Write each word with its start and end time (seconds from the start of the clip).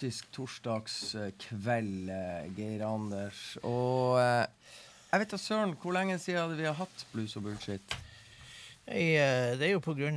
Faktisk 0.00 0.30
torsdagskveld, 0.32 2.08
eh, 2.08 2.46
Geir 2.56 2.80
Anders. 2.88 3.58
Og 3.68 4.16
eh, 4.16 4.46
jeg 5.10 5.20
vet 5.20 5.32
da 5.34 5.38
søren 5.42 5.74
hvor 5.76 5.92
lenge 5.92 6.14
siden 6.16 6.54
vi 6.56 6.64
har 6.64 6.78
hatt 6.78 7.02
blues 7.12 7.34
og 7.36 7.44
bullshit. 7.44 7.96
Nei, 8.88 9.10
eh, 9.20 9.58
Det 9.60 9.66
er 9.68 9.74
jo 9.74 9.82
pga. 9.84 10.08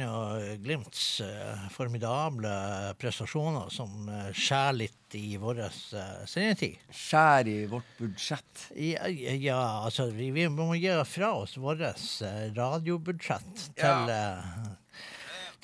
Glimts 0.63 1.19
eh, 1.25 1.65
formidable 1.75 2.53
prestasjoner 2.95 3.67
som 3.75 4.07
eh, 4.07 4.29
skjærer 4.31 4.77
litt 4.85 5.17
i 5.19 5.35
vår 5.41 5.59
eh, 5.65 5.75
sendetid. 6.31 6.79
Skjærer 6.87 7.51
i 7.51 7.57
vårt 7.73 7.91
budsjett. 7.99 8.69
Ja, 8.79 9.11
ja, 9.11 9.59
altså 9.83 10.07
vi, 10.15 10.29
vi 10.31 10.47
må 10.47 10.69
gi 10.79 10.95
fra 11.11 11.33
oss 11.41 11.57
vårt 11.59 11.83
radiobudsjett 12.55 13.67
til, 13.75 14.15
eh, 14.15 14.79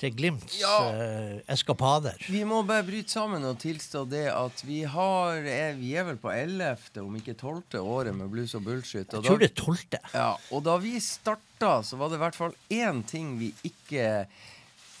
til 0.00 0.14
Glimts 0.16 0.56
Ja. 0.60 0.76
eh, 0.96 1.40
eskapader. 1.52 2.16
Vi 2.32 2.40
må 2.48 2.62
bare 2.66 2.82
bryte 2.86 3.12
sammen 3.12 3.44
og 3.44 3.58
tilstå 3.60 4.06
det 4.08 4.26
at 4.32 4.62
vi 4.64 4.82
har 4.88 5.44
er, 5.44 5.74
Vi 5.76 5.92
er 5.94 6.04
vel 6.08 6.16
på 6.16 6.30
11., 6.32 7.02
om 7.04 7.16
ikke 7.20 7.34
12. 7.36 7.78
året 7.84 8.14
med 8.16 8.30
blues 8.32 8.54
og 8.56 8.64
bullshit. 8.64 9.12
Og 9.14 9.22
Jeg 9.24 9.28
tror 9.30 9.38
det 9.38 9.50
er 9.50 9.54
tolvte. 9.62 9.98
Ja, 10.14 10.30
og 10.50 10.64
da 10.64 10.76
vi 10.80 10.94
starta, 11.00 11.82
så 11.84 11.96
var 12.00 12.08
det 12.08 12.16
i 12.16 12.24
hvert 12.24 12.38
fall 12.38 12.54
én 12.70 13.04
ting 13.06 13.38
vi 13.38 13.52
ikke 13.64 14.26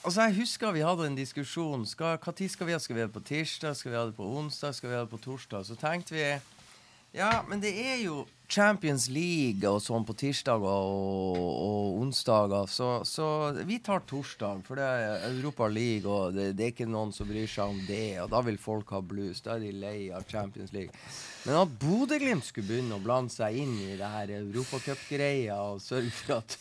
Altså, 0.02 0.22
jeg 0.22 0.34
husker 0.38 0.72
vi 0.72 0.80
hadde 0.80 1.04
en 1.10 1.16
diskusjon. 1.16 1.82
Skal, 1.86 2.16
hva 2.16 2.32
tid 2.32 2.48
skal 2.48 2.66
vi 2.66 2.72
ha? 2.72 2.78
Skal 2.80 2.96
vi 2.96 3.02
ha 3.02 3.06
det 3.06 3.12
på 3.12 3.20
tirsdag? 3.20 3.74
Skal 3.76 3.90
vi 3.92 3.98
ha 3.98 4.06
det 4.08 4.14
på 4.16 4.24
onsdag? 4.24 4.72
Skal 4.74 4.88
vi 4.88 4.94
ha 4.96 5.02
det 5.04 5.10
på 5.12 5.18
torsdag? 5.20 5.66
Så 5.68 5.76
tenkte 5.76 6.14
vi 6.16 6.22
Ja, 7.12 7.42
men 7.48 7.60
det 7.60 7.74
er 7.76 7.98
jo 8.04 8.22
Champions 8.50 9.06
League 9.14 9.68
og 9.68 9.78
sånn 9.82 10.04
på 10.06 10.16
tirsdager 10.18 10.66
og, 10.66 11.38
og 11.38 12.00
onsdager, 12.02 12.66
så, 12.70 12.90
så 13.06 13.26
vi 13.66 13.78
tar 13.84 14.02
torsdag, 14.10 14.64
for 14.66 14.80
det 14.80 14.86
er 14.86 15.26
Europa 15.30 15.68
League, 15.70 16.10
og 16.10 16.34
det, 16.34 16.50
det 16.58 16.66
er 16.66 16.74
ikke 16.74 16.90
noen 16.90 17.14
som 17.14 17.30
bryr 17.30 17.48
seg 17.50 17.74
om 17.76 17.80
det, 17.86 18.18
og 18.24 18.30
da 18.34 18.42
vil 18.46 18.58
folk 18.60 18.90
ha 18.96 19.02
blues. 19.04 19.42
Da 19.44 19.54
er 19.56 19.66
de 19.68 19.74
lei 19.78 19.98
av 20.14 20.26
Champions 20.30 20.74
League. 20.74 20.90
Men 21.46 21.56
at 21.62 21.76
Bodø-Glimt 21.80 22.44
skulle 22.44 22.68
begynne 22.68 22.98
å 22.98 23.02
blande 23.02 23.32
seg 23.32 23.56
inn 23.62 23.72
i 23.80 23.94
det 23.96 24.08
her 24.12 24.32
europacupgreia 24.42 25.56
og 25.70 25.80
sørge 25.80 26.12
for 26.12 26.40
at, 26.40 26.56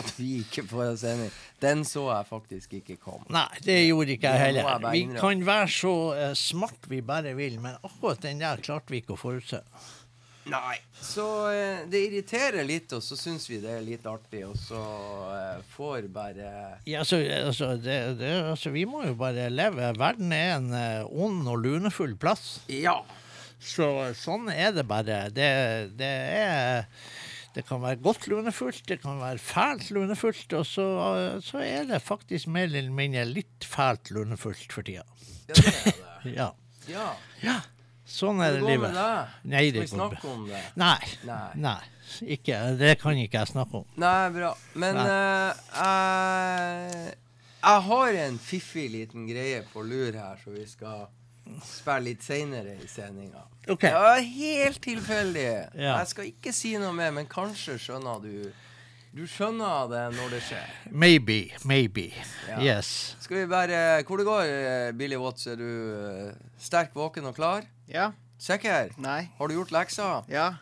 at 0.00 0.14
vi 0.18 0.40
ikke 0.42 0.64
får 0.70 0.86
oss 0.88 1.04
enig, 1.06 1.28
den 1.62 1.84
så 1.86 2.08
jeg 2.10 2.28
faktisk 2.28 2.78
ikke 2.80 2.96
komme. 3.02 3.28
Nei, 3.32 3.46
det 3.64 3.78
gjorde 3.84 4.16
ikke 4.16 4.32
jeg 4.32 4.48
heller. 4.48 4.88
Vi 4.90 5.04
kan 5.20 5.44
være 5.46 5.68
så 5.70 5.94
uh, 6.16 6.30
smart 6.38 6.88
vi 6.90 7.02
bare 7.04 7.36
vil, 7.38 7.60
men 7.62 7.78
akkurat 7.82 8.24
den 8.24 8.42
der 8.42 8.64
klarte 8.64 8.94
vi 8.94 9.04
ikke 9.04 9.14
å 9.14 9.20
forutse. 9.20 9.62
Nei. 10.50 10.76
Så 11.00 11.24
eh, 11.52 11.84
det 11.88 12.00
irriterer 12.08 12.66
litt, 12.68 12.92
og 12.92 13.02
så 13.04 13.16
syns 13.16 13.46
vi 13.48 13.60
det 13.62 13.78
er 13.78 13.84
litt 13.84 14.04
artig, 14.08 14.42
og 14.46 14.56
så 14.60 14.80
eh, 15.32 15.60
får 15.72 16.08
bare 16.12 16.48
Ja, 16.84 17.00
altså, 17.00 17.20
altså, 17.22 17.70
det, 17.80 17.98
det, 18.20 18.32
altså, 18.52 18.72
vi 18.74 18.84
må 18.88 19.04
jo 19.06 19.14
bare 19.18 19.48
leve. 19.52 19.92
Verden 19.98 20.34
er 20.36 20.56
en 20.58 20.70
eh, 20.76 21.04
ond 21.08 21.48
og 21.48 21.62
lunefull 21.64 22.16
plass. 22.20 22.58
Ja. 22.68 22.98
Så 23.64 23.86
sånn 24.18 24.50
er 24.52 24.74
det 24.76 24.84
bare. 24.88 25.24
Det, 25.32 25.48
det 25.96 26.10
er 26.36 26.84
Det 27.54 27.62
kan 27.64 27.80
være 27.80 28.02
godt 28.02 28.26
lunefullt, 28.28 28.82
det 28.90 28.98
kan 29.00 29.20
være 29.22 29.38
fælt 29.40 29.92
lunefullt, 29.94 30.52
og 30.58 30.66
så, 30.66 30.86
så 31.40 31.62
er 31.62 31.86
det 31.88 32.02
faktisk 32.02 32.50
mer 32.50 32.66
eller 32.66 32.90
mindre 32.92 33.22
litt 33.30 33.64
fælt 33.64 34.10
lunefullt 34.10 34.74
for 34.74 34.84
tida. 34.84 35.06
Ja, 35.48 35.54
det 35.54 35.70
er 35.70 35.84
det. 35.86 36.00
Ja. 36.34 36.46
Ja. 36.88 37.10
ja. 37.44 37.58
Sånn 38.04 38.40
er 38.44 38.58
Det 38.58 38.64
livet. 38.66 38.92
Nei, 39.48 39.70
det 39.72 39.86
Skal 39.88 39.88
vi 39.88 39.92
snakke 39.96 40.28
om 40.28 40.46
det? 40.48 40.60
Nei. 40.76 40.98
Nei. 41.24 41.50
Nei. 41.56 41.80
Ikke, 42.36 42.58
det 42.78 42.98
kan 43.00 43.16
ikke 43.16 43.40
jeg 43.40 43.52
snakke 43.54 43.80
om. 43.80 43.86
Nei, 43.96 44.30
bra. 44.34 44.50
Men 44.76 44.98
Nei. 45.00 45.06
eh, 45.08 45.62
jeg, 45.80 47.14
jeg 47.64 47.84
har 47.88 48.18
en 48.26 48.38
fiffig 48.38 48.90
liten 48.92 49.24
greie 49.30 49.62
på 49.72 49.82
lur 49.88 50.12
her, 50.12 50.36
så 50.44 50.52
vi 50.52 50.66
skal 50.68 51.06
spille 51.64 52.00
litt 52.10 52.24
seinere 52.24 52.76
i 52.80 52.86
sendinga. 52.88 53.42
Okay. 53.64 53.88
Det 53.88 54.04
var 54.04 54.20
helt 54.20 54.82
tilfeldig. 54.84 55.48
Ja. 55.72 55.96
Jeg 56.02 56.12
skal 56.12 56.28
ikke 56.28 56.52
si 56.56 56.74
noe 56.80 56.92
mer, 56.96 57.10
men 57.16 57.28
kanskje 57.30 57.78
skjønner 57.80 58.20
du 58.24 58.52
Du 59.14 59.22
skjønner 59.30 59.84
det 59.92 60.02
når 60.16 60.32
det 60.34 60.40
skjer. 60.42 60.70
Maybe. 60.90 61.54
Maybe. 61.64 62.08
Ja. 62.48 62.56
Yes. 62.58 63.14
Skal 63.22 63.44
vi 63.44 63.46
bare 63.46 64.02
Hvor 64.02 64.18
det 64.18 64.26
går, 64.26 64.48
Billy 64.98 65.16
Watts? 65.16 65.46
Er 65.46 65.60
du 65.60 65.68
eh, 65.94 66.32
sterk, 66.58 66.90
våken 66.98 67.30
og 67.30 67.36
klar? 67.36 67.62
Ja. 67.86 68.12
Sikker? 68.38 68.92
Nei. 69.00 69.30
Har 69.38 69.48
du 69.48 69.54
gjort 69.54 69.72
lekser? 69.74 70.24
Ja. 70.32 70.54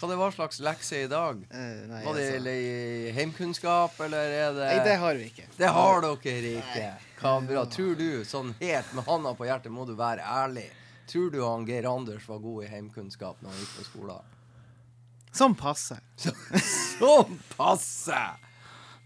Hva 0.00 0.08
det 0.08 0.16
var 0.16 0.32
slags 0.32 0.60
lekse 0.64 1.02
i 1.04 1.08
dag? 1.12 1.42
Eh, 1.52 1.80
nei, 1.90 2.04
Var 2.06 2.14
det 2.16 2.26
altså. 2.38 2.52
i 2.56 3.10
heimkunnskap, 3.12 3.98
eller 4.00 4.32
er 4.32 4.52
det 4.56 4.68
Nei, 4.70 4.84
det 4.86 4.94
har 5.02 5.14
vi 5.18 5.26
ikke. 5.28 5.48
Det 5.58 5.68
har 5.76 6.00
dere 6.00 6.52
ikke. 6.62 6.86
Hva 7.20 7.34
bra. 7.44 7.64
Tror 7.68 7.98
du, 7.98 8.24
sånn 8.24 8.54
helt 8.62 8.94
med 8.96 9.04
handa 9.04 9.34
på 9.36 9.44
hjertet, 9.44 9.72
må 9.72 9.84
du 9.84 9.92
være 9.98 10.24
ærlig. 10.24 10.70
Tror 11.10 11.28
du 11.34 11.42
han 11.44 11.66
Geir 11.68 11.88
Anders 11.90 12.24
var 12.30 12.38
god 12.40 12.64
i 12.64 12.70
heimkunnskap 12.72 13.42
når 13.42 13.52
han 13.52 13.60
gikk 13.60 13.74
på 13.76 13.86
skolen? 13.90 14.36
Sånn 15.36 15.54
passe. 15.58 15.98
Sånn 16.98 17.36
passe! 17.52 18.22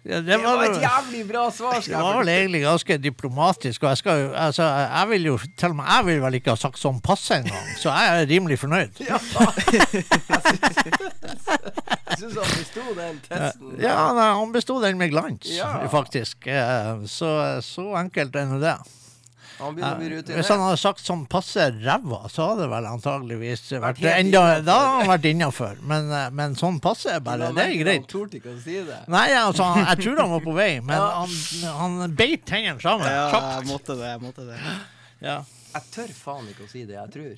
Ja, 0.04 0.18
Det 0.20 0.36
var 0.42 0.62
et 0.66 0.82
jævlig 0.82 1.22
bra 1.30 1.46
svar. 1.50 1.78
Det 1.80 1.96
var 1.96 2.18
vel 2.18 2.28
egentlig 2.28 2.60
ganske 2.62 2.98
diplomatisk. 3.00 3.82
Og 3.82 3.88
jeg 3.94 3.96
skal 4.02 4.26
altså, 4.36 4.62
jeg 4.68 5.08
vil 5.14 5.24
jo, 5.30 5.38
til 5.56 5.70
og 5.72 5.76
med 5.78 5.84
jeg 5.88 6.06
vil 6.10 6.20
vel 6.26 6.34
ikke 6.40 6.50
ha 6.52 6.56
sagt 6.60 6.76
sånn 6.78 7.00
passe 7.04 7.38
engang, 7.40 7.70
så 7.80 7.88
jeg 7.94 8.20
er 8.22 8.28
rimelig 8.34 8.58
fornøyd. 8.60 9.00
Ja. 9.08 9.18
Jeg 12.14 12.18
syns 12.20 12.36
han 12.38 12.50
besto 12.54 12.82
den 12.94 13.16
testen. 13.24 13.70
Ja, 13.82 13.94
han 14.38 14.52
besto 14.54 14.76
den 14.82 14.98
med 15.00 15.10
glans, 15.10 15.48
Ja. 15.56 15.72
faktisk. 15.90 16.46
Eh, 16.46 17.04
Så, 17.10 17.30
så 17.64 17.88
enkelt 17.98 18.36
er 18.36 18.46
nå 18.46 18.60
det. 18.62 18.76
Han 19.64 19.74
begynner 19.76 19.94
å 19.96 19.98
bli 20.24 20.34
Eh, 20.34 20.36
Hvis 20.38 20.48
han 20.52 20.60
hadde 20.60 20.78
sagt 20.80 21.00
sånn 21.04 21.26
passe 21.28 21.66
ræva, 21.84 22.20
så 22.30 22.48
hadde 22.50 22.62
det 22.64 22.70
vel 22.70 22.86
antageligvis 22.90 23.62
vært 23.82 24.02
enda. 24.10 24.42
Da 24.64 24.74
hadde 24.78 24.98
han 25.00 25.08
vært 25.12 25.28
innafor. 25.32 25.76
Men, 25.82 26.10
eh, 26.12 26.30
men 26.30 26.54
sånn 26.60 26.80
passe 26.84 27.06
er 27.16 27.20
bare, 27.20 27.50
det 27.52 27.64
er 27.64 27.70
Han 27.72 27.78
greit. 27.84 28.06
torde 28.08 28.38
ikke 28.40 28.54
å 28.54 28.60
si 28.62 28.76
det. 28.84 29.00
Nei, 29.08 29.28
altså, 29.30 29.64
han- 29.72 29.86
jeg 29.86 30.04
tror 30.04 30.20
han 30.20 30.30
var 30.30 30.40
på 30.40 30.54
vei, 30.54 30.80
men 30.80 30.96
Ja. 30.96 31.24
han, 31.24 31.98
han 32.00 32.14
beit 32.14 32.44
tennene 32.46 32.80
sammen. 32.80 33.06
Ja, 33.06 33.30
jeg 33.58 33.66
måtte 33.68 33.96
det. 33.96 34.08
jeg 34.12 34.20
måtte 34.20 34.46
det. 34.46 34.58
Ja. 35.22 35.42
Jeg 35.74 35.82
tør 35.90 36.08
faen 36.14 36.46
ikke 36.48 36.64
å 36.64 36.70
si 36.70 36.84
det 36.84 36.94
jeg 36.94 37.10
tror. 37.10 37.36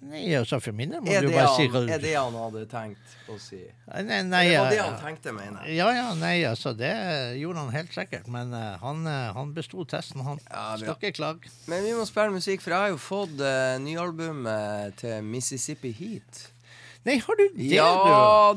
Nei, 0.00 0.22
altså 0.32 0.56
For 0.64 0.72
min 0.76 0.94
del 0.94 1.02
må 1.04 1.12
du 1.12 1.28
bare 1.28 1.50
si 1.58 1.66
hva 1.68 1.82
du 1.84 1.90
er 1.92 2.00
det 2.00 2.14
han 2.16 2.36
hadde 2.40 2.62
tenkt 2.70 3.16
å 3.28 3.36
si? 3.40 3.58
Nei, 3.90 4.20
nei, 4.24 4.44
Det 4.48 4.54
var 4.56 4.70
det 4.72 4.78
han 4.80 4.96
tenkte, 5.02 5.34
mener 5.36 5.66
jeg. 5.66 5.76
ja, 5.76 5.88
ja, 5.92 6.06
nei, 6.16 6.38
altså 6.48 6.72
Det 6.76 6.92
gjorde 7.36 7.66
han 7.66 7.74
helt 7.74 7.92
sikkert. 7.92 8.30
Men 8.32 8.54
uh, 8.56 8.78
han, 8.80 9.02
eh, 9.10 9.26
han 9.36 9.52
besto 9.56 9.84
testen, 9.88 10.22
han. 10.24 10.40
Ja. 10.48 10.64
Skal 10.80 10.96
ikke 10.96 11.12
klage. 11.18 11.52
Men 11.68 11.84
vi 11.84 11.92
må 11.98 12.06
spille 12.08 12.32
musikk, 12.32 12.64
for 12.64 12.72
jeg 12.72 12.86
har 12.86 12.94
jo 12.94 13.02
fått 13.02 13.36
uh, 13.44 13.76
nyalbumet 13.82 14.96
til 15.02 15.20
Mississippi 15.26 15.92
Heat. 16.00 16.46
Nei, 17.04 17.18
har 17.20 17.36
du 17.36 17.46
det, 17.56 17.68
Ja, 17.74 17.92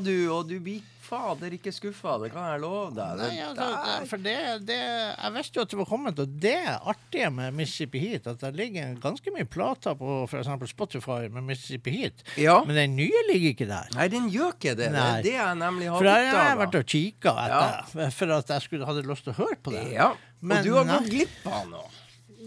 du, 0.00 0.14
og 0.32 0.48
du 0.48 0.58
blir 0.64 0.80
fader 1.14 1.54
ikke 1.56 1.72
skuffa, 1.74 2.16
det 2.22 2.30
kan 2.34 2.46
jeg 2.50 2.60
love 2.64 2.90
deg. 2.96 3.18
Det 3.20 3.28
Nei, 3.30 3.42
altså, 3.46 3.68
der- 3.84 4.06
for 4.10 4.22
det, 4.24 4.36
det 4.66 4.78
Jeg 4.78 5.32
visste 5.36 5.60
jo 5.60 5.62
at 5.62 5.70
det 5.70 5.78
var 5.78 5.88
kommet, 5.90 6.18
og 6.18 6.34
det 6.42 6.56
artige 6.92 7.30
med 7.30 7.54
Mississippi 7.54 7.98
Heat, 8.02 8.26
at 8.26 8.40
det 8.42 8.52
ligger 8.58 8.94
ganske 9.02 9.34
mye 9.36 9.46
plater 9.46 9.94
på 10.00 10.16
f.eks. 10.28 10.50
Spotify 10.74 11.28
med 11.30 11.42
Mississippi 11.46 11.94
Heat, 11.98 12.24
ja. 12.40 12.58
men 12.66 12.76
den 12.76 12.96
nye 12.98 13.24
ligger 13.30 13.54
ikke 13.54 13.68
der. 13.70 13.88
Nei, 13.94 14.08
den 14.12 14.28
gjør 14.32 14.52
ikke 14.56 14.74
det. 14.74 14.90
Det 14.94 15.02
er 15.06 15.22
det 15.22 15.36
jeg 15.36 15.58
nemlig 15.62 15.90
har 15.90 15.98
For 16.02 16.10
der 16.10 16.30
har 16.34 16.48
jeg 16.50 16.58
vært 16.64 16.78
og 16.80 16.86
kikka 16.94 17.36
etter, 17.46 18.10
for 18.18 18.36
at 18.40 18.54
jeg 18.56 18.66
skulle, 18.68 18.86
hadde 18.90 19.06
lyst 19.06 19.24
til 19.28 19.32
å 19.36 19.38
høre 19.44 19.60
på 19.62 19.74
det. 19.76 19.86
Ja. 19.94 20.12
Men 20.44 20.58
og 20.58 20.64
du 20.66 20.72
har 20.76 20.84
nei. 20.88 20.98
gått 20.98 21.12
glipp 21.14 21.46
av 21.48 21.68
noe. 21.70 21.86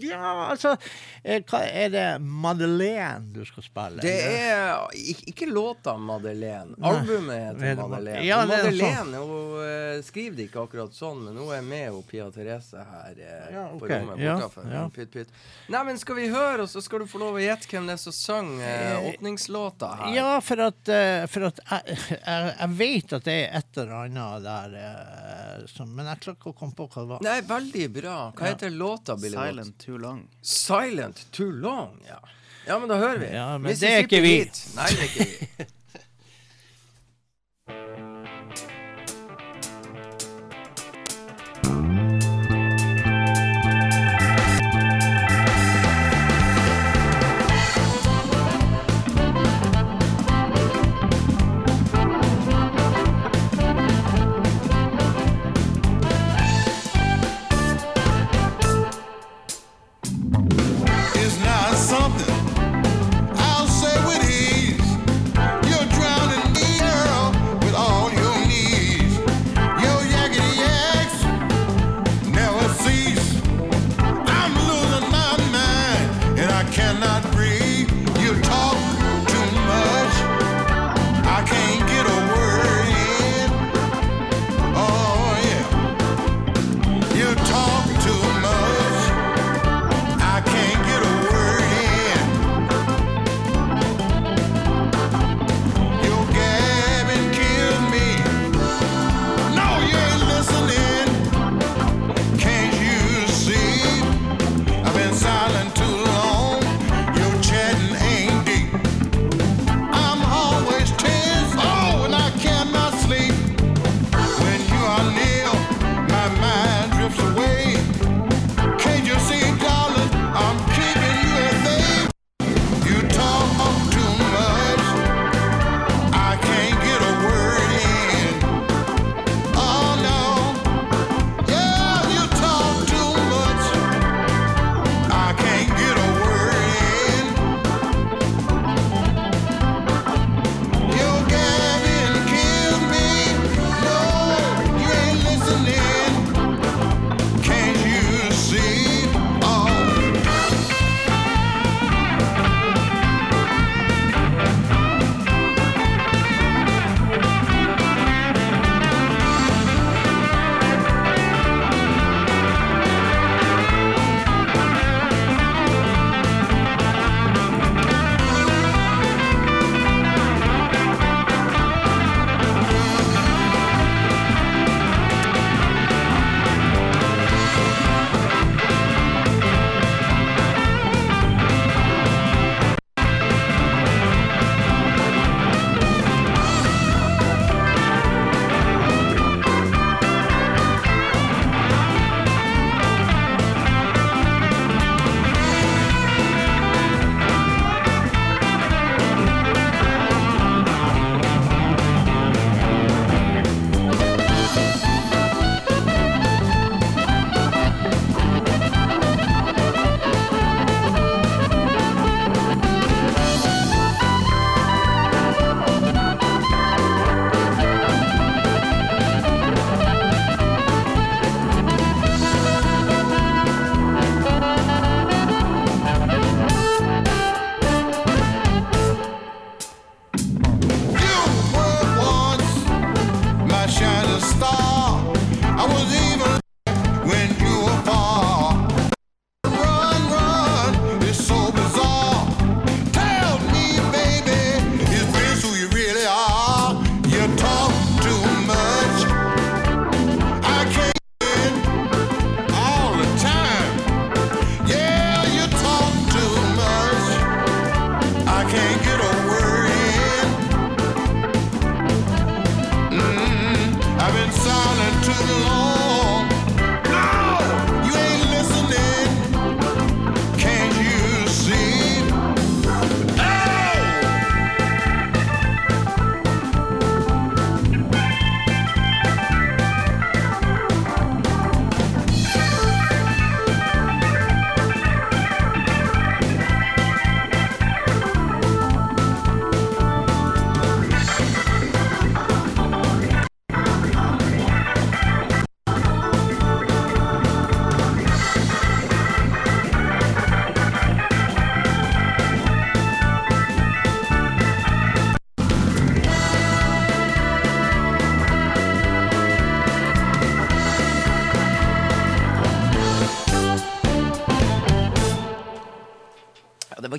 Ja, 0.02 0.32
altså 0.52 0.74
eh, 1.22 1.42
hva, 1.48 1.60
Er 1.66 1.90
det 1.94 2.06
Madeleine 2.22 3.24
du 3.34 3.40
skal 3.48 3.62
spille? 3.66 4.02
Det 4.02 4.14
er 4.24 4.88
ikke, 4.94 5.46
låta 5.50 5.96
Madeleine. 5.98 6.74
Albumet 6.80 7.36
Er 7.62 7.72
heter 7.72 7.88
Madeleine. 7.88 8.24
Ja, 8.26 8.40
Madeleine 8.46 8.68
det 8.68 8.82
Madeleine 8.82 9.22
hun 9.24 9.64
eh, 9.98 10.02
skriver 10.06 10.36
det 10.38 10.46
ikke 10.48 10.62
akkurat 10.66 10.94
sånn, 10.96 11.24
men 11.28 11.36
hun 11.40 11.52
er 11.56 11.62
med 11.66 11.90
og 11.96 12.04
Pia 12.08 12.28
Therese 12.34 12.78
her 12.92 13.18
ja, 13.18 13.38
Ja, 13.54 13.64
på 13.74 13.84
ok. 13.84 13.90
rommet 13.92 14.22
Ja, 14.22 14.34
bortafor. 14.38 14.68
ja. 14.72 14.84
Pytt, 14.94 15.12
pytt. 15.14 15.32
Nei, 15.72 15.82
men 15.88 15.98
skal 16.00 16.18
vi 16.18 16.28
høre, 16.32 16.62
og 16.64 16.70
så 16.70 16.82
skal 16.84 17.02
du 17.04 17.08
få 17.10 17.20
lov 17.22 17.38
å 17.38 17.42
gjette 17.42 17.68
hvem 17.72 17.88
det 17.90 17.96
er 17.98 18.02
som 18.06 18.14
sang 18.16 18.54
eh, 18.60 18.76
Eh, 18.78 19.08
åpningslåta 19.10 19.88
her. 19.98 20.12
Ja, 20.14 20.28
for 20.44 20.60
at, 20.68 20.88
eh, 20.92 21.24
for 21.30 21.48
at 21.48 21.58
jeg, 21.66 21.96
jeg, 22.14 22.52
jeg 22.60 22.70
vet 22.78 23.12
at 23.18 23.24
det 23.26 23.34
er 23.42 23.56
et 23.58 23.80
eller 23.82 23.94
annet 24.04 24.44
der 24.46 24.76
eh, 24.82 25.66
som, 25.72 25.90
Men 25.96 26.06
jeg 26.12 26.20
klarer 26.22 26.38
ikke 26.38 26.52
å 26.52 26.56
komme 26.60 26.76
på 26.78 26.86
hva 26.92 27.02
det 27.02 27.10
var. 27.10 27.24
Nei, 27.26 27.38
veldig 27.48 27.86
bra. 27.96 28.16
Hva 28.38 28.46
Ja. 28.46 28.52
heter 28.54 28.70
låta, 28.70 29.16
Billy? 29.18 29.34
Silent 29.34 29.87
too 29.88 29.98
long. 29.98 30.28
Silent 30.42 31.26
Too 31.32 31.50
Long, 31.50 32.02
ja. 32.08 32.20
Ja, 32.66 32.78
men 32.78 32.88
da 32.88 32.96
hører 32.96 33.18
vi. 33.18 33.26
Ja, 33.32 33.58
men 33.58 33.72
det 33.72 33.88
er 33.88 34.02
ikke 34.04 34.20
vi. 34.20 34.34
Nei, 34.76 34.88
det 34.92 34.98
er 35.00 35.08
ikke 35.08 35.24
vi. 35.24 35.66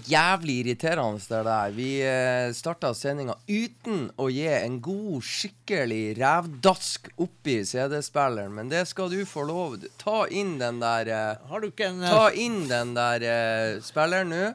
jævlig 0.09 0.55
irriterende 0.63 1.21
det 1.29 1.41
der. 1.45 1.73
Vi 1.75 1.89
eh, 2.05 2.51
starta 2.55 2.91
sendinga 2.97 3.35
uten 3.47 4.07
å 4.17 4.29
gi 4.33 4.47
en 4.51 4.79
god, 4.83 5.23
skikkelig 5.25 6.17
rævdask 6.19 7.11
oppi 7.21 7.59
CD-spilleren, 7.67 8.53
men 8.55 8.71
det 8.71 8.85
skal 8.89 9.11
du 9.13 9.21
få 9.29 9.45
lov 9.47 9.77
Ta 10.01 10.23
inn 10.27 10.57
den 10.59 10.79
der 10.81 11.11
eh, 11.13 11.49
Har 11.49 11.61
du 11.61 11.69
ikke 11.69 11.91
en 11.91 12.03
eh, 12.03 12.13
Ta 12.13 12.29
inn 12.33 12.63
den 12.69 12.95
der 12.97 13.25
eh, 13.25 13.81
spilleren 13.85 14.33
nå. 14.33 14.45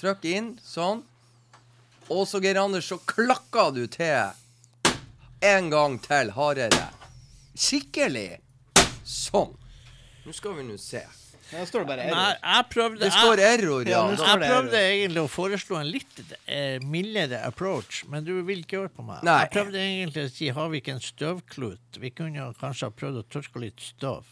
Trykk 0.00 0.24
inn, 0.30 0.54
sånn. 0.64 1.04
Og 2.12 2.26
så, 2.28 2.40
Geir 2.44 2.60
Anders, 2.60 2.88
så 2.90 2.98
klakka 3.00 3.70
du 3.72 3.86
til 3.88 4.32
en 5.44 5.68
gang 5.72 5.98
til 6.00 6.32
hardere. 6.36 6.88
Skikkelig. 7.54 8.40
Sånn. 9.04 9.52
Nå 10.24 10.32
skal 10.32 10.56
vi 10.58 10.64
nå 10.68 10.78
se. 10.80 11.04
Her 11.54 11.66
står 11.70 11.84
det 11.84 11.86
bare 11.88 12.04
Nei, 12.10 12.34
jeg 12.42 12.64
prøvde 12.70 12.98
Det 12.98 13.08
jeg- 13.10 13.18
står 13.22 13.42
error, 13.46 13.82
ja. 13.86 13.90
Ja, 13.90 14.02
nå 14.10 14.16
står 14.18 14.26
Jeg 14.28 14.40
det 14.40 14.48
prøvde 14.50 14.78
error. 14.78 14.94
egentlig 14.94 15.22
å 15.22 15.30
foreslå 15.30 15.80
en 15.80 15.90
litt 15.90 16.22
eh, 16.48 16.78
mildere 16.82 17.42
approach, 17.46 18.04
men 18.08 18.24
du 18.24 18.32
vil 18.42 18.62
ikke 18.64 18.78
høre 18.82 18.90
på 18.94 19.04
meg. 19.06 19.22
Nei. 19.22 19.38
Jeg 19.44 19.50
prøvde 19.54 19.78
egentlig 19.82 20.24
å 20.24 20.30
si 20.34 20.48
har 20.48 20.68
vi 20.68 20.80
ikke 20.80 20.92
en 20.96 21.00
støvklut? 21.00 21.98
Vi 22.00 22.10
kunne 22.10 22.36
jo 22.36 22.52
kanskje 22.60 22.88
ha 22.88 22.90
prøvd 22.90 23.20
å 23.22 23.26
tørke 23.30 23.60
litt 23.60 23.80
støv. 23.80 24.24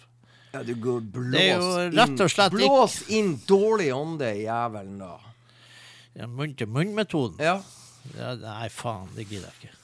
Ja, 0.52 0.62
du 0.62 0.74
går 0.74 1.00
blås 1.00 1.32
Det 1.32 1.40
er 1.40 1.54
jo 1.56 1.68
inn 1.86 1.92
rett 1.96 2.20
og 2.20 2.28
slett 2.30 2.52
ikke- 2.52 2.68
Blås 2.68 3.08
inn 3.08 3.36
dårlig 3.46 3.92
ånde 3.96 4.28
i 4.36 4.42
jævelen, 4.44 4.98
da. 4.98 5.18
Ja, 6.14 6.26
Munn-til-munn-metoden. 6.26 7.38
Ja. 7.40 7.62
Ja, 8.18 8.34
nei, 8.34 8.68
faen, 8.68 9.08
det 9.14 9.28
gidder 9.30 9.48
jeg 9.48 9.70
ikke. 9.70 9.76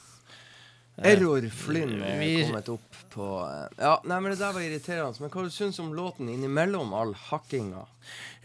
Error 0.99 1.41
Flynn 1.51 2.03
er 2.03 2.19
vi- 2.19 2.43
kommet 2.45 2.69
opp 2.69 2.88
på 3.13 3.27
eh, 3.47 3.67
Ja, 3.83 3.95
nei, 4.05 4.19
men 4.21 4.33
det 4.33 4.39
der 4.41 4.53
var 4.57 4.65
irriterende. 4.65 5.21
Men 5.23 5.31
hva 5.35 5.45
du 5.47 5.51
syns 5.55 5.79
om 5.83 5.91
låten 5.97 6.29
innimellom 6.33 6.93
all 6.95 7.15
hakkinga? 7.29 7.87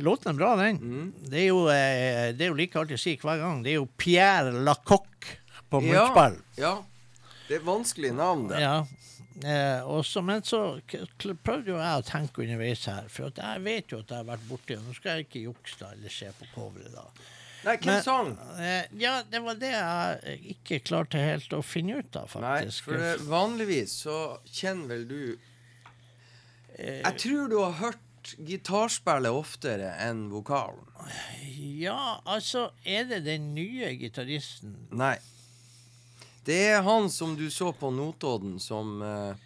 Låten 0.04 0.34
er 0.34 0.40
bra, 0.40 0.56
den. 0.60 0.80
Mm. 0.82 1.14
Det, 1.30 1.40
er 1.44 1.48
jo, 1.52 1.62
eh, 1.74 2.32
det 2.38 2.48
er 2.48 2.52
jo 2.54 2.58
like 2.60 2.80
artig 2.82 2.98
å 3.00 3.04
si 3.04 3.16
hver 3.22 3.40
gang. 3.44 3.62
Det 3.66 3.74
er 3.76 3.80
jo 3.82 3.88
Pierre 3.98 4.52
Lacocque 4.66 5.38
på 5.70 5.82
Ja. 5.84 6.08
munnspill. 6.08 6.42
Ja. 6.62 6.74
Det 7.48 7.60
er 7.60 7.66
vanskelig 7.68 8.14
navn, 8.16 8.48
det. 8.50 8.62
Ja. 8.64 8.76
Eh, 9.44 9.82
også, 9.90 10.22
men 10.24 10.44
så 10.46 10.60
prøvde 11.44 11.72
jo 11.74 11.78
jeg 11.80 12.02
å 12.02 12.06
tenke 12.06 12.44
underveis 12.46 12.86
her, 12.86 13.08
for 13.10 13.32
jeg 13.34 13.64
vet 13.66 13.90
jo 13.92 14.00
at 14.04 14.12
jeg 14.14 14.20
har 14.22 14.28
vært 14.28 14.44
borti 14.48 14.76
og 14.78 14.84
Nå 14.86 14.94
skal 14.94 15.18
jeg 15.18 15.26
ikke 15.28 15.42
jukse 15.48 15.80
da, 15.82 15.90
eller 15.96 16.14
se 16.14 16.30
på 16.38 16.48
coveret, 16.54 16.94
da. 16.94 17.08
Nei, 17.64 17.78
hvem 17.80 18.00
sang? 18.04 18.32
Eh, 18.60 18.90
ja, 19.00 19.18
det 19.32 19.40
var 19.46 19.60
det 19.60 19.72
jeg 19.72 20.40
ikke 20.58 20.80
klarte 20.90 21.22
helt 21.22 21.54
å 21.56 21.62
finne 21.66 22.02
ut 22.02 22.18
av, 22.20 22.28
faktisk. 22.32 22.44
Nei, 22.44 22.86
for 22.86 23.04
det, 23.04 23.12
vanligvis 23.30 23.98
så 24.06 24.18
kjenner 24.52 24.94
vel 24.94 25.06
du 25.08 25.20
Jeg 26.74 27.20
tror 27.22 27.52
du 27.52 27.60
har 27.62 27.78
hørt 27.80 28.34
gitarspillet 28.40 29.36
oftere 29.36 29.94
enn 30.04 30.26
vokalen. 30.32 30.84
Ja, 31.80 32.20
altså, 32.26 32.70
er 32.88 33.06
det 33.10 33.24
den 33.26 33.52
nye 33.56 33.92
gitaristen 34.00 34.78
Nei. 34.96 35.18
Det 36.44 36.60
er 36.74 36.84
han 36.84 37.10
som 37.12 37.38
du 37.40 37.50
så 37.52 37.72
på 37.76 37.92
Notodden 37.96 38.58
som 38.60 38.98
eh, 39.04 39.44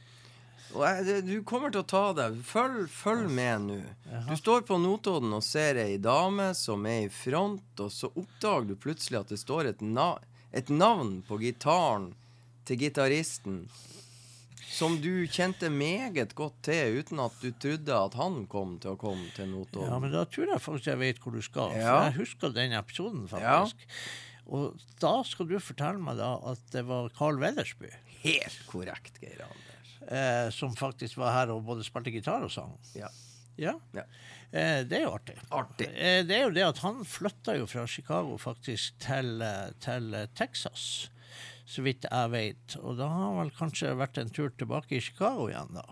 og 0.76 0.84
jeg, 0.84 1.24
Du 1.28 1.36
kommer 1.48 1.72
til 1.74 1.84
å 1.84 1.88
ta 1.88 2.04
deg. 2.18 2.40
Følg, 2.46 2.88
følg 2.92 3.30
med 3.32 3.68
nå. 3.68 3.80
Du 4.28 4.36
står 4.40 4.66
på 4.68 4.80
Notodden 4.82 5.36
og 5.38 5.44
ser 5.46 5.80
ei 5.82 5.98
dame 6.02 6.52
som 6.58 6.86
er 6.90 7.06
i 7.08 7.12
front, 7.14 7.68
og 7.80 7.92
så 7.94 8.12
oppdager 8.14 8.72
du 8.72 8.76
plutselig 8.76 9.22
at 9.22 9.34
det 9.34 9.40
står 9.42 9.72
et, 9.74 9.84
na 9.84 10.16
et 10.56 10.70
navn 10.72 11.22
på 11.28 11.40
gitaren 11.42 12.12
til 12.68 12.82
gitaristen 12.82 13.66
som 14.68 14.98
du 15.02 15.26
kjente 15.32 15.70
meget 15.74 16.34
godt 16.38 16.58
til, 16.68 17.00
uten 17.00 17.22
at 17.24 17.36
du 17.42 17.50
trodde 17.56 17.96
at 17.98 18.18
han 18.20 18.42
kom 18.52 18.76
til 18.84 18.94
å 18.94 19.00
komme 19.00 19.30
til 19.34 19.48
Notodden. 19.50 19.88
Ja, 19.90 20.00
men 20.04 20.12
da 20.14 20.26
tror 20.30 20.52
jeg 20.52 20.62
faktisk 20.62 20.92
jeg 20.92 21.02
vet 21.02 21.22
hvor 21.24 21.34
du 21.34 21.42
skal. 21.46 21.74
Ja. 21.74 21.88
For 21.88 22.10
jeg 22.10 22.18
husker 22.20 22.54
den 22.54 22.76
episoden, 22.78 23.24
faktisk. 23.32 23.88
Og 24.48 24.84
da 25.02 25.14
skal 25.28 25.50
du 25.50 25.58
fortelle 25.64 26.04
meg 26.04 26.20
da 26.20 26.36
at 26.52 26.62
det 26.76 26.86
var 26.88 27.10
Carl 27.16 27.40
Wellersby 27.42 27.90
Helt 28.22 28.62
korrekt, 28.70 29.20
Geir 29.22 29.44
Anders. 29.46 29.67
Eh, 30.08 30.50
som 30.54 30.76
faktisk 30.76 31.18
var 31.22 31.34
her 31.36 31.54
og 31.54 31.66
både 31.68 31.86
spilte 31.86 32.14
gitar 32.14 32.46
og 32.46 32.52
sang. 32.54 32.76
Ja. 32.98 33.10
Ja. 33.58 33.74
Ja. 33.94 34.04
Eh, 34.52 34.84
det 34.88 35.00
er 35.00 35.06
jo 35.08 35.14
artig. 35.18 35.36
Artig. 35.50 35.90
Eh, 35.92 36.22
det 36.28 36.38
er 36.38 36.44
jo 36.46 36.56
det 36.56 36.66
at 36.68 36.82
han 36.84 37.04
flytta 37.08 37.58
jo 37.58 37.68
fra 37.70 37.86
Chicago 37.90 38.38
faktisk 38.42 38.98
til, 39.04 39.42
eh, 39.42 39.72
til 39.84 40.14
eh, 40.14 40.28
Texas, 40.38 41.10
så 41.68 41.84
vidt 41.84 42.06
jeg 42.08 42.34
vet. 42.34 42.78
Og 42.80 43.00
da 43.00 43.10
har 43.12 43.24
han 43.26 43.40
vel 43.42 43.54
kanskje 43.58 43.96
vært 44.00 44.22
en 44.22 44.32
tur 44.34 44.54
tilbake 44.56 44.98
i 44.98 45.04
Chicago 45.04 45.50
igjen, 45.50 45.74
da. 45.76 45.86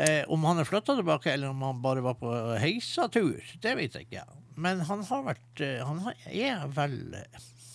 Eh, 0.00 0.22
om 0.32 0.44
han 0.48 0.62
er 0.62 0.68
flytta 0.68 0.96
tilbake, 0.96 1.32
eller 1.34 1.52
om 1.52 1.62
han 1.66 1.82
bare 1.84 2.02
var 2.02 2.16
på 2.18 2.32
heisatur, 2.62 3.38
det 3.62 3.76
vet 3.76 3.98
jeg 3.98 4.08
ikke. 4.08 4.26
Men 4.60 4.82
han 4.88 5.02
har 5.08 5.22
vært 5.24 5.60
Han 5.86 6.00
er 6.26 6.66
vel 6.74 6.96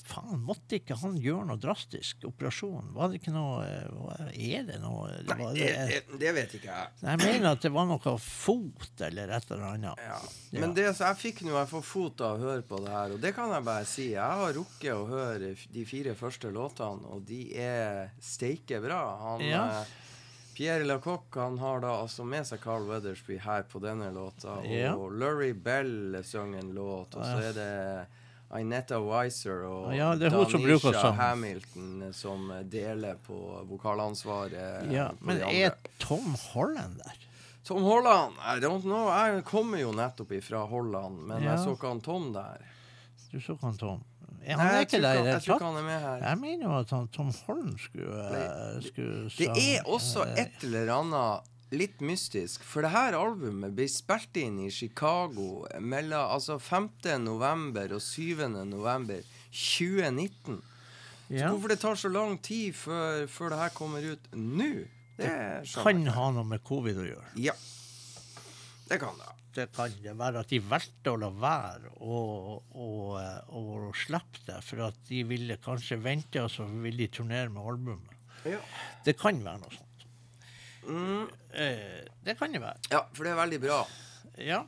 Faen, 0.05 0.37
måtte 0.45 0.77
ikke 0.77 0.93
han 1.01 1.15
gjøre 1.17 1.47
noe 1.49 1.57
drastisk 1.57 2.27
operasjon? 2.29 2.91
Var 2.93 3.09
det 3.09 3.17
ikke 3.19 3.31
noe 3.33 3.63
eh, 3.65 4.35
Er 4.53 4.67
det 4.67 4.75
noe 4.83 5.07
det 5.25 5.33
Nei, 5.39 5.47
det, 5.57 5.69
det, 5.89 6.19
det 6.21 6.33
vet 6.37 6.53
ikke 6.59 6.69
jeg. 6.69 6.91
Jeg 7.01 7.21
mener 7.23 7.47
at 7.55 7.63
det 7.65 7.71
var 7.73 7.87
noe 7.89 8.13
fot 8.21 9.01
eller 9.07 9.33
et 9.33 9.49
eller 9.51 9.65
annet. 9.71 10.03
Ja. 10.05 10.19
Ja. 10.53 10.59
Men 10.61 10.75
det, 10.77 10.85
så 10.97 11.07
jeg 11.09 11.21
fikk 11.23 11.41
nå 11.47 11.55
jeg 11.57 11.71
får 11.73 11.85
fot 11.89 12.21
av 12.21 12.37
å 12.37 12.43
høre 12.51 12.61
på 12.69 12.77
det 12.85 12.93
her, 12.93 13.15
og 13.17 13.23
det 13.25 13.33
kan 13.35 13.49
jeg 13.55 13.65
bare 13.65 13.85
si. 13.89 14.05
Jeg 14.13 14.41
har 14.45 14.53
rukket 14.59 14.93
å 14.93 15.07
høre 15.09 15.53
de 15.73 15.85
fire 15.89 16.13
første 16.19 16.51
låtene, 16.53 17.09
og 17.15 17.25
de 17.25 17.41
er 17.65 18.11
steike 18.21 18.77
bra. 18.85 19.01
Han, 19.25 19.41
Ja. 19.49 19.63
eh, 19.81 20.01
Pierre 20.55 20.85
Lacoque 20.87 21.41
han 21.41 21.57
har 21.59 21.81
da 21.83 21.95
altså 22.05 22.23
med 22.23 22.45
seg 22.47 22.61
Carl 22.63 22.85
Weathersby 22.87 23.41
her 23.43 23.65
på 23.67 23.81
denne 23.83 24.07
låta, 24.15 24.59
og 24.61 24.69
Ja. 24.71 24.93
Lurie 24.95 25.51
Bell 25.57 26.21
synger 26.23 26.61
en 26.61 26.71
låt, 26.77 27.17
og 27.17 27.25
så 27.25 27.41
er 27.49 27.57
det 27.57 28.07
Inetta 28.61 28.99
Weiser 29.03 29.63
og 29.67 29.93
Ja, 29.95 30.13
som 30.51 30.63
bruker 30.63 30.91
Danisha. 30.91 31.11
Hamilton 31.19 32.01
eh, 32.07 32.11
som 32.15 32.47
deler 32.71 33.15
på 33.25 33.37
vokalansvaret. 33.69 34.91
Ja, 34.91 35.09
på 35.19 35.25
men 35.29 35.41
er. 35.41 35.75
Tom 35.99 36.35
Holland 36.53 36.97
der? 37.03 37.21
Tom 37.65 37.81
Holland 37.83 38.35
I 38.45 38.59
don't 38.61 38.81
know. 38.85 39.07
Jeg 39.09 39.43
kommer 39.47 39.79
jo 39.81 39.91
nettopp 39.91 40.31
ifra 40.37 40.65
Holland, 40.69 41.17
men 41.27 41.43
Ja. 41.43 41.51
jeg 41.55 41.63
så 41.65 41.73
ikke 41.75 41.87
han 41.87 42.01
Tom 42.01 42.33
der. 42.33 42.61
Du 43.31 43.39
så 43.41 43.53
ikke 43.55 43.65
han 43.65 43.77
Tom? 43.77 44.03
Nei, 44.45 44.53
han 44.53 44.67
er 44.67 44.73
jeg 44.75 44.85
ikke 44.85 44.99
tror 45.01 45.25
Jeg 45.25 45.41
tror 45.41 45.55
ikke 45.55 45.65
han 45.65 45.77
er 45.79 45.85
med 45.87 45.99
her. 46.01 46.17
Jeg 46.29 46.37
mener 46.37 46.63
jo 46.67 46.73
at 46.77 46.89
han, 46.93 47.07
Tom 47.07 47.31
Holland 47.47 47.79
skulle, 47.81 48.25
eh, 48.29 48.81
skulle 48.85 49.29
Det 49.37 49.49
er 49.49 49.89
også 49.89 50.25
eh, 50.27 50.43
et 50.43 50.63
eller 50.67 50.91
annet 50.99 51.51
litt 51.77 52.01
mystisk, 52.05 52.63
for 52.65 52.85
det 52.85 52.93
her 52.93 53.17
albumet 53.17 53.75
ble 53.75 53.87
spilt 53.91 54.37
inn 54.39 54.61
i 54.65 54.71
Chicago 54.73 55.65
mellom 55.79 56.31
altså 56.35 56.57
5. 56.61 56.89
november 57.23 57.95
og 57.97 58.03
7. 58.03 58.47
november 58.67 59.21
2019. 59.51 60.59
ja. 61.29 61.45
Så 61.45 61.53
hvorfor 61.53 61.73
det 61.73 61.79
tar 61.83 61.99
så 61.99 62.11
lang 62.11 62.37
tid 62.43 62.75
før, 62.77 63.25
før 63.31 63.53
det 63.53 63.61
her 63.63 63.77
kommer 63.77 64.11
ut 64.13 64.29
nå, 64.33 64.71
det 65.15 65.31
det 65.31 65.71
Kan 65.79 66.03
ha 66.11 66.27
noe 66.35 66.47
med 66.47 66.63
covid 66.67 66.99
å 66.99 67.07
gjøre. 67.07 67.31
Ja. 67.39 67.55
Det 68.85 68.99
kan 69.01 69.15
det. 69.17 69.31
Det 69.55 69.69
kan 69.71 69.93
det 70.03 70.13
være 70.19 70.41
at 70.43 70.51
de 70.51 70.59
valgte 70.59 71.13
å 71.13 71.19
la 71.19 71.29
være 71.31 71.93
å, 72.03 72.17
å, 72.75 72.87
å, 73.15 73.61
å 73.61 73.91
slippe 73.95 74.43
det, 74.49 74.57
for 74.67 74.83
at 74.89 74.97
de 75.07 75.21
ville 75.29 75.55
kanskje 75.63 75.97
vente, 76.03 76.43
og 76.43 76.51
så 76.51 76.67
ville 76.67 77.05
de 77.05 77.07
turnere 77.21 77.47
med 77.53 77.63
albumet. 77.63 78.11
Ja. 78.45 78.59
Det 79.05 79.15
kan 79.17 79.39
være 79.45 79.63
noe 79.63 79.71
sånt. 79.73 80.03
Mm, 80.85 81.29
det 81.55 82.37
kan 82.39 82.51
det 82.51 82.63
være. 82.63 82.89
ja, 82.91 83.05
for 83.13 83.27
det 83.27 83.35
er 83.35 83.39
veldig 83.43 83.61
bra. 83.67 83.83
Ja. 84.41 84.63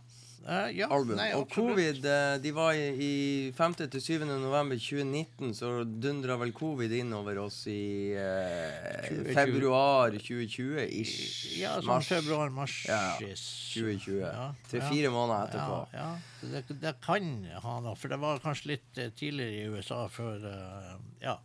Uh, 0.48 0.70
ja. 0.72 0.88
album. 0.88 1.18
Nei, 1.20 1.32
og 1.36 1.50
covid, 1.52 1.98
eh, 2.08 2.38
de 2.40 2.52
var 2.56 2.78
i, 2.78 2.86
i 3.04 3.12
5. 3.52 3.74
til 3.92 4.04
7. 4.22 4.22
november 4.30 4.78
2019, 4.80 5.50
så 5.58 5.72
dundra 5.84 6.38
vel 6.40 6.54
covid 6.56 6.94
inn 6.96 7.12
over 7.18 7.42
oss 7.42 7.58
i 7.68 8.14
eh, 8.16 9.10
2020. 9.10 9.34
februar 9.36 10.16
2020-ish. 10.16 11.18
Ja, 11.60 11.74
sånn 11.82 11.90
Mars 11.90 12.12
februar-mars. 12.14 12.78
Ja, 12.88 13.02
2020. 13.20 14.24
Tre-fire 14.72 15.12
måneder 15.12 15.50
etterpå. 15.50 15.82
Ja, 15.98 16.08
ja. 16.16 16.48
Det, 16.54 16.80
det 16.86 16.96
kan 17.04 17.28
ha 17.66 17.76
noe, 17.84 17.98
for 18.00 18.16
det 18.16 18.22
var 18.24 18.40
kanskje 18.46 18.78
litt 18.78 19.04
eh, 19.04 19.12
tidligere 19.20 19.66
i 19.66 19.76
USA 19.76 20.06
før 20.08 20.48
uh, 20.48 20.96
Ja. 21.26 21.36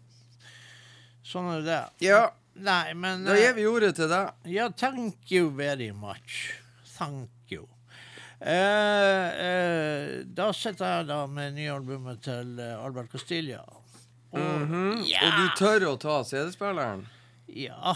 Sånn 1.26 1.50
er 1.56 1.66
det. 1.66 1.82
Ja, 2.06 2.22
Nei, 2.54 2.92
men 2.94 3.24
da 3.24 3.32
eh, 3.34 3.40
gir 3.46 3.54
vi 3.56 3.66
ordet 3.66 3.94
til 3.96 4.08
deg. 4.12 4.32
Ja, 4.52 4.68
thank 4.70 5.30
you 5.32 5.50
very 5.56 5.90
much. 5.96 6.52
Thank 6.98 7.30
you. 7.50 7.66
Eh, 8.40 9.28
eh, 9.46 10.22
da 10.26 10.50
sitter 10.52 10.98
jeg 10.98 11.06
da 11.12 11.20
med 11.30 11.54
nye 11.56 11.70
albumet 11.72 12.20
til 12.26 12.58
eh, 12.60 12.74
Albert 12.84 13.10
Castilla. 13.12 13.62
Og 14.32 14.38
Mhm. 14.38 15.02
ja, 15.06 15.20
Og 15.28 15.32
du 15.38 15.48
tør 15.64 15.84
å 15.92 15.98
ta 16.00 16.22
CD-spilleren? 16.24 17.06
ja, 17.52 17.92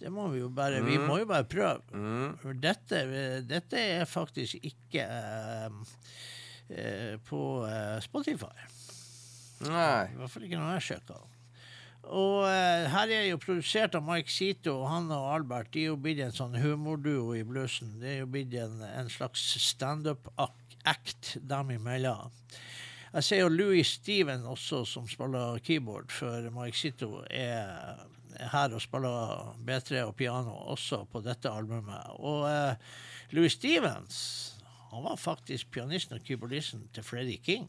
det 0.00 0.10
må 0.12 0.28
vi 0.32 0.40
jo 0.40 0.48
bare 0.50 0.80
Vi 0.82 0.98
må 0.98 1.18
jo 1.20 1.26
bare 1.26 1.44
prøve. 1.44 1.80
Mm. 1.92 2.60
Dette, 2.60 3.04
dette 3.46 3.78
er 3.78 4.04
faktisk 4.04 4.58
ikke 4.62 5.04
eh, 5.06 5.68
eh, 6.70 7.16
på 7.24 7.40
eh, 7.68 8.00
Spotify. 8.00 8.54
Nei. 9.60 10.10
I 10.12 10.16
hvert 10.18 10.30
fall 10.30 10.42
ikke 10.44 10.58
når 10.60 10.74
jeg 10.76 10.86
sjekka. 10.90 11.20
Og 12.06 12.46
eh, 12.46 12.86
her 12.92 13.12
er 13.12 13.24
jo 13.30 13.40
produsert 13.42 13.96
av 13.98 14.04
Mike 14.06 14.30
Sito, 14.30 14.76
og 14.82 14.90
han 14.92 15.10
og 15.14 15.30
Albert 15.34 15.72
de 15.74 15.84
er 15.84 15.92
jo 15.92 16.00
blitt 16.00 16.22
en 16.22 16.34
sånn 16.34 16.54
humorduo 16.62 17.34
i 17.34 17.44
bluesen. 17.46 17.96
Det 18.02 18.12
er 18.12 18.18
jo 18.20 18.30
blitt 18.30 18.54
en, 18.60 18.78
en 18.86 19.10
slags 19.10 19.42
standup-act 19.66 21.36
dem 21.42 21.72
imellom. 21.76 22.34
Jeg 23.16 23.24
ser 23.24 23.40
jo 23.40 23.50
Louis 23.50 23.96
Steven 23.96 24.44
også, 24.46 24.84
som 24.86 25.06
spiller 25.08 25.58
keyboard 25.64 26.12
for 26.12 26.50
Mike 26.54 26.78
Sito, 26.78 27.24
er 27.30 28.04
er 28.38 28.52
her 28.52 28.74
og 28.74 28.82
spiller 28.82 29.54
B3 29.66 30.02
og 30.06 30.14
piano 30.16 30.54
også 30.72 31.04
på 31.10 31.22
dette 31.24 31.50
albumet. 31.50 32.12
Og 32.18 32.46
eh, 32.50 32.76
Louis 33.36 33.52
Stevens 33.52 34.18
han 34.92 35.04
var 35.04 35.18
faktisk 35.20 35.70
pianisten 35.74 36.16
og 36.16 36.24
keyboardisten 36.24 36.86
til 36.94 37.04
Freddie 37.04 37.42
King. 37.42 37.66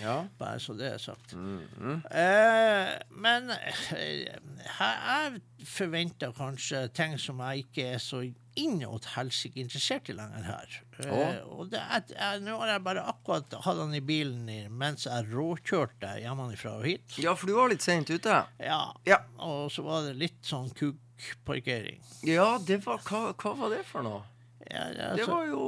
Ja. 0.00 0.14
Bare 0.38 0.58
så 0.62 0.72
det 0.78 0.92
er 0.94 0.98
sagt. 1.02 1.34
eh, 1.34 2.92
men 3.10 3.50
eh, 3.50 4.28
jeg 4.62 5.42
forventer 5.68 6.32
kanskje 6.36 6.86
ting 6.96 7.18
som 7.20 7.42
jeg 7.44 7.66
ikke 7.66 7.84
er 7.96 8.00
så 8.02 8.22
innåt 8.58 9.06
helsike 9.14 9.56
interessert 9.62 10.10
i 10.12 10.16
lenger 10.16 10.42
her. 10.44 10.74
Eh, 11.06 11.38
og 11.48 11.70
det, 11.72 11.80
er- 11.80 12.10
jeg, 12.12 12.40
nå 12.44 12.56
har 12.60 12.74
jeg 12.74 12.82
bare 12.84 13.04
akkurat 13.12 13.54
hatt 13.64 13.78
han 13.80 13.94
i 13.96 14.02
bilen 14.04 14.48
i, 14.52 14.58
mens 14.68 15.06
jeg 15.08 15.28
råkjørte 15.32 16.16
hjemmefra 16.20 16.74
og 16.80 16.84
hit. 16.88 17.16
ja, 17.22 17.32
for 17.34 17.48
du 17.48 17.54
var 17.56 17.72
litt 17.72 17.84
seint 17.84 18.10
ute. 18.12 18.42
Ja. 18.60 18.82
Ja. 19.08 19.22
Og 19.40 19.70
så 19.72 19.84
var 19.86 20.04
det 20.08 20.18
litt 20.20 20.42
sånn 20.44 20.68
kukparkering. 20.76 22.02
Ja, 22.28 22.58
det 22.66 22.82
var, 22.86 23.00
hva, 23.08 23.32
hva 23.32 23.54
var 23.62 23.72
det 23.76 23.84
for 23.88 24.04
noe? 24.04 24.22
Ja, 24.68 24.88
Det 24.94 25.08
altså, 25.14 25.30
var 25.32 25.48
jo 25.50 25.64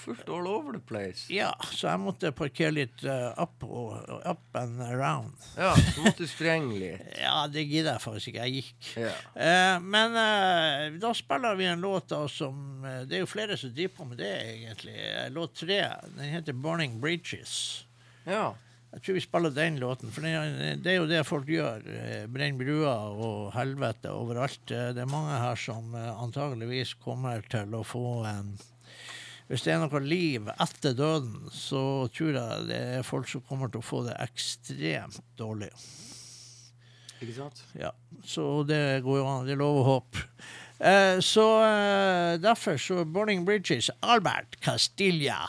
fullt 0.00 0.28
all 0.28 0.46
over 0.48 0.72
the 0.72 0.80
place. 0.80 1.26
ja, 1.32 1.50
så 1.72 1.90
jeg 1.90 2.00
måtte 2.02 2.32
parkere 2.36 2.72
litt 2.74 3.04
uh, 3.04 3.32
up, 3.40 3.64
og, 3.66 3.98
up 4.24 4.56
and 4.58 4.80
around. 4.82 5.34
Ja, 5.56 5.74
så 5.76 6.04
måtte 6.04 6.24
du 6.24 6.30
sprenge 6.30 6.78
litt. 6.80 7.04
Ja, 7.20 7.44
det 7.52 7.66
gidder 7.68 7.94
jeg 7.96 8.04
faktisk 8.04 8.32
ikke. 8.32 8.46
Jeg 8.46 8.64
gikk. 8.64 8.88
Ja. 9.04 9.12
Uh, 9.34 9.76
men 9.84 10.16
uh, 10.16 10.86
da 11.02 11.12
spiller 11.16 11.58
vi 11.58 11.68
en 11.68 11.84
låt 11.84 12.08
da 12.10 12.22
som 12.30 12.80
Det 13.08 13.18
er 13.18 13.22
jo 13.22 13.28
flere 13.28 13.58
som 13.60 13.72
driver 13.74 13.94
på 13.98 14.08
med 14.10 14.20
det, 14.22 14.32
egentlig. 14.54 14.96
Låt 15.34 15.54
tre. 15.60 15.82
Den 16.16 16.32
heter 16.32 16.56
'Burning 16.56 16.98
Bridges'. 17.02 17.84
ja. 18.24 18.50
Jeg 18.90 19.04
tror 19.06 19.14
vi 19.14 19.20
spiller 19.22 19.52
den 19.54 19.76
låten, 19.78 20.10
for 20.10 20.24
det 20.26 20.30
er, 20.34 20.78
det 20.82 20.94
jo 20.96 21.04
det 21.06 21.20
folk 21.22 21.46
gjør. 21.46 21.84
Brenn 22.26 22.56
bruer 22.58 23.12
og 23.22 23.52
helvete 23.54 24.10
overalt. 24.10 24.64
Det 24.66 24.98
er 24.98 25.06
mange 25.06 25.36
her 25.38 25.54
som 25.54 25.94
antageligvis 25.94 26.96
kommer 26.98 27.38
til 27.46 27.70
å 27.78 27.84
få 27.86 28.24
en 28.26 28.50
Hvis 29.50 29.64
det 29.66 29.72
er 29.74 29.80
noe 29.82 30.00
liv 30.04 30.46
etter 30.62 30.94
døden, 30.94 31.48
så 31.50 32.06
tror 32.14 32.36
jeg 32.36 32.66
det 32.68 32.76
er 33.00 33.06
folk 33.06 33.26
som 33.26 33.42
kommer 33.48 33.72
til 33.72 33.82
å 33.82 33.86
få 33.86 34.04
det 34.06 34.14
ekstremt 34.22 35.18
dårlig. 35.40 35.72
Ikke 37.18 37.34
sant? 37.34 37.58
Ja, 37.74 37.90
så 38.22 38.62
det 38.62 39.02
går 39.02 39.18
jo 39.18 39.26
an. 39.26 39.48
Det 39.48 39.56
er 39.56 39.60
lov 39.60 39.80
å 39.80 39.88
håpe. 39.88 40.22
Eh, 40.78 41.18
så 41.18 41.48
eh, 41.66 42.38
derfor 42.40 42.78
så 42.80 43.02
Burning 43.04 43.42
Bridges, 43.44 43.90
Albert 44.00 44.60
Castilla. 44.62 45.42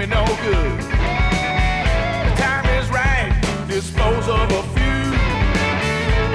Me 0.00 0.06
no 0.06 0.24
good. 0.24 0.80
The 0.80 2.32
time 2.40 2.64
is 2.80 2.88
right 2.88 3.30
dispose 3.68 4.28
of 4.28 4.50
a 4.50 4.62
few. 4.74 5.02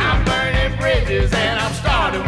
I'm 0.08 0.24
burning 0.24 0.78
bridges 0.78 1.34
and 1.34 1.60
I'm 1.60 1.74
starting 1.74 2.25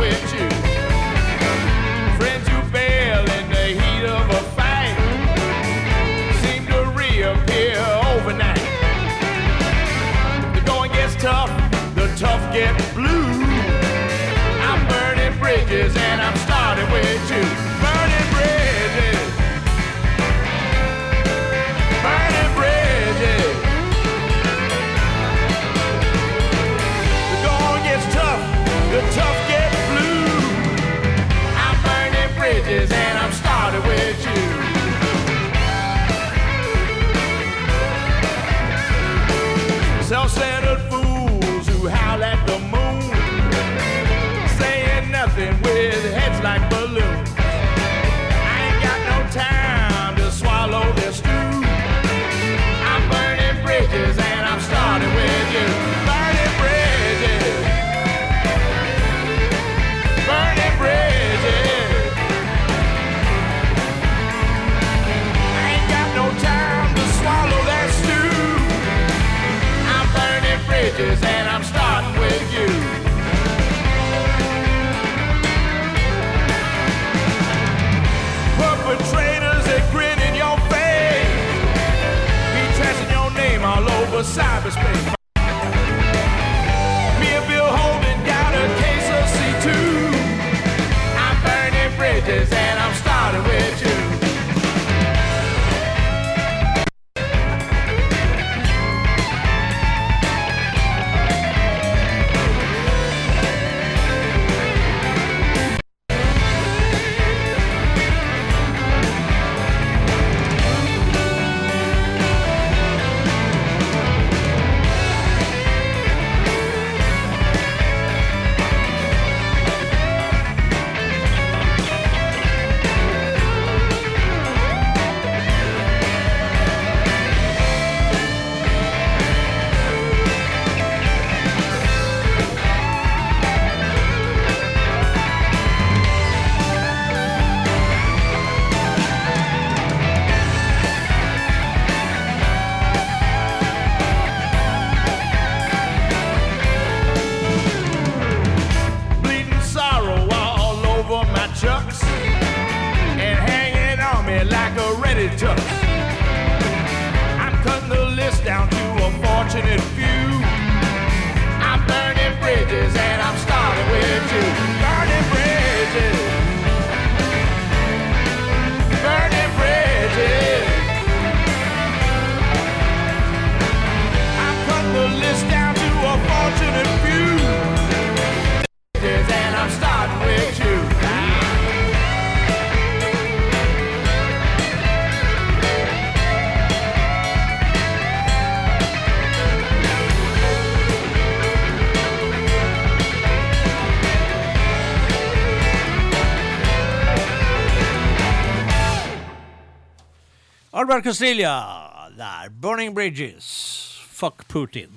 Albert 200.97 201.13
Castilla 201.13 202.09
der. 202.17 202.49
'Burning 202.49 202.93
Bridges'. 202.93 204.01
Fuck 204.09 204.47
Putin. 204.47 204.89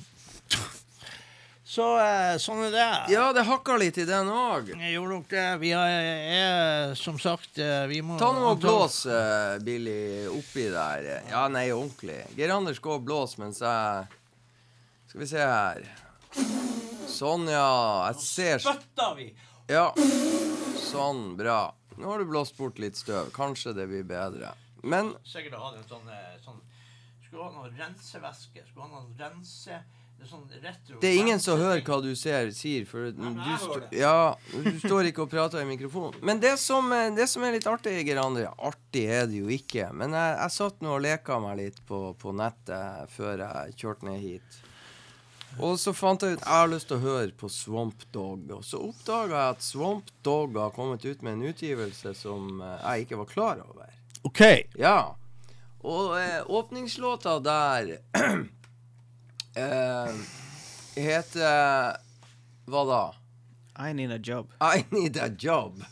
Så 1.64 1.84
eh, 2.00 2.36
sånn 2.40 2.62
er 2.64 2.70
det. 2.72 2.86
Ja, 3.12 3.26
det 3.36 3.42
hakka 3.44 3.76
litt 3.76 3.98
i 4.00 4.06
den 4.08 4.30
òg. 4.32 4.70
Gjorde 4.80 5.10
nok 5.12 5.26
det. 5.28 5.44
Vi 5.60 5.74
er, 5.76 6.06
er 6.38 6.94
som 6.96 7.18
sagt 7.20 7.60
eh, 7.60 7.84
Vi 7.90 8.00
må 8.00 8.16
Ta 8.16 8.30
nå 8.32 8.46
og 8.48 8.62
blås, 8.62 9.02
eh, 9.12 9.58
Billy, 9.60 10.24
oppi 10.32 10.70
der. 10.72 11.10
Ja, 11.28 11.44
nei, 11.52 11.66
ordentlig. 11.68 12.22
Geir 12.38 12.54
Anders 12.56 12.80
gå 12.80 12.96
og 12.96 13.04
blås 13.04 13.36
mens 13.36 13.60
jeg 13.60 14.08
Skal 15.12 15.20
vi 15.20 15.30
se 15.34 15.44
her. 15.52 15.84
Sånn, 17.12 17.44
ja. 17.52 17.68
Jeg 18.08 18.24
ser 18.24 18.64
Spytta 18.64 19.12
vi! 19.20 19.28
Ja. 19.68 19.90
Sånn, 20.80 21.36
bra. 21.36 21.60
Nå 22.00 22.08
har 22.08 22.24
du 22.24 22.32
blåst 22.32 22.56
bort 22.56 22.80
litt 22.80 22.96
støv. 22.96 23.28
Kanskje 23.36 23.76
det 23.76 23.90
blir 23.92 24.08
bedre. 24.08 24.56
Men 24.82 25.14
Sikkert 25.26 25.58
ha 25.60 25.72
en 25.76 25.88
sånn, 25.88 26.06
eh, 26.08 26.36
sånn 26.44 26.60
Skulle 27.24 27.46
ha 27.46 27.50
noe 27.54 27.72
rensevæske. 27.76 28.62
Skulle 28.68 28.86
ha 28.86 29.00
noe 29.00 29.16
rense 29.18 29.80
Det 30.20 30.26
er 30.26 30.30
sånn 30.30 30.48
retro 30.62 30.98
det 31.00 31.08
er 31.08 31.18
ingen 31.22 31.40
som 31.40 31.56
hører 31.56 31.80
hva 31.80 31.96
du 32.04 32.10
ser, 32.18 32.50
sier, 32.52 32.84
for 32.84 33.06
men 33.16 33.38
du, 33.38 33.52
sto, 33.56 33.78
ja, 33.96 34.34
du 34.52 34.74
står 34.82 35.08
ikke 35.08 35.22
og 35.24 35.30
prater 35.32 35.62
i 35.62 35.64
mikrofonen. 35.64 36.18
Men 36.20 36.42
det 36.42 36.58
som, 36.60 36.92
eh, 36.92 37.08
det 37.16 37.24
som 37.32 37.46
er 37.46 37.54
litt 37.56 37.64
artig, 37.64 37.94
Gerandre 38.04 38.50
Artig 38.58 39.06
er 39.08 39.24
det 39.30 39.40
jo 39.40 39.48
ikke, 39.48 39.86
men 39.96 40.12
jeg, 40.12 40.34
jeg 40.42 40.54
satt 40.58 40.84
nå 40.84 40.92
og 40.98 41.06
leka 41.06 41.38
meg 41.40 41.56
litt 41.62 41.80
på, 41.88 42.02
på 42.20 42.34
nettet 42.36 43.08
før 43.16 43.46
jeg 43.46 43.78
kjørte 43.80 44.10
ned 44.10 44.20
hit. 44.20 44.60
Og 45.58 45.78
så 45.80 45.92
fant 45.96 46.22
jeg 46.22 46.36
ut 46.36 46.44
jeg 46.44 46.52
har 46.52 46.68
lyst 46.70 46.90
til 46.90 47.00
å 47.00 47.02
høre 47.02 47.32
på 47.40 47.48
Swamp 47.50 48.04
Dog. 48.14 48.44
Og 48.54 48.62
så 48.66 48.78
oppdaga 48.84 49.40
jeg 49.40 49.56
at 49.56 49.64
Swamp 49.66 50.12
Dog 50.26 50.54
har 50.60 50.76
kommet 50.76 51.04
ut 51.04 51.24
med 51.26 51.38
en 51.38 51.48
utgivelse 51.50 52.12
som 52.18 52.60
eh, 52.62 52.76
jeg 52.84 53.08
ikke 53.08 53.18
var 53.24 53.32
klar 53.32 53.64
over. 53.64 53.89
OK. 54.22 54.40
Ja. 54.78 55.16
Og 55.80 56.20
eh, 56.20 56.42
åpningslåta 56.46 57.38
der 57.40 57.98
eh, 59.56 60.12
heter 60.96 61.96
Hva 62.70 62.85
da? 62.87 63.04
I 63.80 63.92
need 63.92 64.12
a 64.12 64.18
job. 64.18 64.52
I 64.61 64.85
need 64.90 65.16
a 65.16 65.30
job. 65.38 65.85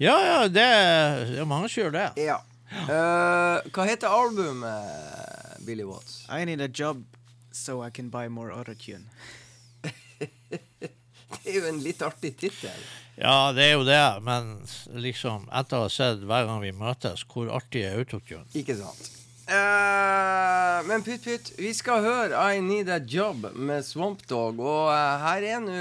Ja, 0.00 0.16
ja, 0.24 0.48
det 0.48 0.62
er, 0.64 1.44
mange 1.44 1.68
som 1.68 1.82
gjør 1.82 1.92
det. 1.92 2.06
Ja. 2.16 2.38
Eh, 2.70 3.68
hva 3.68 3.84
heter 3.84 4.08
albumet, 4.08 5.60
Billy 5.66 5.84
Watts? 5.84 6.22
I 6.32 6.46
need 6.48 6.64
a 6.64 6.70
job 6.72 7.04
so 7.52 7.82
I 7.86 7.90
can 7.90 8.08
buy 8.08 8.28
more 8.28 8.52
autotune. 8.52 9.04
Det 11.30 11.52
er 11.52 11.60
jo 11.60 11.68
en 11.68 11.78
litt 11.84 12.00
artig 12.02 12.32
tittel. 12.40 12.80
Ja, 13.20 13.52
det 13.52 13.64
er 13.68 13.72
jo 13.76 13.84
det, 13.84 14.00
men 14.24 14.54
liksom 14.96 15.42
etter 15.52 15.76
å 15.76 15.84
ha 15.84 15.90
sett 15.92 16.22
hver 16.24 16.46
gang 16.48 16.62
vi 16.64 16.70
møtes, 16.72 17.22
hvor 17.28 17.50
artig 17.52 17.82
er 17.84 17.98
autotune? 18.00 18.46
Ikke 18.56 18.76
sant? 18.78 19.10
Uh, 19.50 20.80
men 20.88 21.02
pytt, 21.04 21.24
pytt, 21.26 21.50
vi 21.58 21.72
skal 21.76 22.04
høre 22.04 22.38
I 22.54 22.60
Need 22.64 22.88
a 22.92 23.00
Job 23.02 23.48
med 23.58 23.84
Swamp 23.84 24.22
Dog. 24.30 24.60
Og 24.62 24.88
uh, 24.88 25.18
her 25.26 25.46
er 25.56 25.60
nå 25.64 25.80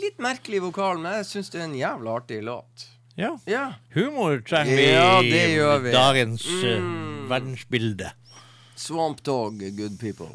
litt 0.00 0.18
merkelig 0.22 0.60
vokal, 0.66 1.00
men 1.00 1.20
jeg 1.20 1.28
syns 1.30 1.52
det 1.54 1.60
er 1.62 1.68
en 1.68 1.78
jævla 1.78 2.16
artig 2.20 2.40
låt. 2.46 2.86
Ja. 3.18 3.32
Ja. 3.50 3.64
Humor 3.96 4.40
trenger 4.46 4.76
vi 4.78 4.86
Ja, 4.90 5.08
i 5.20 5.30
vi. 5.84 5.92
dagens 5.92 6.44
eh, 6.46 6.78
Mm. 6.80 7.26
verdensbilde. 7.30 8.12
Swamp 8.80 9.22
Dog, 9.26 9.58
good 9.76 9.98
people. 10.00 10.30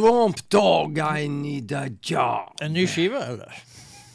Swamp 0.00 0.48
Dog, 0.48 0.98
I 0.98 1.28
need 1.28 1.72
a 1.72 1.88
job. 2.02 2.56
En 2.60 2.72
ny 2.72 2.86
skive, 2.86 3.18
eller? 3.24 3.56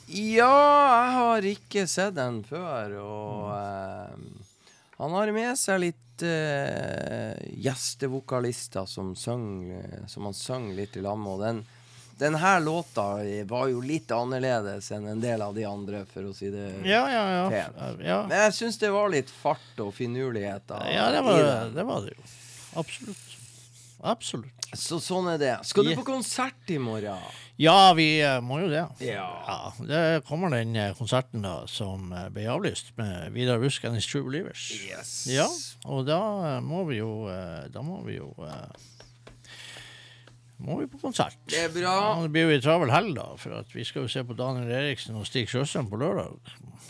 Ja, 0.08 0.56
jeg 1.04 1.12
har 1.14 1.46
ikke 1.46 1.84
sett 1.86 2.16
den 2.18 2.40
før, 2.48 2.96
og 3.04 3.52
uh, 3.54 4.56
han 4.98 5.14
har 5.14 5.32
med 5.36 5.54
seg 5.62 5.84
litt 5.84 6.26
uh, 6.26 7.38
gjestevokalister 7.62 8.90
som, 8.90 9.12
søng, 9.14 9.46
som 10.10 10.26
han 10.26 10.34
sang 10.34 10.72
litt 10.74 10.98
i 10.98 11.06
lag 11.06 11.22
med. 11.22 11.36
Og 11.36 11.46
den, 11.46 11.62
den 12.18 12.40
her 12.42 12.66
låta 12.66 13.06
var 13.46 13.70
jo 13.70 13.86
litt 13.86 14.10
annerledes 14.10 14.90
enn 14.90 15.06
en 15.14 15.22
del 15.22 15.46
av 15.46 15.54
de 15.54 15.70
andre, 15.70 16.02
for 16.10 16.32
å 16.32 16.34
si 16.34 16.50
det 16.50 16.66
Ja, 16.82 17.06
ja, 17.14 17.24
ja. 17.30 17.64
Ja, 18.02 18.20
Men 18.26 18.40
jeg 18.48 18.58
syns 18.58 18.82
det 18.82 18.90
var 18.98 19.14
litt 19.14 19.30
fart 19.30 19.86
og 19.86 19.94
finurligheter 20.02 20.90
ja 20.98 21.12
det, 21.14 21.22
var, 21.30 21.46
den. 21.46 21.78
det 21.78 21.90
var 21.94 22.10
det 22.10 22.18
jo. 22.18 22.30
Absolutt. 22.82 23.26
Absolutt. 24.02 24.65
Så 24.80 25.00
sånn 25.04 25.28
er 25.34 25.42
det. 25.42 25.56
Skal 25.68 25.88
du 25.88 25.96
på 25.98 26.06
konsert 26.08 26.72
i 26.72 26.78
morgen? 26.82 27.20
Ja, 27.62 27.94
vi 27.96 28.20
eh, 28.20 28.42
må 28.44 28.60
jo 28.66 28.70
det. 28.72 28.84
Ja. 29.06 29.72
Det 29.80 30.24
kommer 30.28 30.52
den 30.52 30.76
eh, 30.76 30.92
konserten 30.98 31.46
da 31.46 31.62
som 31.72 32.12
eh, 32.12 32.28
ble 32.36 32.50
avlyst 32.52 32.92
med 33.00 33.32
Vidar 33.36 33.62
Busk 33.64 33.88
and 33.88 33.96
His 33.96 34.08
True 34.12 34.26
Believers. 34.28 34.68
Yes. 34.84 35.14
Ja, 35.32 35.48
og 35.88 36.04
da 36.10 36.20
må 36.64 36.84
vi 36.90 37.00
jo 37.00 37.14
Da 37.72 37.82
må 37.86 38.02
vi 38.06 38.18
jo 38.18 38.34
Må 40.58 40.78
vi 40.80 40.86
på 40.88 40.98
konsert. 41.02 41.36
Det 41.52 41.58
er 41.66 41.70
bra. 41.74 41.94
Ja, 42.16 42.22
det 42.24 42.32
blir 42.32 42.46
jo 42.48 42.54
ei 42.56 42.62
travel 42.64 42.90
helg, 42.94 43.16
da, 43.18 43.26
for 43.38 43.58
at 43.60 43.74
vi 43.76 43.84
skal 43.84 44.06
jo 44.06 44.08
se 44.14 44.24
på 44.24 44.38
Daniel 44.40 44.72
Eriksen 44.72 45.18
og 45.20 45.26
Stig 45.28 45.50
Sjøstrøm 45.52 45.90
på 45.92 46.00
lørdag. 46.00 46.38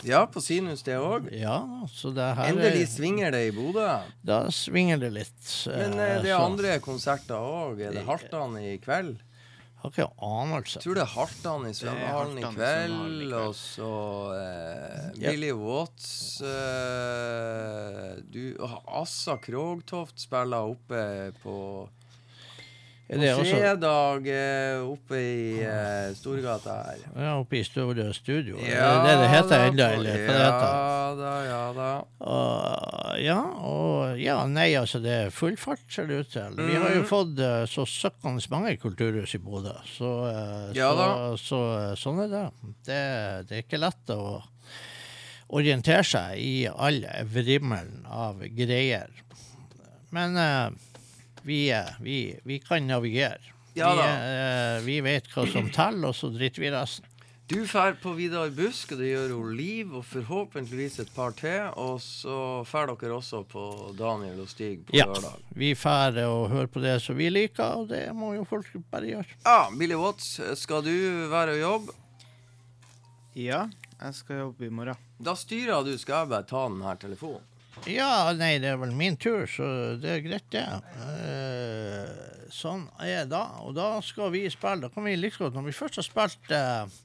Ja, 0.06 0.20
på 0.30 0.40
Sinus 0.44 0.84
det 0.86 0.94
òg. 1.00 1.26
Ja, 1.34 1.56
så 1.90 2.12
det 2.14 2.26
Endelig 2.46 2.82
er- 2.84 2.92
svinger 2.92 3.32
det 3.34 3.48
i 3.48 3.54
Bodø. 3.56 3.88
Da 4.22 4.44
svinger 4.54 5.00
det 5.02 5.10
litt. 5.16 5.66
Men 5.66 5.98
eh, 5.98 6.16
eh, 6.16 6.22
det 6.22 6.30
er 6.30 6.36
så- 6.38 6.44
andre 6.46 6.78
konserter 6.84 7.34
òg. 7.40 7.80
Er 7.80 7.92
det 7.96 8.04
Hartan 8.06 8.56
i 8.60 8.76
kveld? 8.78 9.16
Har 9.82 9.90
ikke 9.90 10.06
anelse. 10.22 10.80
Tror 10.80 10.94
det 10.94 11.02
er 11.02 11.12
Hartan 11.14 11.66
i 11.68 11.72
svømmehallen 11.76 12.38
i 12.38 12.42
kveld. 12.54 13.32
Og 13.34 13.54
så 13.54 13.90
eh, 14.36 15.10
Ja. 15.20 15.30
Billy 15.30 15.50
Watts 15.52 16.40
eh, 16.42 18.16
du, 18.30 18.56
Assa 18.86 19.36
Krogtoft 19.42 20.18
spiller 20.20 20.70
oppe 20.74 21.32
på 21.42 21.56
På 23.06 23.44
fredag 23.46 24.26
eh, 24.26 24.80
oppe 24.82 25.14
i 25.20 25.60
eh, 25.62 26.08
Storgata 26.18 26.72
her. 26.88 27.04
ja, 27.14 27.36
oppe 27.38 27.60
i 27.60 27.62
Store 27.64 28.08
Studio? 28.14 28.56
er 28.58 28.64
det 28.66 29.04
det 29.06 29.18
det 29.20 29.28
heter 29.30 29.62
ennå, 29.68 29.86
eller 30.00 30.16
hva 30.16 30.32
det 30.32 30.40
heter? 30.40 30.72
Ja 30.72 31.14
da, 31.20 31.34
ja 31.46 31.60
da. 31.76 31.90
Og, 32.26 33.20
ja, 33.22 33.36
og 33.62 34.18
ja, 34.18 34.40
nei, 34.50 34.72
altså 34.74 34.98
det 35.04 35.14
er 35.26 35.30
full 35.30 35.54
fart, 35.56 35.84
ser 35.88 36.10
det 36.10 36.18
ut 36.24 36.32
til. 36.34 36.58
Vi 36.58 36.74
har 36.74 36.90
jo 36.96 37.04
Mhm. 37.04 37.06
fått 37.12 37.38
eh, 37.38 37.62
så 37.70 37.86
søkkende 37.86 38.42
mange 38.50 38.74
kulturhus 38.82 39.34
i 39.34 39.38
Bodø, 39.38 39.76
så, 39.86 40.10
eh, 40.32 40.74
Ja 40.76 40.90
så, 40.96 41.36
så 41.38 41.60
sånn 41.96 42.24
er 42.26 42.28
det. 42.34 42.44
det. 42.90 43.46
Det 43.48 43.56
er 43.56 43.62
ikke 43.62 43.78
lett 43.86 44.10
å 44.10 44.42
orientere 45.54 46.02
seg 46.02 46.38
i 46.42 46.66
all 46.66 47.04
vrimmelen 47.30 48.02
av 48.10 48.42
greier. 48.50 49.06
Men 50.10 50.36
eh, 50.36 50.70
vi, 51.46 51.60
vi, 52.02 52.16
vi 52.44 52.58
kan 52.62 52.86
navigere. 52.90 53.38
Ja 53.76 53.90
vi, 53.94 54.06
eh, 54.08 54.78
vi 54.86 55.00
vet 55.04 55.26
hva 55.34 55.44
som 55.52 55.68
teller, 55.70 56.08
og 56.10 56.16
så 56.16 56.30
driter 56.32 56.62
vi 56.64 56.70
resten. 56.72 57.04
Du 57.46 57.60
drar 57.62 57.92
på 58.02 58.10
Vidar 58.18 58.48
Busk, 58.50 58.90
og 58.96 58.98
det 58.98 59.12
gjør 59.12 59.28
jo 59.30 59.42
Liv, 59.54 59.92
og 59.94 60.02
forhåpentligvis 60.08 60.96
et 61.04 61.12
par 61.14 61.30
til. 61.38 61.68
Og 61.78 62.00
så 62.02 62.38
drar 62.66 62.90
dere 62.90 63.14
også 63.20 63.44
på 63.46 63.62
Daniel 63.94 64.40
og 64.42 64.48
Stig 64.50 64.80
på 64.88 64.96
Ja. 64.98 65.04
lørdag. 65.06 65.36
Vi 65.54 65.68
drar 65.78 66.18
og 66.26 66.48
hører 66.50 66.66
på 66.66 66.82
det 66.82 66.96
som 67.04 67.14
vi 67.20 67.28
liker, 67.30 67.84
og 67.84 67.88
det 67.92 68.02
må 68.18 68.32
jo 68.34 68.42
folk 68.50 68.66
bare 68.90 69.12
gjøre. 69.12 69.38
Ja, 69.44 69.68
Billy 69.78 69.94
Watts, 69.94 70.40
skal 70.58 70.82
du 70.82 70.90
være 71.30 71.54
og 71.54 71.60
jobbe? 71.62 71.94
Ja, 73.36 73.68
jeg 74.00 74.14
skal 74.18 74.42
jobbe 74.42 74.66
i 74.66 74.72
morgen. 74.72 74.96
Da 75.22 75.34
styrer 75.38 75.84
du, 75.86 75.94
skal 76.00 76.24
jeg 76.24 76.32
bare 76.34 76.48
ta 76.50 76.66
denne 76.66 76.96
telefonen. 76.98 77.44
Ja, 77.84 78.32
nei, 78.34 78.56
det 78.62 78.72
er 78.72 78.78
vel 78.80 78.94
min 78.96 79.18
tur, 79.20 79.44
så 79.50 79.66
det 80.00 80.10
er 80.10 80.22
greit, 80.24 80.46
det. 80.54 80.64
Eh, 81.06 82.46
sånn 82.54 82.86
er 83.02 83.28
det. 83.30 83.42
Og 83.62 83.76
da 83.76 83.90
skal 84.04 84.32
vi 84.34 84.46
spille. 84.50 84.86
Da 84.86 84.90
kan 84.92 85.06
vi 85.06 85.16
like 85.18 85.38
godt, 85.38 85.54
når 85.54 85.68
vi 85.68 85.76
først 85.76 86.00
har 86.00 86.06
spilt 86.06 86.54
eh, 86.56 86.96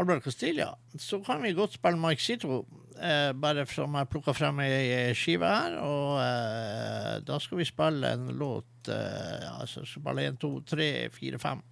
Albert 0.00 0.24
Castilla, 0.24 0.72
så 0.98 1.20
kan 1.22 1.44
vi 1.44 1.52
godt 1.54 1.76
spille 1.76 2.00
Mike 2.00 2.22
Citro. 2.24 2.64
Eh, 2.94 3.32
bare 3.34 3.66
som 3.66 3.94
jeg 3.98 4.10
plukka 4.10 4.34
frem 4.34 4.60
ei 4.64 5.12
skive 5.18 5.50
her. 5.50 5.78
Og 5.82 6.18
eh, 6.22 7.14
da 7.26 7.38
skal 7.42 7.60
vi 7.60 7.68
spille 7.68 8.14
en 8.16 8.32
låt 8.40 8.90
eh, 8.90 9.46
altså 9.60 9.84
spille 9.88 10.28
én, 10.30 10.38
to, 10.40 10.56
tre, 10.66 11.10
fire, 11.14 11.38
fem. 11.42 11.62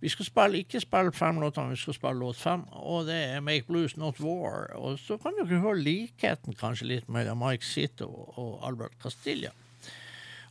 Vi 0.00 0.08
skal 0.08 0.24
spille, 0.24 0.62
ikke 0.64 0.80
spille 0.80 1.12
fem 1.12 1.40
låter, 1.42 1.68
vi 1.68 1.76
skal 1.76 1.94
spille 1.94 2.20
låt 2.22 2.38
fem, 2.40 2.62
og 2.72 3.06
det 3.10 3.18
er 3.34 3.42
Make 3.44 3.68
Blues 3.68 3.96
Not 4.00 4.20
War. 4.24 4.70
Og 4.80 4.98
så 4.98 5.18
kan 5.20 5.36
dere 5.36 5.60
høre 5.60 5.76
likheten 5.76 6.56
kanskje 6.56 6.88
litt 6.94 7.10
mellom 7.12 7.42
Mike 7.44 7.66
Zito 7.66 8.08
og 8.08 8.62
Albert 8.64 8.96
Castilla. 9.02 9.52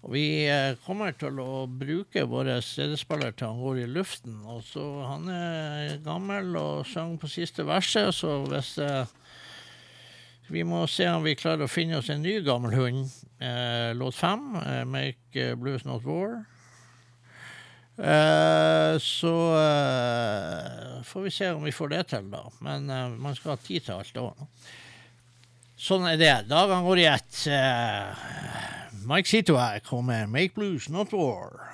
Og 0.06 0.14
vi 0.14 0.26
eh, 0.48 0.78
kommer 0.86 1.16
til 1.18 1.42
å 1.44 1.66
bruke 1.68 2.24
vår 2.30 2.54
CD-spiller 2.64 3.34
til 3.36 3.50
han 3.50 3.64
går 3.64 3.82
i 3.82 3.88
luften. 3.90 4.38
Og 4.48 4.62
så 4.64 4.84
Han 5.10 5.28
er 5.34 5.98
gammel 6.06 6.56
og 6.56 6.86
sang 6.88 7.18
på 7.20 7.28
siste 7.28 7.66
verset, 7.68 8.14
så 8.16 8.38
hvis 8.48 8.78
eh, 8.80 9.10
Vi 10.50 10.64
må 10.64 10.86
se 10.88 11.06
om 11.10 11.26
vi 11.26 11.36
klarer 11.38 11.68
å 11.68 11.70
finne 11.70 12.00
oss 12.00 12.10
en 12.10 12.24
ny 12.24 12.40
gammel 12.46 12.74
hund. 12.74 13.12
Eh, 13.42 13.92
låt 13.94 14.16
fem, 14.16 14.56
eh, 14.62 14.86
Make 14.86 15.52
Blues 15.60 15.86
Not 15.86 16.08
War. 16.08 16.46
Eh, 18.04 18.98
så 19.00 19.56
eh, 19.60 21.04
får 21.04 21.22
vi 21.22 21.32
se 21.32 21.50
om 21.52 21.64
vi 21.64 21.72
får 21.72 21.88
det 21.88 22.04
til, 22.14 22.30
da. 22.32 22.46
Men 22.64 22.90
eh, 22.90 23.10
man 23.10 23.36
skal 23.36 23.58
ha 23.58 23.60
tid 23.60 23.84
til 23.84 24.00
alt 24.00 24.20
òg. 24.22 24.46
Sånn 25.80 26.08
er 26.08 26.20
det. 26.20 26.34
Dagene 26.48 26.84
går 26.84 27.00
i 27.00 27.08
ett. 27.08 27.36
Mike 29.08 29.28
Sito 29.28 29.56
her 29.56 29.80
kommer 29.80 30.28
'Make 30.28 30.56
Blues 30.56 30.90
Not 30.90 31.12
War'. 31.12 31.68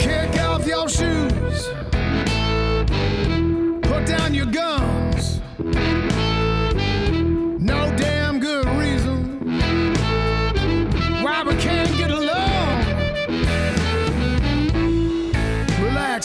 Kick 0.00 0.38
off 0.42 0.66
your 0.66 0.88
shoes. 0.88 1.66
Put 3.82 4.06
down 4.06 4.34
your 4.34 4.46
guns. 4.46 4.81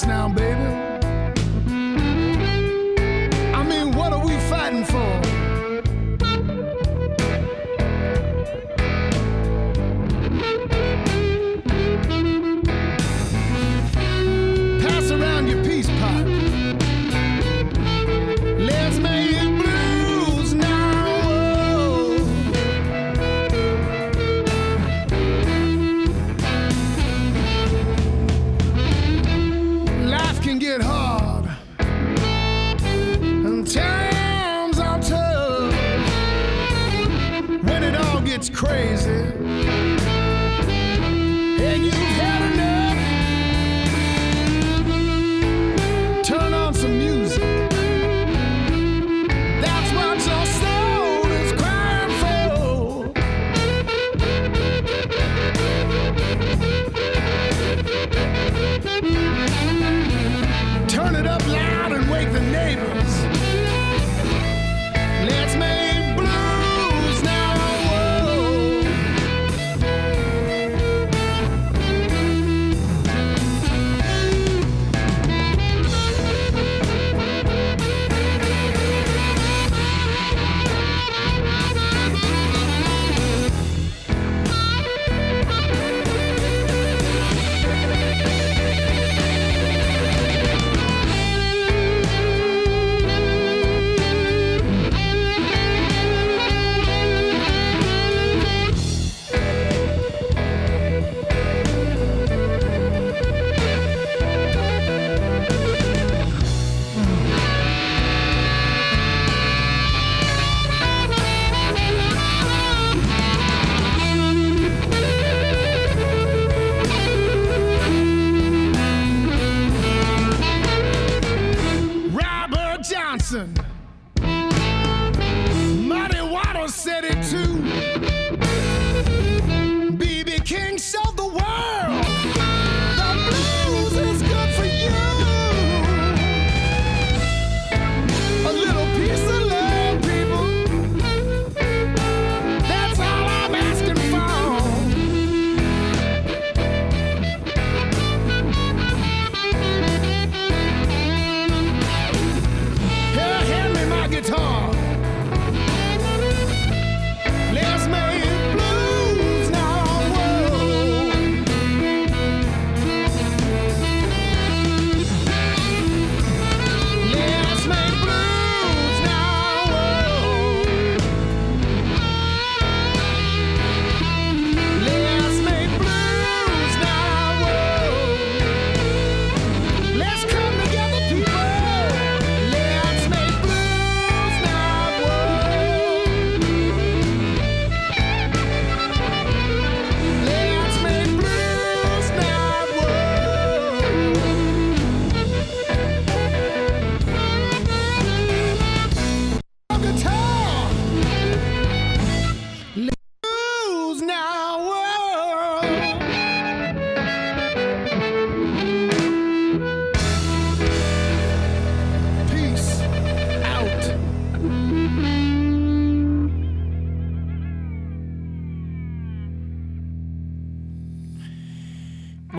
Now, 0.05 0.29
baby. 0.29 0.66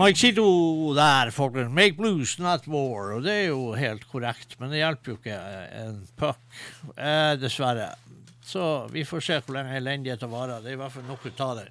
Mike 0.09 0.39
jo 0.41 0.93
der, 0.97 1.29
folkens. 1.29 1.69
Make 1.69 1.93
blues, 1.97 2.39
not 2.41 2.65
war. 2.67 3.11
Og 3.13 3.23
det 3.27 3.33
er 3.43 3.47
jo 3.51 3.75
helt 3.77 4.07
korrekt, 4.09 4.55
men 4.57 4.71
det 4.73 4.79
hjelper 4.81 5.11
jo 5.11 5.17
ikke 5.19 5.35
en 5.83 5.99
puck, 6.17 6.39
eh, 6.97 7.35
dessverre. 7.37 7.91
Så 8.49 8.87
vi 8.89 9.03
får 9.05 9.21
se 9.21 9.37
hvor 9.45 9.53
lenge 9.59 9.77
elendigheten 9.77 10.31
varer. 10.31 10.63
Det 10.63 10.71
er 10.71 10.79
i 10.79 10.81
hvert 10.81 10.95
fall 10.95 11.05
nok 11.05 11.27
å 11.29 11.33
ta 11.37 11.51
den. 11.59 11.69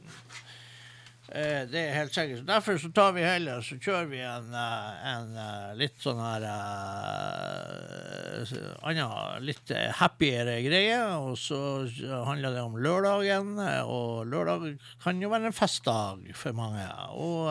Eh, 1.28 1.66
det 1.68 1.80
er 1.80 1.92
helt 1.92 2.14
sikkert. 2.14 2.46
Derfor 2.48 2.78
så 2.80 2.88
tar 2.94 3.10
vi 3.12 3.20
heller 3.20 3.60
så 3.60 3.76
kjører 3.76 4.06
vi 4.08 4.20
en, 4.24 4.46
eh, 4.56 5.08
en 5.10 5.34
eh, 5.36 5.74
litt 5.76 5.98
sånn 6.00 6.22
her 6.22 6.46
Annen 8.88 9.44
litt 9.44 9.72
happiere 9.98 10.54
greie. 10.64 10.96
Og 11.20 11.36
så 11.36 11.58
handler 12.24 12.56
det 12.56 12.62
om 12.64 12.78
lørdagen, 12.80 13.58
og 13.84 14.24
lørdag 14.30 14.78
kan 15.02 15.20
jo 15.20 15.28
være 15.28 15.50
en 15.50 15.56
festdag 15.56 16.22
for 16.38 16.56
mange. 16.56 16.86
Og 17.18 17.50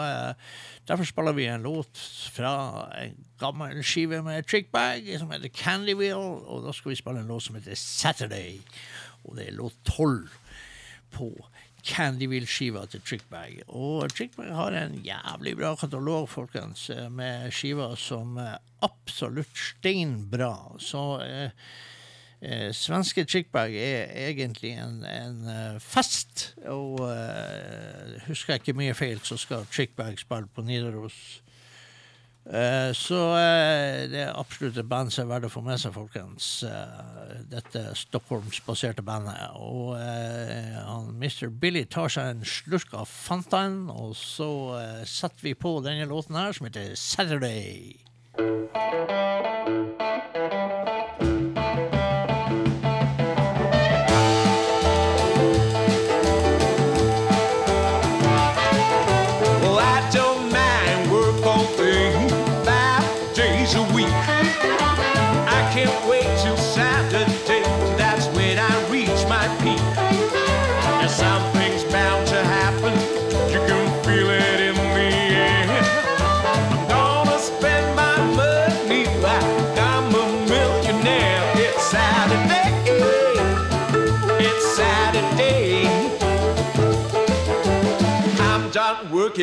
derfor 0.90 1.06
spiller 1.06 1.38
vi 1.38 1.46
en 1.52 1.68
låt 1.68 2.02
fra 2.34 2.88
en 3.04 3.20
gammel 3.38 3.84
skive 3.86 4.24
med 4.26 4.48
Trickbag 4.48 5.12
som 5.20 5.30
heter 5.36 5.54
Candy 5.54 5.94
Wheel, 6.00 6.42
og 6.48 6.66
da 6.66 6.74
skal 6.74 6.96
vi 6.96 7.02
spille 7.04 7.22
en 7.22 7.30
låt 7.30 7.46
som 7.46 7.60
heter 7.60 7.78
Saturday. 7.78 8.58
Og 9.28 9.38
det 9.38 9.52
er 9.52 9.60
låt 9.60 9.78
tolv 9.86 10.32
på 11.14 11.30
Candyville-skiva 11.88 12.86
til 12.92 13.04
Trickbag. 13.06 13.62
Og 13.68 14.12
Trickbag 14.14 14.52
har 14.56 14.76
en 14.76 14.98
jævlig 15.06 15.56
bra 15.60 15.74
katalog, 15.80 16.30
folkens, 16.30 16.90
eh, 16.90 17.08
med 17.10 17.52
skiver 17.56 17.96
som 17.96 18.38
er 18.42 18.58
absolutt 18.86 19.56
steinbra. 19.58 20.54
Så 20.84 21.04
eh, 21.24 21.50
eh, 22.42 22.70
svenske 22.76 23.26
Trickbag 23.26 23.76
er 23.80 24.14
egentlig 24.28 24.76
en, 24.78 25.02
en 25.08 25.42
eh, 25.54 25.80
fest. 25.84 26.52
Og 26.68 27.02
eh, 27.08 28.18
husker 28.28 28.56
jeg 28.56 28.66
ikke 28.66 28.80
mye 28.84 28.98
feil, 28.98 29.24
så 29.24 29.40
skal 29.40 29.68
Trickbag 29.72 30.20
spille 30.20 30.52
på 30.54 30.66
Nidaros. 30.68 31.42
Eh, 32.48 32.94
så 32.96 33.18
eh, 33.36 34.06
det 34.08 34.22
er 34.24 34.38
absolutt 34.40 34.78
et 34.80 34.88
band 34.88 35.12
som 35.12 35.26
er 35.26 35.34
verdt 35.34 35.50
å 35.50 35.52
få 35.52 35.64
med 35.66 35.82
seg, 35.82 35.92
folkens. 35.96 36.48
Eh, 36.64 37.34
dette 37.52 37.84
Stockholms-baserte 38.00 39.04
bandet. 39.04 39.58
Og 39.60 39.98
han, 39.98 41.12
Mr. 41.20 41.52
Billy 41.52 41.84
tar 41.92 42.12
seg 42.14 42.32
en 42.32 42.48
slurk 42.48 42.96
av 42.96 43.12
Fantaen, 43.12 43.88
og 43.92 44.16
så 44.20 44.50
setter 45.08 45.50
vi 45.50 45.58
på 45.58 45.78
denne 45.86 46.08
låten 46.10 46.40
her, 46.40 46.56
som 46.56 46.70
heter 46.70 46.96
Saturday. 46.96 47.98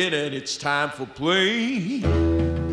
Done 0.09 0.13
working 0.13 0.25
and 0.25 0.35
it's 0.35 0.57
time 0.57 0.89
for 0.89 1.05
play. 1.05 2.64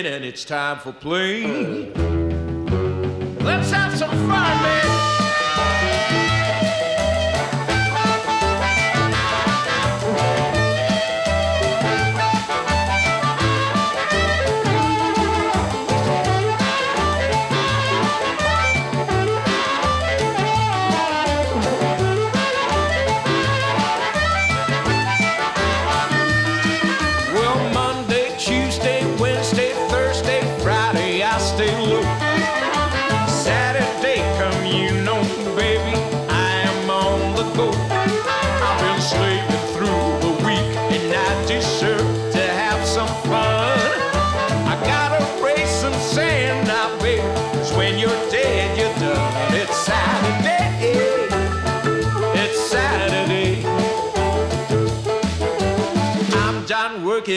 Working 0.00 0.14
and 0.14 0.24
it's 0.24 0.44
time 0.44 0.78
for 0.78 0.92
play. 0.92 1.44
Let's 3.42 3.70
have 3.70 3.96
some 3.96 4.10
fun, 4.10 4.62
man. 4.62 5.19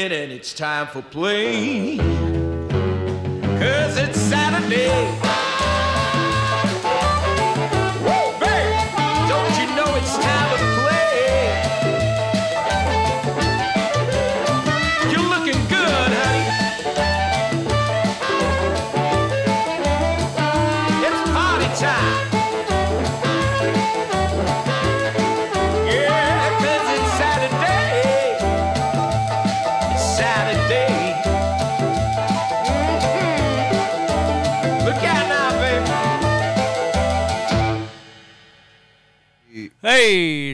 Working 0.03 0.23
and 0.23 0.31
it's 0.31 0.53
time 0.53 0.87
for 0.87 1.01
play. 1.01 1.97
Cause 3.59 3.97
it's 3.97 4.19
Saturday. 4.19 5.42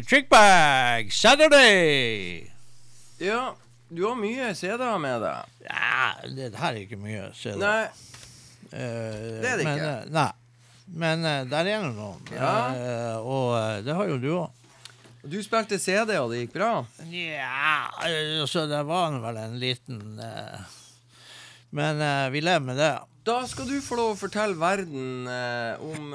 Trickbag, 0.10 1.14
Saturday! 1.14 2.51
Ja, 3.22 3.55
du 3.89 4.05
har 4.07 4.16
mye 4.18 4.47
CD-er 4.57 4.97
med 5.01 5.22
deg. 5.22 5.57
Ja, 5.68 6.07
det 6.34 6.47
her 6.57 6.72
er 6.72 6.80
ikke 6.82 6.97
mye, 6.97 7.28
du. 7.38 7.60
Nei, 7.62 7.89
Eh, 8.70 9.39
det 9.41 9.49
er 9.49 9.57
det 9.57 9.66
men, 9.66 9.80
ikke. 9.80 9.93
eh, 10.03 10.10
Nei. 10.14 10.32
Men 11.01 11.24
uh, 11.26 11.39
der 11.49 11.60
er 11.72 11.82
det 11.82 11.93
noen. 11.95 12.28
Ja. 12.30 12.49
Uh, 12.70 13.18
og 13.26 13.86
det 13.86 13.95
har 13.97 14.10
jo 14.12 14.18
du 14.22 14.28
òg. 14.36 14.51
du 15.26 15.39
spilte 15.41 15.80
CD, 15.82 16.14
og 16.22 16.30
det 16.30 16.43
gikk 16.43 16.53
bra. 16.53 16.72
Nja, 17.10 17.88
altså, 17.97 18.68
det 18.70 18.84
var 18.86 19.18
vel 19.24 19.39
en 19.41 19.57
liten 19.62 20.22
Men 21.72 22.03
vi 22.34 22.41
lever 22.41 22.66
med 22.66 22.78
det. 22.78 22.91
Da 23.26 23.41
skal 23.49 23.68
du 23.70 23.82
få 23.82 23.97
lov 23.97 24.14
å 24.16 24.20
fortelle 24.22 24.57
verden 24.57 25.28
om 25.86 26.14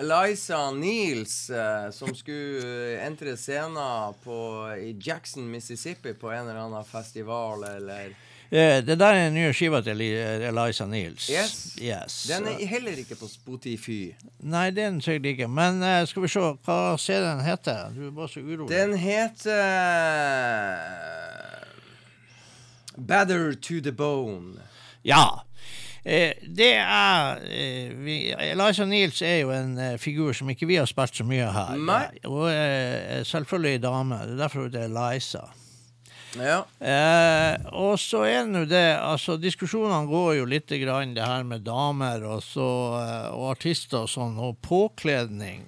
Eliza 0.00 0.70
Niels, 0.72 1.50
eh, 1.50 1.90
som 1.92 2.14
skulle 2.16 2.96
entre 3.04 3.36
scenen 3.36 4.14
på, 4.24 4.38
i 4.80 4.94
Jackson, 5.00 5.50
Mississippi 5.52 6.14
på 6.16 6.30
en 6.32 6.48
eller 6.48 6.60
annen 6.66 6.84
festival, 6.88 7.64
eller 7.76 8.16
Eh, 8.52 8.80
Det 8.84 8.96
der 8.98 9.06
er 9.14 9.28
den 9.28 9.34
nye 9.36 9.52
skiva 9.54 9.78
til 9.80 10.00
Eliza 10.02 10.82
Niels. 10.90 11.28
Yes. 11.30 11.52
Yes. 11.78 12.14
Den 12.26 12.48
er 12.50 12.64
heller 12.66 12.96
ikke 12.98 13.14
på 13.14 13.28
Spotify. 13.30 14.08
Nei, 14.42 14.70
den 14.74 14.96
sikkert 15.00 15.26
ikke. 15.30 15.46
Men 15.48 15.78
eh, 15.86 16.00
skal 16.10 16.22
vi 16.24 16.28
se, 16.32 16.40
hva 16.66 16.78
CD-en 16.98 17.44
heter? 17.46 17.92
Du 17.94 18.08
er 18.08 18.16
bare 18.16 18.28
så 18.32 18.40
urolig. 18.42 18.66
Den 18.72 18.96
heter 18.98 19.62
Better 22.96 23.54
to 23.54 23.80
the 23.80 23.92
Bone. 23.92 24.60
Ja. 25.02 25.44
Eh, 26.04 26.32
det 26.56 26.74
er 26.80 27.40
eh, 27.44 27.92
vi, 27.92 28.18
Elijah 28.32 28.88
Niels 28.88 29.20
er 29.22 29.42
jo 29.42 29.50
en 29.52 29.78
eh, 29.78 29.98
figur 30.00 30.32
som 30.32 30.48
ikke 30.48 30.68
vi 30.68 30.78
har 30.80 30.88
spilt 30.88 31.16
så 31.16 31.26
mye 31.28 31.50
her. 31.52 31.76
Nei. 31.76 32.04
Og 32.28 32.46
eh, 32.50 33.20
selvfølgelig 33.28 33.82
dame. 33.82 34.22
Det 34.24 34.36
er 34.36 34.44
derfor 34.44 34.64
hun 34.64 34.70
heter 34.70 34.88
Eliza. 34.88 35.48
Ja. 36.38 36.60
Eh, 36.78 37.56
og 37.74 37.98
så 37.98 38.22
er 38.28 38.44
det 38.44 38.52
nå 38.54 38.60
det 38.70 38.84
altså 39.02 39.34
Diskusjonene 39.40 40.06
går 40.06 40.36
jo 40.38 40.44
litt 40.46 40.70
grann 40.78 41.16
det 41.16 41.26
her 41.26 41.42
med 41.42 41.64
damer 41.66 42.22
og, 42.22 42.44
så, 42.46 42.68
eh, 43.00 43.30
og 43.34 43.50
artister 43.56 44.04
og 44.04 44.12
sånn, 44.12 44.38
og 44.38 44.60
påkledning. 44.62 45.66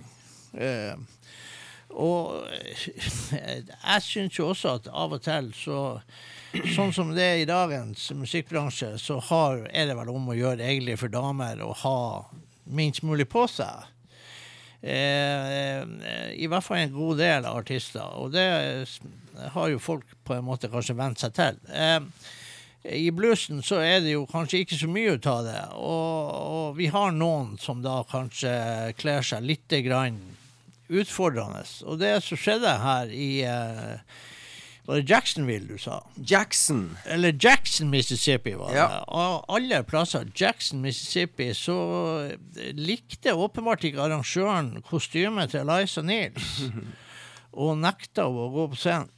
Eh, 0.55 0.95
og 1.93 2.47
eh, 2.53 2.87
jeg 3.89 4.07
syns 4.07 4.39
jo 4.39 4.53
også 4.53 4.79
at 4.79 4.89
av 4.93 5.19
og 5.19 5.25
til 5.25 5.51
så 5.57 5.83
Sånn 6.53 6.93
som 6.93 7.15
det 7.17 7.25
er 7.25 7.39
i 7.41 7.49
dagens 7.49 8.11
musikkbransje, 8.13 8.95
så 9.01 9.17
har, 9.31 9.63
er 9.73 9.89
det 9.89 9.97
vel 9.97 10.11
om 10.13 10.29
å 10.29 10.37
gjøre 10.37 10.67
egentlig 10.67 10.99
for 11.01 11.13
damer 11.13 11.63
å 11.65 11.71
ha 11.85 11.99
minst 12.77 13.01
mulig 13.07 13.25
på 13.33 13.47
seg. 13.49 13.89
Eh, 14.83 15.81
I 16.37 16.49
hvert 16.51 16.67
fall 16.67 16.83
en 16.83 16.93
god 16.93 17.23
del 17.23 17.47
av 17.49 17.63
artister. 17.63 18.05
Og 18.21 18.35
det 18.35 18.47
har 19.55 19.73
jo 19.73 19.81
folk 19.81 20.17
på 20.27 20.37
en 20.37 20.45
måte 20.45 20.71
kanskje 20.73 20.99
vent 20.99 21.23
seg 21.23 21.35
til. 21.39 21.61
Eh, 21.73 22.01
I 23.01 23.09
bluesen 23.15 23.63
så 23.65 23.81
er 23.81 24.03
det 24.05 24.17
jo 24.17 24.27
kanskje 24.29 24.65
ikke 24.65 24.81
så 24.83 24.91
mye 24.91 25.17
ut 25.17 25.31
av 25.31 25.47
det. 25.47 25.63
Og, 25.79 26.37
og 26.59 26.77
vi 26.77 26.91
har 26.93 27.17
noen 27.17 27.57
som 27.63 27.81
da 27.85 28.03
kanskje 28.11 28.53
kler 29.01 29.25
seg 29.25 29.47
litt 29.47 29.79
grann 29.87 30.21
utfordrende. 30.93 31.65
Og 31.89 31.97
det 32.03 32.19
som 32.27 32.37
skjedde 32.37 32.77
her 32.83 33.17
i 33.17 33.31
eh, 33.49 34.21
Var 34.87 34.99
det 34.99 35.11
Jacksonville 35.11 35.69
du 35.69 35.79
sa? 35.79 36.01
Jackson. 36.17 36.97
Eller 37.07 37.37
Jackson, 37.39 37.91
Mississippi 37.91 38.55
var 38.59 38.73
det. 38.73 38.79
Ja. 38.81 39.05
Av 39.07 39.45
alle 39.49 39.83
plasser, 39.87 40.27
Jackson, 40.35 40.81
Mississippi, 40.83 41.53
så 41.55 41.77
likte 42.75 43.35
åpenbart 43.39 43.85
ikke 43.87 44.03
arrangøren 44.03 44.73
kostymet 44.83 45.53
til 45.55 45.63
Eliza 45.69 46.03
Niels. 46.03 46.65
og 47.63 47.77
nekta 47.79 48.27
å 48.27 48.49
gå 48.51 48.67
på 48.73 48.81
scenen. 48.81 49.11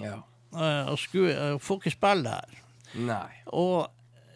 Ja. 0.00 0.22
eh, 0.56 0.86
Og 0.88 0.96
skulle, 1.02 1.34
eh, 1.36 1.58
får 1.60 1.82
ikke 1.82 1.96
spille 1.98 2.30
der. 2.32 2.58
Nei. 3.04 3.28
Og 3.52 3.84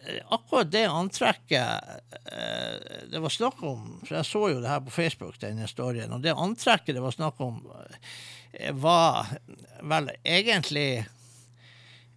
eh, 0.05 0.21
akkurat 0.33 0.69
det 0.73 0.85
antrekket 0.93 1.89
eh, 2.29 3.05
det 3.09 3.21
var 3.23 3.33
snakk 3.33 3.61
om 3.65 3.99
For 4.05 4.19
jeg 4.19 4.29
så 4.29 4.41
jo 4.53 4.61
det 4.61 4.69
her 4.69 4.81
på 4.85 4.93
Facebook, 4.93 5.39
denne 5.41 5.65
storyen. 5.69 6.13
Og 6.13 6.21
det 6.21 6.37
antrekket 6.37 6.97
det 6.97 7.03
var 7.05 7.17
snakk 7.17 7.41
om, 7.41 7.63
eh, 7.81 7.97
var 8.73 9.25
vel 9.83 10.09
egentlig 10.25 11.05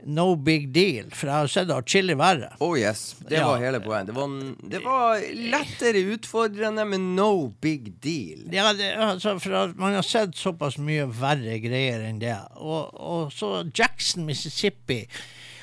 no 0.06 0.34
big 0.36 0.70
deal. 0.72 1.10
For 1.12 1.28
jeg 1.28 1.36
har 1.42 1.50
sett 1.52 1.70
atskillig 1.74 2.14
verre. 2.16 2.52
Oh 2.64 2.72
yes. 2.78 3.16
Det 3.20 3.36
Ja. 3.36 3.46
var 3.50 3.58
hele 3.60 3.80
poenget. 3.84 4.06
Det 4.06 4.14
var, 4.16 4.30
det 4.70 4.80
var 4.84 5.20
lettere 5.52 6.00
utfordrende, 6.14 6.86
men 6.88 7.10
no 7.16 7.52
big 7.60 7.92
deal. 8.00 8.46
Ja, 8.52 8.72
det, 8.72 8.94
altså, 8.96 9.34
for 9.38 9.74
man 9.76 9.94
har 9.98 10.02
sett 10.02 10.34
såpass 10.40 10.78
mye 10.80 11.04
verre 11.20 11.58
greier 11.60 12.06
enn 12.08 12.18
det. 12.22 12.38
Og, 12.56 12.94
og 12.96 13.32
så 13.36 13.66
Jackson, 13.76 14.24
Mississippi. 14.24 15.02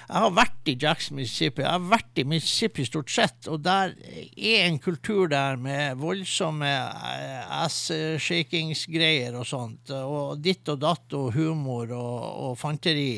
Jeg 0.08 0.24
har 0.24 0.32
vært 0.32 0.70
i 0.72 0.78
Jackson, 0.80 1.18
Mississippi. 1.20 1.66
Jeg 1.66 1.74
har 1.74 1.88
vært 1.92 2.22
i 2.22 2.24
Mississippi 2.32 2.86
stort 2.88 3.12
sett, 3.12 3.50
og 3.52 3.60
der 3.66 3.92
er 4.00 4.62
en 4.70 4.80
kultur 4.80 5.28
der 5.28 5.60
med 5.60 6.00
voldsomme 6.00 6.70
eh, 6.72 7.42
ass-shakingsgreier 7.66 9.36
og 9.36 9.44
sånt. 9.50 9.92
Og 9.92 10.40
ditt 10.40 10.72
og 10.72 10.80
datt 10.86 11.16
og 11.18 11.34
humor 11.36 11.92
og, 11.92 12.22
og 12.48 12.56
fanteri 12.62 13.10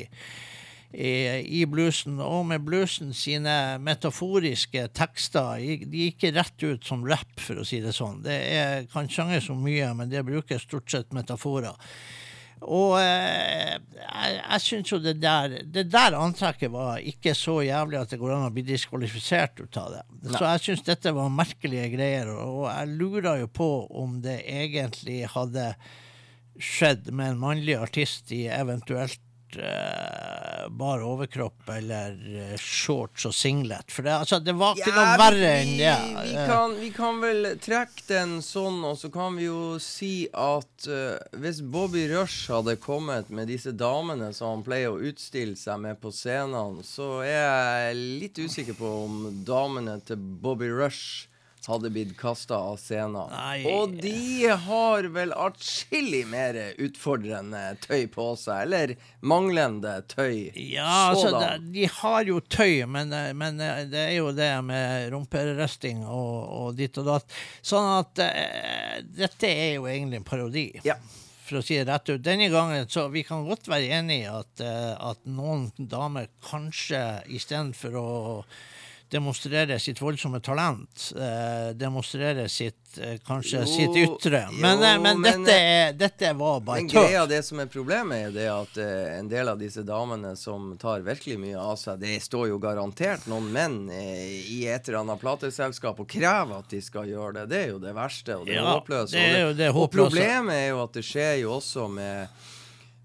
i, 0.90 1.12
i 1.62 1.62
bluesen, 1.70 2.18
og 2.26 2.48
med 2.50 2.66
bluesen 2.66 3.14
sine 3.14 3.78
metaforiske 3.86 4.88
tekster. 4.98 5.62
De 5.62 6.08
gikk 6.08 6.32
rett 6.34 6.66
ut 6.66 6.90
som 6.90 7.06
rap, 7.06 7.36
for 7.38 7.62
å 7.62 7.68
si 7.68 7.84
det 7.86 7.94
sånn. 7.94 8.24
Det 8.26 8.40
er, 8.50 8.90
kan 8.90 9.12
synges 9.14 9.46
så 9.52 9.58
mye, 9.58 9.94
men 9.94 10.10
det 10.10 10.26
bruker 10.26 10.58
stort 10.58 10.90
sett 10.90 11.14
metaforer. 11.14 11.78
Og 12.68 12.98
eh, 13.00 13.78
jeg, 13.78 14.34
jeg 14.40 14.64
syns 14.66 14.92
jo 14.92 15.00
det 15.00 15.14
der 15.22 15.54
Det 15.64 15.86
der 15.92 16.18
antrekket 16.20 16.72
var 16.74 17.00
ikke 17.00 17.32
så 17.38 17.62
jævlig 17.64 18.02
at 18.02 18.12
det 18.12 18.20
går 18.20 18.36
an 18.36 18.50
å 18.50 18.54
bli 18.54 18.66
diskvalifisert 18.68 19.62
ut 19.64 19.80
av 19.80 19.96
det. 19.96 20.04
Så 20.36 20.44
jeg 20.44 20.66
syns 20.66 20.86
dette 20.88 21.16
var 21.16 21.32
merkelige 21.32 21.88
greier, 21.94 22.34
og 22.36 22.68
jeg 22.68 23.00
lurer 23.00 23.46
jo 23.46 23.50
på 23.62 23.70
om 24.02 24.20
det 24.26 24.42
egentlig 24.44 25.22
hadde 25.32 25.72
skjedd 26.60 27.08
med 27.16 27.34
en 27.34 27.42
mannlig 27.46 27.78
artist 27.80 28.34
i 28.36 28.44
eventuelt 28.52 29.22
eh, 29.58 30.68
bar 30.70 31.02
overkropp 31.06 31.70
eller 31.74 32.16
eh, 32.30 32.56
shorts 32.62 33.26
og 33.30 33.34
singlet. 33.34 33.90
For 33.92 34.06
det, 34.06 34.14
altså, 34.14 34.40
det 34.44 34.54
var 34.60 34.78
ikke 34.78 34.94
noe 34.94 35.16
verre 35.20 35.52
enn 35.62 35.72
det. 35.80 35.94
Vi 36.28 36.36
Eh, 36.40 36.46
kan, 36.50 36.76
vi 36.80 36.90
kan 36.96 37.22
vel 37.24 37.50
trekke 37.64 38.06
den 38.10 38.36
sånn, 38.46 38.82
og 38.86 38.98
så 39.02 39.10
kan 39.14 39.38
vi 39.40 39.48
jo 39.48 39.78
si 39.82 40.28
at 40.34 40.88
eh, 40.92 41.18
hvis 41.42 41.62
Bobby 41.66 42.06
Rush 42.12 42.52
hadde 42.54 42.78
kommet 42.84 43.32
med 43.34 43.50
disse 43.50 43.74
damene 43.74 44.30
som 44.36 44.58
han 44.58 44.66
pleier 44.68 44.94
å 44.94 45.02
utstille 45.10 45.58
seg 45.60 45.82
med 45.88 46.00
på 46.04 46.12
scenene, 46.14 46.84
så 46.86 47.20
er 47.26 47.90
jeg 47.90 48.00
litt 48.26 48.40
usikker 48.46 48.78
på 48.78 48.94
om 49.08 49.20
damene 49.48 49.98
til 50.06 50.22
Bobby 50.22 50.70
Rush 50.70 51.26
hadde 51.70 51.90
blitt 51.94 52.16
kasta 52.18 52.58
av 52.58 52.78
scenen. 52.82 53.30
Nei. 53.32 53.62
Og 53.70 53.94
de 54.02 54.50
har 54.66 55.08
vel 55.14 55.34
atskillig 55.38 56.24
mer 56.30 56.58
utfordrende 56.82 57.62
tøy 57.86 58.08
på 58.12 58.26
seg, 58.40 58.66
eller 58.66 58.96
manglende 59.22 60.00
tøy. 60.10 60.50
Ja, 60.56 61.12
altså, 61.12 61.44
de 61.62 61.86
har 62.00 62.28
jo 62.30 62.40
tøy, 62.42 62.86
men, 62.90 63.14
eh, 63.14 63.32
men 63.38 63.62
eh, 63.64 63.86
det 63.90 64.06
er 64.08 64.18
jo 64.18 64.34
det 64.36 64.52
med 64.66 65.10
rumperesting 65.14 66.04
og, 66.08 66.36
og 66.60 66.80
ditt 66.80 66.98
og 67.02 67.10
datt. 67.14 67.40
Sånn 67.62 67.88
at 68.00 68.22
uh, 68.24 69.00
dette 69.04 69.50
er 69.50 69.78
jo 69.78 69.88
egentlig 69.90 70.20
en 70.22 70.28
parodi. 70.28 70.68
Ja. 70.88 70.98
For 71.50 71.60
å 71.60 71.66
si 71.66 71.80
det 71.80 71.88
rett 71.90 72.12
ut. 72.12 72.22
Denne 72.22 72.50
gangen, 72.54 72.86
så 72.90 73.08
Vi 73.10 73.24
kan 73.26 73.48
godt 73.48 73.70
være 73.72 73.90
enig 73.98 74.20
i 74.22 74.28
at, 74.30 74.62
at 74.62 75.24
noen 75.26 75.72
damer 75.78 76.28
kanskje 76.46 77.02
istedenfor 77.26 77.98
å 77.98 78.10
demonstrere 79.12 79.80
sitt 79.82 80.00
voldsomme 80.02 80.40
talent, 80.46 81.08
eh, 81.18 81.72
demonstrere 81.74 82.44
sitt 82.50 82.98
eh, 83.02 83.16
kanskje 83.26 83.60
Jo, 83.64 83.70
sitt 83.72 83.96
ytre. 83.98 84.42
Men, 84.54 84.78
jo, 84.78 84.86
eh, 84.86 85.00
men, 85.02 85.22
men, 85.22 85.44
dette, 85.44 85.56
er, 85.58 85.94
dette 85.98 86.30
var 86.38 86.60
bare 86.66 86.84
tøft. 86.86 86.94
greia, 86.94 87.24
det 87.30 87.40
som 87.48 87.60
er 87.64 87.70
problemet, 87.74 88.28
er 88.28 88.36
det 88.36 88.46
at 88.54 88.78
eh, 88.82 89.16
en 89.20 89.30
del 89.32 89.50
av 89.50 89.58
disse 89.62 89.82
damene 89.88 90.36
som 90.38 90.76
tar 90.82 91.02
virkelig 91.08 91.40
mye 91.42 91.58
av 91.58 91.76
seg, 91.82 91.98
det 92.04 92.20
står 92.22 92.50
jo 92.52 92.60
garantert 92.62 93.26
noen 93.32 93.50
menn 93.54 93.80
eh, 93.90 94.44
i 94.54 94.60
et 94.70 94.88
eller 94.92 95.02
annet 95.02 95.22
plateselskap 95.24 96.00
og 96.06 96.10
krever 96.10 96.60
at 96.62 96.70
de 96.70 96.82
skal 96.86 97.10
gjøre 97.10 97.40
det. 97.42 97.48
Det 97.54 97.64
er 97.64 97.74
jo 97.74 97.80
det 97.82 97.96
verste 97.98 98.38
og 98.38 98.46
det 98.50 98.60
Ja, 98.60 98.68
håpløse. 98.76 99.16
det 99.18 99.26
er 99.26 99.42
jo 99.48 99.56
det 99.58 99.72
og 99.74 99.90
problemet 99.94 100.54
er 100.56 100.68
jo 100.74 100.84
at 100.86 100.94
det 101.00 101.06
skjer 101.06 101.34
jo 101.44 101.56
også 101.58 101.88
med, 101.90 102.46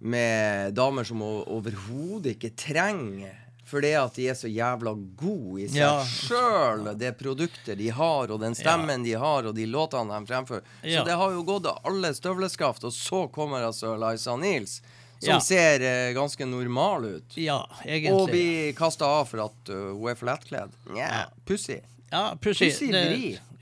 med 0.05 0.74
damer 0.76 1.09
som 1.09 1.22
overhodet 1.24 2.34
ikke 2.36 2.52
trenger 2.61 3.40
fordi 3.75 3.93
at 3.99 4.14
de 4.16 4.29
er 4.31 4.39
så 4.39 4.49
jævla 4.51 4.93
gode 5.20 5.64
i 5.64 5.68
seg 5.68 5.81
Ja. 5.83 5.93
sjøl, 6.07 6.89
det 6.99 7.12
produktet 7.18 7.77
de 7.79 7.89
har, 7.91 8.31
og 8.31 8.41
den 8.41 8.55
stemmen 8.55 9.03
de 9.05 9.12
har, 9.18 9.45
og 9.51 9.55
de 9.59 9.66
låtene 9.66 10.14
de 10.20 10.27
fremfører. 10.33 10.62
Ja. 10.83 11.01
Så 11.03 11.07
det 11.11 11.16
har 11.20 11.31
jo 11.35 11.43
gått 11.47 11.66
av 11.70 11.81
alle 11.85 12.14
støvleskaft, 12.14 12.85
og 12.87 12.93
så 12.95 13.27
kommer 13.35 13.66
altså 13.66 13.97
Liza 13.99 14.37
Nils. 14.37 14.81
som 15.20 15.31
Ja. 15.39 15.41
ser 15.41 15.81
eh, 15.81 16.12
ganske 16.12 16.45
normal 16.45 17.05
ut. 17.05 17.37
Ja, 17.39 17.62
egentlig 17.85 18.12
Og 18.12 18.29
blir 18.29 18.72
kasta 18.77 19.07
av 19.07 19.25
for 19.31 19.41
at 19.47 19.70
uh, 19.70 19.95
hun 19.97 20.11
er 20.11 20.14
for 20.18 20.27
lettkledd. 20.27 20.70
Yeah. 20.95 21.27
pussig. 21.47 21.81
Ja, 22.14 22.36
pussig. 22.40 22.70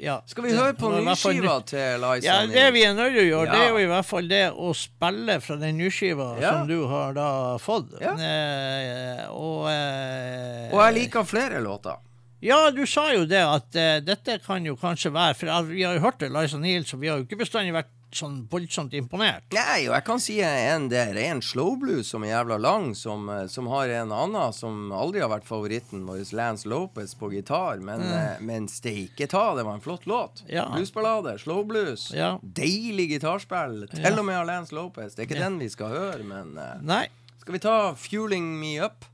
Ja, 0.03 0.17
Skal 0.27 0.45
vi 0.49 0.53
høre 0.57 0.75
på 0.75 0.89
nyskiva 0.91 1.61
til 1.63 2.01
Liza 2.03 2.27
Ja, 2.27 2.39
det 2.51 2.65
vi 2.75 2.81
er 2.83 2.95
nødt 2.99 3.13
til 3.15 3.21
å 3.23 3.27
gjøre, 3.29 3.53
det 3.53 3.61
er 3.63 3.69
jo 3.71 3.79
i 3.79 3.87
hvert 3.87 4.09
fall 4.09 4.27
det 4.29 4.41
å 4.51 4.73
spille 4.75 5.37
fra 5.45 5.57
den 5.61 5.79
nyskiva 5.79 6.27
som 6.43 6.65
du 6.67 6.81
har 6.91 7.15
da 7.15 7.29
fått. 7.63 7.95
Eh, 8.03 9.23
og 9.31 9.69
eh, 9.71 10.73
Og 10.73 10.81
jeg 10.83 10.97
liker 10.99 11.29
flere 11.29 11.63
låter. 11.63 12.03
Ja, 12.43 12.59
du 12.75 12.83
sa 12.91 13.07
jo 13.15 13.23
det 13.31 13.45
at 13.47 13.79
eh, 13.79 14.01
dette 14.03 14.41
kan 14.43 14.67
jo 14.67 14.75
kanskje 14.75 15.13
være 15.15 15.37
For 15.39 15.69
vi 15.71 15.85
har 15.87 15.95
jo 15.95 16.03
hørt 16.03 16.19
det, 16.19 16.33
Liza 16.35 16.59
Niels, 16.59 16.91
og 16.97 17.05
vi 17.05 17.13
har 17.13 17.21
jo 17.21 17.29
ikke 17.29 17.39
bestandig 17.45 17.77
vært 17.77 17.93
sånn 18.19 18.49
voldsomt 18.51 18.95
imponert. 18.97 19.45
Nei, 19.55 19.87
og 19.89 19.95
jeg 19.97 20.05
kan 20.07 20.21
si 20.23 20.39
en 20.45 20.89
det 20.93 21.01
er 21.11 21.19
en 21.25 21.43
slow 21.45 21.77
blues 21.81 22.11
som 22.13 22.25
er 22.27 22.35
jævla 22.35 22.59
lang, 22.63 22.93
som, 22.99 23.29
eh, 23.29 23.47
som 23.53 23.69
har 23.73 23.89
en 23.89 24.13
annen 24.13 24.53
som 24.57 24.93
aldri 24.93 25.23
har 25.23 25.31
vært 25.33 25.49
favoritten 25.49 26.05
vår, 26.09 26.25
Lance 26.37 26.69
Lopez 26.69 27.15
på 27.19 27.33
gitar, 27.33 27.81
men, 27.81 28.01
mm. 28.01 28.45
men 28.47 28.69
steike 28.69 29.29
ta, 29.29 29.55
det 29.57 29.65
var 29.67 29.79
en 29.79 29.85
flott 29.85 30.07
låt. 30.07 30.45
Ja. 30.49 30.69
Bluesballade, 30.75 31.39
slow 31.43 31.65
blues. 31.67 32.11
Ja. 32.15 32.39
Deilig 32.43 33.09
gitarspill, 33.17 33.87
til 33.91 34.05
Ja. 34.05 34.19
og 34.19 34.25
med 34.25 34.37
av 34.37 34.47
Lance 34.47 34.75
Lopez. 34.75 35.15
Det 35.15 35.25
er 35.25 35.31
ikke 35.31 35.43
den 35.43 35.59
vi 35.59 35.69
skal 35.69 35.89
høre, 35.89 36.23
men 36.25 36.57
eh, 36.59 36.79
Nei. 36.83 37.07
skal 37.41 37.53
vi 37.53 37.59
ta 37.59 37.95
'Fueling 37.95 38.59
Me 38.61 38.77
Up'? 38.79 39.09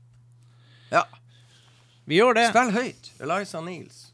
Ja. 0.91 1.03
Vi 2.05 2.17
gjør 2.17 2.33
det. 2.33 2.49
Spill 2.49 2.71
høyt. 2.71 3.11
Eliza 3.21 3.61
Niels. 3.61 4.08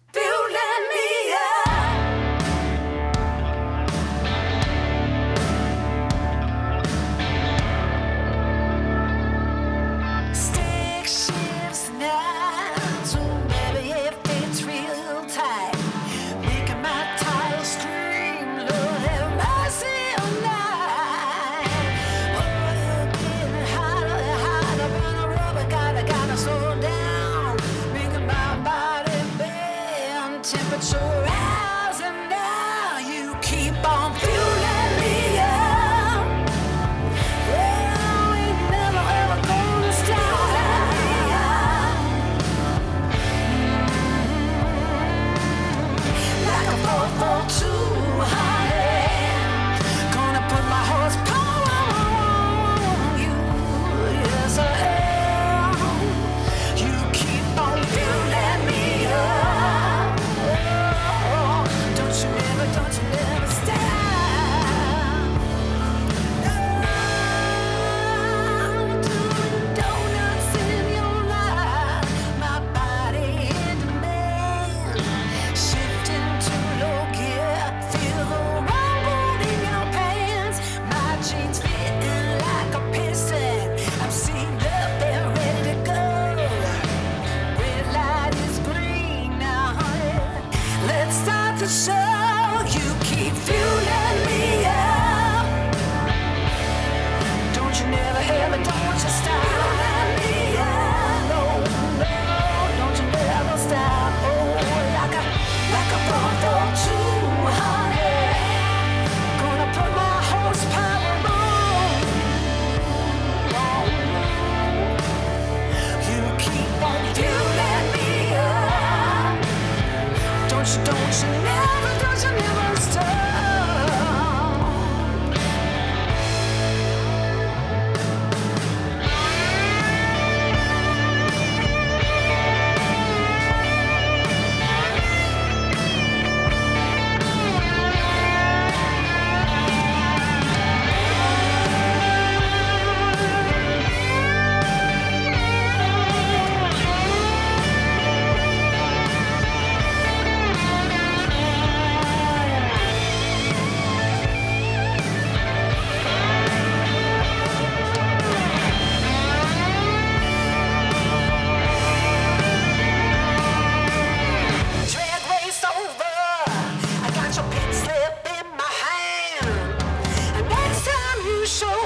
Show 171.46 171.85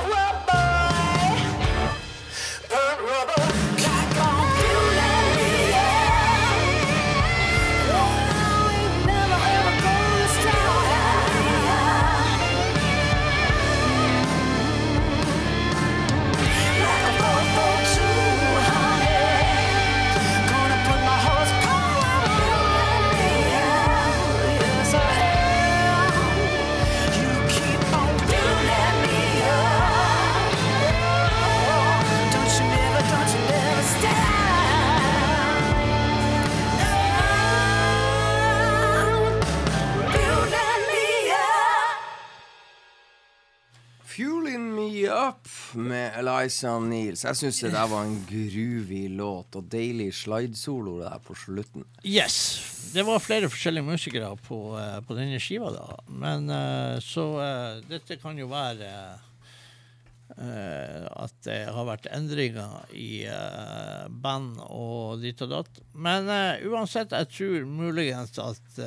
Eliza 46.19 46.73
Niels. 46.83 47.23
Jeg 47.25 47.39
syns 47.39 47.61
det 47.63 47.71
der 47.73 47.87
var 47.91 48.07
en 48.07 48.19
groovy 48.27 49.05
låt, 49.15 49.55
og 49.55 49.69
deilig 49.71 50.11
slidesolo 50.19 50.97
der 51.01 51.21
på 51.23 51.37
slutten. 51.37 51.87
Yes. 52.03 52.39
Det 52.93 53.05
var 53.05 53.21
flere 53.21 53.49
forskjellige 53.51 53.85
musikere 53.85 54.33
på, 54.47 54.59
eh, 54.79 54.99
på 55.05 55.17
denne 55.17 55.39
skiva, 55.41 55.71
da. 55.73 55.97
Men 56.09 56.49
eh, 56.49 56.99
så 57.05 57.25
eh, 57.43 57.81
dette 57.89 58.19
kan 58.21 58.37
jo 58.39 58.51
være 58.51 58.93
at 60.39 61.33
det 61.41 61.55
har 61.73 61.87
vært 61.87 62.05
endringer 62.13 62.91
i 62.93 63.25
band 64.21 64.59
og 64.61 65.23
ditt 65.23 65.41
og 65.41 65.49
datt. 65.51 65.79
Men 65.97 66.29
uansett, 66.69 67.15
jeg 67.17 67.31
tror 67.33 67.65
muligens 67.65 68.37
at 68.39 68.77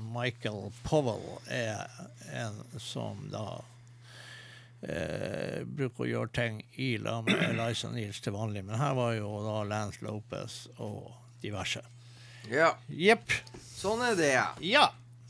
Michael 0.00 0.72
Powell 0.88 1.36
er 1.52 1.84
en 2.32 2.56
som 2.80 3.20
da 3.30 3.60
eh, 4.82 5.62
bruker 5.64 6.04
å 6.04 6.10
gjøre 6.10 6.32
ting 6.36 6.60
i 6.80 6.92
lag 7.02 7.24
med 7.28 7.42
Eliza 7.50 7.90
Niels 7.92 8.20
til 8.24 8.34
vanlig. 8.36 8.64
Men 8.64 8.80
her 8.80 8.94
var 8.98 9.14
jo 9.18 9.32
da 9.44 9.62
Lance 9.68 10.04
Lopez 10.04 10.62
og 10.78 11.12
diverse. 11.42 11.82
Ja, 12.50 12.72
Jepp. 12.88 13.30
sånn 13.76 14.02
er 14.04 14.16
det. 14.18 14.32
Ja. 14.66 14.88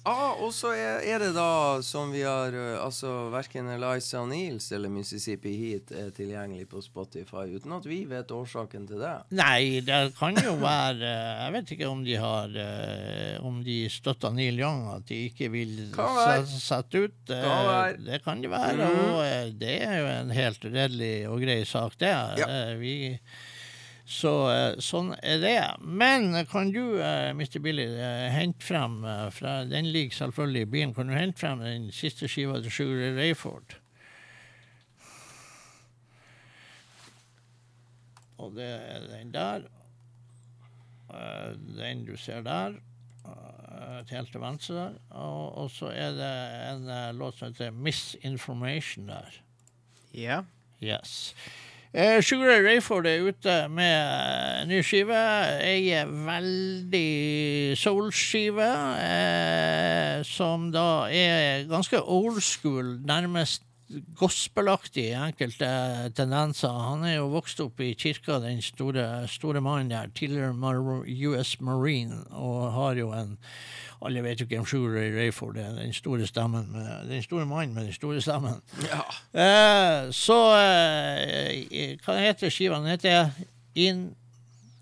Ah, 0.08 0.32
og 0.40 0.48
så 0.56 0.70
er, 0.72 1.02
er 1.04 1.18
det 1.20 1.34
da 1.36 1.80
som 1.84 2.08
vi 2.14 2.22
har 2.24 2.54
uh, 2.56 2.78
Altså 2.86 3.10
verken 3.34 3.66
Eliza 3.68 4.22
Niels 4.24 4.70
eller 4.72 4.88
Mississippi 4.88 5.52
Heat 5.58 5.92
er 5.92 6.08
tilgjengelig 6.16 6.64
på 6.70 6.80
Spotify, 6.80 7.42
uten 7.52 7.74
at 7.76 7.84
vi 7.84 7.98
vet 8.08 8.32
årsaken 8.32 8.86
til 8.88 9.02
det. 9.02 9.12
Nei, 9.36 9.82
det 9.84 9.98
kan 10.16 10.40
jo 10.40 10.54
være 10.62 11.04
eh, 11.04 11.42
Jeg 11.44 11.52
vet 11.58 11.74
ikke 11.76 11.90
om 11.92 12.00
de 12.06 12.16
har 12.22 12.56
eh, 12.64 13.36
Om 13.44 13.60
de 13.66 13.76
støtter 13.92 14.32
Neil 14.38 14.58
Young, 14.62 14.86
at 14.96 15.04
de 15.10 15.20
ikke 15.28 15.50
vil 15.52 15.76
sette 16.48 17.04
ut. 17.04 17.20
eh, 17.36 17.44
Kan. 17.44 18.04
Det 18.08 18.22
kan 18.24 18.40
det 18.40 18.50
være, 18.56 18.76
Mm. 18.80 18.98
og 19.12 19.20
eh, 19.26 19.52
det 19.60 19.76
er 19.84 19.96
jo 20.00 20.08
en 20.16 20.30
helt 20.34 20.64
redelig 20.64 21.14
og 21.28 21.40
grei 21.44 21.60
sak, 21.68 21.98
det. 22.00 22.14
Ja. 22.40 22.48
Eh, 22.48 22.76
Vi, 22.80 22.94
så 24.10 24.30
eh, 24.50 24.80
sånn 24.82 25.12
er 25.22 25.38
det. 25.42 25.58
Men 25.86 26.32
kan 26.50 26.72
du, 26.74 26.98
eh, 26.98 27.30
Mr. 27.30 27.60
Billy, 27.62 27.86
eh, 27.94 28.26
hente 28.34 28.66
frem 28.66 29.04
fra, 29.30 29.60
Den 29.70 29.92
ligger 29.94 30.16
selvfølgelig 30.16 30.66
i 30.66 30.70
bilen. 30.74 30.94
Kan 30.94 31.12
du 31.12 31.14
hente 31.14 31.38
frem 31.38 31.62
den 31.62 31.90
siste 31.94 32.28
skiva 32.28 32.58
til 32.60 32.74
Sugar 32.74 33.14
Rayford? 33.18 33.76
Og 38.40 38.56
det 38.56 38.66
er 38.66 39.06
den 39.06 39.34
der. 39.34 39.68
den 41.76 42.06
du 42.06 42.16
ser 42.16 42.42
der. 42.42 42.78
til 44.06 44.16
helt 44.16 44.32
til 44.32 44.40
venstre 44.40 44.74
der. 44.74 44.94
Og, 45.10 45.58
og 45.58 45.70
så 45.70 45.90
er 45.92 46.14
det 46.16 46.30
en 46.70 47.16
låt 47.18 47.36
som 47.38 47.52
heter 47.52 47.70
Misinformation 47.70 49.08
der. 49.08 49.42
Ja. 50.14 50.42
Yes. 50.82 51.34
Eh, 51.92 52.20
Sugar 52.22 52.46
Ray 52.46 52.62
Rayford 52.62 53.06
er 53.06 53.24
ute 53.26 53.54
med 53.68 53.82
eh, 53.82 54.66
ny 54.70 54.78
skive. 54.86 55.18
Ei 55.66 55.90
veldig 56.06 57.74
soul-skive, 57.74 58.68
eh, 59.02 60.20
som 60.22 60.68
da 60.70 61.08
er 61.10 61.66
ganske 61.66 61.98
old 61.98 62.38
school, 62.46 62.94
nærmest 63.02 63.66
gospelaktig 64.18 65.08
i 65.10 65.18
enkelte 65.18 65.68
tendenser. 66.16 66.74
Han 66.90 67.04
er 67.08 67.16
jo 67.16 67.30
vokst 67.32 67.60
opp 67.64 67.80
i 67.82 67.92
kirka, 67.98 68.38
den 68.42 68.62
store, 68.62 69.26
store 69.28 69.62
mannen 69.64 69.90
der, 69.90 70.10
tidligere 70.14 70.54
US 71.30 71.56
Marine, 71.60 72.22
og 72.30 72.72
har 72.72 73.00
jo 73.00 73.12
en 73.16 73.38
alle 74.00 74.22
vet 74.24 74.40
jo 74.40 74.46
hvem 74.48 74.64
Sugar 74.64 74.94
Ray 74.96 75.12
Rayford 75.12 75.58
er, 75.60 75.74
den 75.76 75.92
store 75.92 76.26
stemmen, 76.26 76.72
med, 76.72 77.08
den 77.10 77.22
store 77.22 77.46
mannen 77.46 77.74
med 77.74 77.84
den 77.84 77.92
store 77.92 78.20
stemmen. 78.24 78.62
Eh, 78.80 80.08
så 80.16 80.38
eh, 80.56 81.98
Hva 82.00 82.16
heter 82.16 82.52
skiva? 82.52 82.80
Den 82.80 82.94
heter 82.94 83.34
In, 83.74 84.14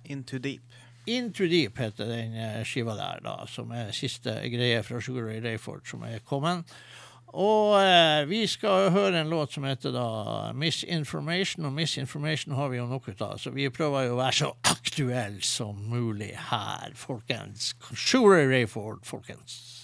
Into 0.04 0.38
Deep. 0.38 0.62
Into 1.06 1.48
Deep, 1.50 1.78
heter 1.78 2.06
den 2.06 2.36
eh, 2.38 2.62
skiva 2.68 2.94
der, 2.94 3.24
da, 3.24 3.34
som 3.50 3.74
er 3.74 3.90
siste 3.96 4.38
greie 4.52 4.84
fra 4.86 5.00
Sugar 5.02 5.26
Ray 5.32 5.42
Rayford 5.42 5.88
som 5.90 6.06
er 6.06 6.22
kommet. 6.24 6.70
Og 7.36 7.76
eh, 7.82 8.22
vi 8.28 8.46
skal 8.48 8.90
høre 8.94 9.20
en 9.20 9.30
låt 9.30 9.52
som 9.52 9.66
heter 9.68 9.92
da 9.92 10.52
Misinformation, 10.56 11.66
og 11.68 11.72
Misinformation 11.76 12.54
har 12.56 12.68
vi 12.72 12.80
jo 12.80 12.86
nok 12.88 13.08
ut 13.08 13.22
av, 13.22 13.36
så 13.38 13.52
vi 13.52 13.68
prøver 13.68 14.08
jo 14.08 14.16
å 14.16 14.20
være 14.22 14.38
så 14.40 14.52
aktuelle 14.70 15.44
som 15.44 15.76
mulig 15.92 16.32
her, 16.48 16.94
folkens. 16.96 17.74
Sure 17.94 18.46
Rayford, 18.48 19.04
folkens. 19.06 19.77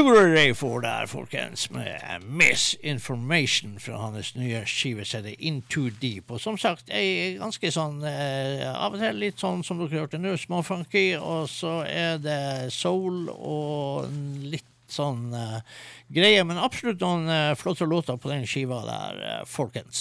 Sugar 0.00 0.32
Ray 0.32 0.54
får 0.54 0.80
der, 0.80 1.06
folkens, 1.06 1.70
med 1.70 2.22
Misinformation 2.24 3.74
fra 3.80 3.98
hans 4.00 4.30
nye 4.32 4.62
skive-CD 4.64 5.34
Into 5.38 5.90
Deep. 6.00 6.30
Og 6.32 6.40
som 6.40 6.56
sagt, 6.56 6.88
ei 6.88 7.34
ganske 7.36 7.68
sånn 7.68 7.98
eh, 8.08 8.64
Av 8.64 8.96
og 8.96 9.02
til 9.02 9.20
litt 9.20 9.44
sånn 9.44 9.60
som 9.60 9.76
dere 9.82 10.00
hørte 10.00 10.16
nå, 10.16 10.32
småfunky, 10.40 11.04
og 11.20 11.50
så 11.52 11.82
er 11.84 12.16
det 12.24 12.70
soul 12.72 13.28
og 13.28 14.08
litt 14.40 14.64
sånn 14.88 15.34
eh, 15.36 15.60
greie, 16.08 16.48
men 16.48 16.64
absolutt 16.64 17.04
noen 17.04 17.28
eh, 17.28 17.52
flotte 17.60 17.84
låter 17.84 18.16
på 18.16 18.32
den 18.32 18.48
skiva 18.48 18.80
der, 18.88 19.20
eh, 19.20 19.42
folkens. 19.44 20.00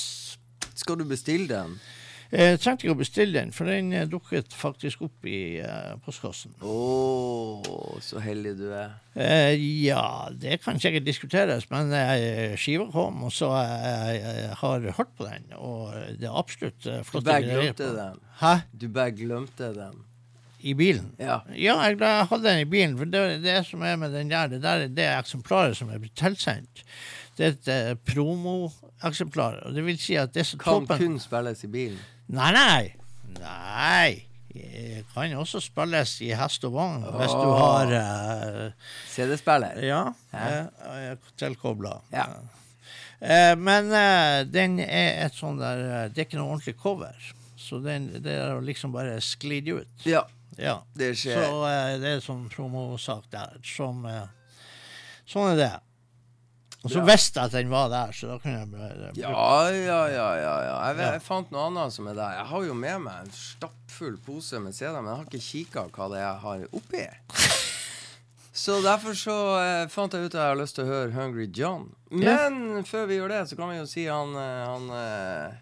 Skal 0.80 1.04
du 1.04 1.10
bestille 1.12 1.52
den? 1.52 1.76
Jeg 2.30 2.60
trengte 2.62 2.86
ikke 2.86 2.94
å 2.94 3.00
bestille 3.00 3.34
den, 3.40 3.52
for 3.56 3.66
den 3.66 3.88
eh, 3.96 4.04
dukket 4.10 4.54
faktisk 4.54 5.02
opp 5.08 5.26
i 5.26 5.58
eh, 5.66 5.94
postkassen. 6.06 6.52
Å, 6.62 6.76
så 8.06 8.22
heldig 8.22 8.52
du 8.60 8.68
er. 8.70 8.92
Eh, 9.18 9.56
ja, 9.88 10.30
det 10.38 10.60
kan 10.62 10.78
sikkert 10.82 11.08
diskuteres, 11.08 11.66
men 11.74 11.90
eh, 11.98 12.54
skiva 12.60 12.86
kom, 12.94 13.24
og 13.26 13.34
så 13.34 13.50
eh, 13.64 14.12
jeg 14.20 14.60
har 14.62 14.86
hørt 15.00 15.16
på 15.18 15.26
den, 15.26 15.50
og 15.58 15.96
det 16.22 16.30
er 16.30 16.38
absolutt 16.38 16.86
flott. 17.08 17.26
Du 17.26 17.32
bare 17.32 17.48
glemte 17.48 17.90
den. 17.98 18.22
Hæ? 18.44 18.54
Du 18.78 18.88
bare 18.94 19.16
glemte 19.18 19.74
den. 19.80 20.06
I 20.60 20.74
bilen? 20.76 21.14
Ja. 21.18 21.40
Ja, 21.56 21.78
jeg 21.88 21.98
jeg 22.04 22.26
hadde 22.30 22.44
den 22.46 22.62
i 22.62 22.70
bilen, 22.70 22.98
for 23.00 23.10
det, 23.10 23.24
det 23.46 23.62
som 23.66 23.82
er 23.88 23.96
med 23.98 24.14
den 24.14 24.30
der, 24.30 24.52
det 24.52 24.62
der 24.62 24.86
er 24.86 24.92
det 24.92 25.08
eksemplaret 25.16 25.78
som 25.80 25.90
er 25.90 26.02
blitt 26.04 26.18
tilsendt. 26.20 26.84
Det 27.40 27.46
er 27.48 27.54
et 27.56 27.68
eh, 27.72 27.94
promoeksemplar, 28.04 29.62
og 29.66 29.76
det 29.78 29.84
vil 29.86 30.00
si 30.02 30.18
at 30.20 30.34
det 30.36 30.44
som 30.50 30.60
Kan 30.60 30.82
toppen 30.84 31.00
kun 31.00 31.20
spilles 31.24 31.64
i 31.64 31.70
bilen. 31.72 32.00
Nei, 32.36 32.50
nei. 32.52 32.90
Nei. 33.40 34.26
Det 34.50 35.06
kan 35.14 35.32
også 35.40 35.62
spilles 35.62 36.16
i 36.26 36.32
hest 36.36 36.64
og 36.68 36.74
vogn 36.74 37.04
hvis 37.06 37.36
du 37.38 37.50
har 37.56 37.92
eh, 37.96 38.72
CD-spiller. 39.14 39.78
Ja, 39.88 40.02
Hæ? 40.34 40.48
eh, 40.90 41.28
tilkobla. 41.40 41.94
Ja. 42.12 42.26
Eh, 43.22 43.54
men 43.60 43.92
eh, 43.94 44.42
den 44.50 44.80
er 44.84 45.26
et 45.28 45.36
sånn 45.38 45.60
der 45.62 45.82
eh, 45.86 46.06
Det 46.12 46.24
er 46.24 46.28
ikke 46.28 46.40
noe 46.42 46.56
ordentlig 46.58 46.76
cover. 46.82 47.16
Så 47.60 47.80
den, 47.84 48.10
det 48.24 48.36
er 48.42 48.60
liksom 48.66 48.92
bare 48.96 49.20
sklidd 49.24 49.70
ut. 49.78 50.06
Ja, 50.10 50.26
Ja. 50.60 50.80
det 50.98 51.14
skjer. 51.22 51.40
Så 51.46 51.64
eh, 51.70 51.94
det 52.02 52.16
er 52.18 52.26
sånn 52.26 52.48
promosak 52.52 53.30
der 53.32 53.60
som 53.64 54.04
eh, 54.10 54.26
Sånn 55.30 55.54
er 55.54 55.60
det. 55.62 55.72
Og 56.84 56.92
så 56.94 57.02
visste 57.04 57.42
jeg 57.42 57.50
at 57.50 57.56
den 57.58 57.70
var 57.74 57.90
der, 57.92 58.14
så 58.16 58.30
da 58.30 58.38
kunne 58.40 58.60
jeg 58.62 58.70
bare 58.72 59.10
Ja, 59.20 59.32
ja, 59.68 59.98
ja, 60.08 60.28
ja. 60.40 60.54
ja. 60.64 60.76
Jeg, 60.88 60.96
vet- 60.96 61.06
Ja. 61.06 61.12
jeg 61.18 61.22
fant 61.26 61.52
noe 61.52 61.66
annet 61.68 61.92
som 61.94 62.08
er 62.08 62.14
der. 62.16 62.38
Jeg 62.38 62.46
har 62.54 62.64
jo 62.70 62.74
med 62.74 63.02
meg 63.04 63.26
en 63.26 63.32
stappfull 63.36 64.16
pose 64.26 64.60
med 64.64 64.74
CD-er, 64.78 65.02
men 65.02 65.12
jeg 65.12 65.18
har 65.18 65.26
ikke 65.28 65.44
kikka 65.50 65.84
hva 65.92 66.08
det 66.14 66.22
er 66.22 66.28
jeg 66.28 66.40
har 66.46 66.64
oppi. 66.80 67.08
Så 68.60 68.82
derfor 68.84 69.14
så 69.16 69.34
eh, 69.64 69.88
fant 69.88 70.12
jeg 70.16 70.26
ut 70.26 70.34
at 70.36 70.40
jeg 70.42 70.50
har 70.52 70.58
lyst 70.60 70.76
til 70.76 70.84
å 70.84 70.90
høre 70.90 71.14
Hungry 71.16 71.46
John. 71.56 71.86
Men 72.12 72.84
før 72.84 73.06
vi 73.08 73.16
gjør 73.20 73.30
det, 73.32 73.44
så 73.48 73.56
kan 73.56 73.70
vi 73.72 73.78
jo 73.78 73.86
si 73.88 74.04
han, 74.10 74.34
eh, 74.36 74.64
han 74.68 74.90
eh, 75.00 75.54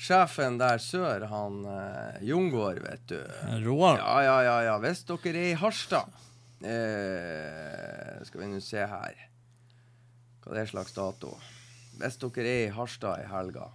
Sjefen 0.00 0.56
der 0.60 0.78
sør, 0.80 1.26
han 1.28 1.58
eh, 1.68 2.22
Jungård, 2.28 2.80
vet 2.84 3.04
du. 3.08 3.18
Roar. 3.66 3.98
Ja, 4.00 4.14
ja, 4.24 4.36
ja. 4.46 4.56
ja. 4.70 4.76
Hvis 4.84 5.04
dere 5.08 5.32
er 5.32 5.50
i 5.50 5.56
Harstad 5.60 6.08
eh, 6.64 8.24
Skal 8.28 8.40
vi 8.46 8.50
nå 8.54 8.60
se 8.64 8.84
her 8.88 9.16
Hva 10.46 10.60
er 10.62 10.68
slags 10.70 10.94
dato. 10.94 11.32
Hvis 11.98 12.20
dere 12.22 12.46
er 12.46 12.68
i 12.68 12.74
Harstad 12.74 13.24
i 13.24 13.26
helga, 13.30 13.66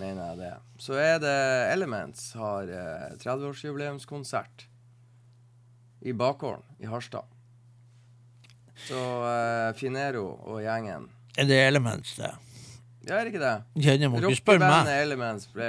mener 0.00 0.30
jeg 0.30 0.38
det, 0.40 0.52
så 0.80 0.96
er 0.98 1.18
det 1.22 1.34
Elements 1.74 2.30
har 2.38 2.70
eh, 2.72 3.10
30-årsjubileumskonsert 3.20 4.64
i 6.08 6.14
bakgården 6.16 6.64
i 6.80 6.88
Harstad. 6.88 7.28
Så 8.88 8.98
uh, 8.98 9.70
Finero 9.78 10.24
og 10.50 10.58
gjengen 10.64 11.06
Er 11.38 11.46
det 11.46 11.60
Elements, 11.68 12.16
det? 12.18 12.32
Ja, 13.08 13.18
er 13.20 13.28
ikke 13.30 13.40
det? 13.42 13.54
Rockebandet. 14.24 14.88
Elements 15.04 15.46
ble 15.52 15.68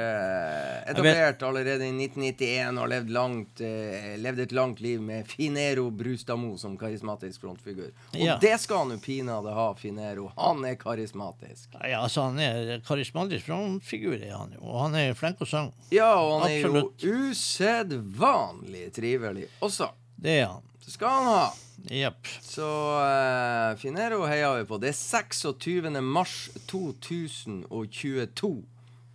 etablert 0.87 1.43
allerede 1.43 1.85
i 1.87 1.91
1991 2.07 2.79
og 2.81 2.89
levde, 2.91 3.11
langt, 3.15 3.61
eh, 3.61 4.15
levde 4.21 4.45
et 4.47 4.53
langt 4.55 4.79
liv 4.83 5.01
med 5.01 5.27
Finero 5.27 5.89
Brustadmo 5.91 6.55
som 6.61 6.77
karismatisk 6.77 7.41
frontfigur. 7.41 7.89
Og 8.13 8.19
Ja. 8.19 8.37
det 8.41 8.59
skal 8.61 8.77
han 8.85 8.91
jo 8.95 8.97
pinadø 9.03 9.53
ha, 9.53 9.73
Finero. 9.73 10.31
Han 10.37 10.63
er 10.65 10.75
karismatisk. 10.75 11.69
Ja, 11.83 12.01
altså 12.03 12.23
Han 12.29 12.39
er 12.39 12.79
karismatisk 12.87 13.45
frontfigur, 13.45 14.15
er 14.21 14.37
han 14.37 14.51
jo. 14.55 14.61
Og 14.63 14.79
han 14.85 14.95
er 14.95 15.13
flink 15.13 15.37
å 15.39 15.45
synge. 15.45 15.73
Ja, 15.91 16.13
og 16.19 16.41
han 16.41 16.51
er 16.51 16.65
Absolutt. 16.65 17.03
jo 17.03 17.11
usedvanlig 17.31 18.91
trivelig 18.95 19.47
også. 19.61 19.89
Det 20.17 20.39
er 20.41 20.47
han. 20.47 20.61
Det 20.85 20.91
skal 20.93 21.09
han 21.09 21.25
ha. 21.25 21.45
Yep. 21.91 22.27
Så 22.45 22.65
uh, 22.65 23.75
Finero 23.81 24.25
heier 24.29 24.59
vi 24.61 24.67
på. 24.69 24.77
Det 24.81 24.91
er 24.93 24.97
26. 24.97 25.89
mars 26.05 26.35
2022. 26.69 28.51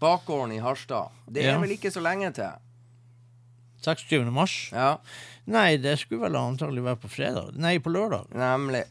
Bakgården 0.00 0.52
i 0.56 0.58
Harstad. 0.64 1.10
Det 1.28 1.44
er 1.44 1.52
Ja. 1.54 1.60
vel 1.60 1.70
ikke 1.76 1.90
så 1.92 2.00
lenge 2.04 2.32
til? 2.34 2.50
26. 3.84 4.30
mars? 4.32 4.70
Ja. 4.72 4.96
Nei, 5.46 5.76
det 5.80 5.98
skulle 6.02 6.22
vel 6.26 6.36
antagelig 6.36 6.82
være 6.84 6.96
på 7.00 7.08
fredag. 7.08 7.54
Nei, 7.56 7.78
på 7.78 7.90
lørdag. 7.92 8.26
Nemlig. 8.36 8.84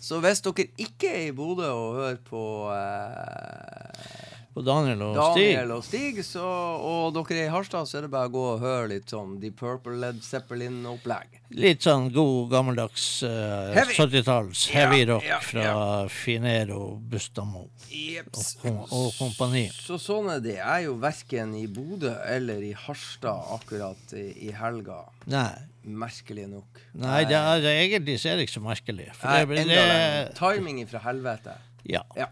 Så 0.00 0.18
hvis 0.24 0.40
dere 0.42 0.64
ikke 0.80 1.10
er 1.12 1.26
i 1.28 1.32
Bodø 1.36 1.68
og 1.70 1.94
hører 2.00 2.16
på 2.24 2.42
eh, 2.72 4.31
På 4.52 4.60
Daniel 4.60 5.00
og 5.06 5.14
Stig. 5.32 5.46
Daniel 5.54 5.70
og 5.78 5.84
Stig, 5.86 6.18
så, 6.28 6.44
og 6.44 7.14
dere 7.16 7.38
er 7.40 7.46
i 7.46 7.52
Harstad, 7.54 7.88
så 7.88 7.98
er 7.98 8.04
det 8.04 8.10
bare 8.12 8.28
å 8.28 8.32
gå 8.34 8.42
og 8.50 8.58
høre 8.60 8.90
litt 8.90 9.08
sånn 9.12 9.38
Deep 9.40 9.56
Purple 9.62 9.94
Led 10.02 10.18
Zeppelin-opplegg. 10.26 11.38
Litt 11.56 11.84
sånn 11.86 12.10
god, 12.12 12.50
gammeldags 12.52 13.06
uh, 13.24 13.72
Heavy. 13.72 13.96
70-talls 13.96 14.66
Ja, 14.68 14.74
heavy 14.76 15.06
rock 15.08 15.24
ja, 15.24 15.38
fra 15.44 15.72
Finero, 16.12 16.98
Bustamo 17.00 17.66
Jeps. 17.88 18.54
og, 18.68 18.84
og 18.92 19.08
kompani. 19.16 19.66
Så 19.72 19.96
sånn 20.00 20.28
er 20.36 20.44
det. 20.44 20.54
Jeg 20.58 20.68
er 20.68 20.86
jo 20.86 20.98
verken 21.00 21.56
i 21.56 21.64
Bodø 21.72 22.12
eller 22.28 22.60
i 22.64 22.72
Harstad 22.76 23.52
akkurat 23.56 24.16
i, 24.16 24.28
i 24.48 24.52
helga. 24.56 25.02
Nei. 25.32 25.50
Merkelig 25.82 26.44
nok. 26.52 26.84
Nei, 27.00 27.24
det 27.26 27.40
er, 27.40 27.60
det, 27.64 27.72
egentlig 27.88 28.20
så 28.22 28.34
er 28.34 28.38
det 28.38 28.46
ikke 28.46 28.58
så 28.60 28.66
merkelig. 28.68 29.08
For 29.16 29.32
Nei, 29.32 29.44
det, 29.48 29.64
enda 29.64 29.82
det, 29.88 30.24
Timing 30.38 30.84
fra 30.92 31.04
helvete. 31.08 31.56
ja. 31.88 32.04
Ja. 32.20 32.28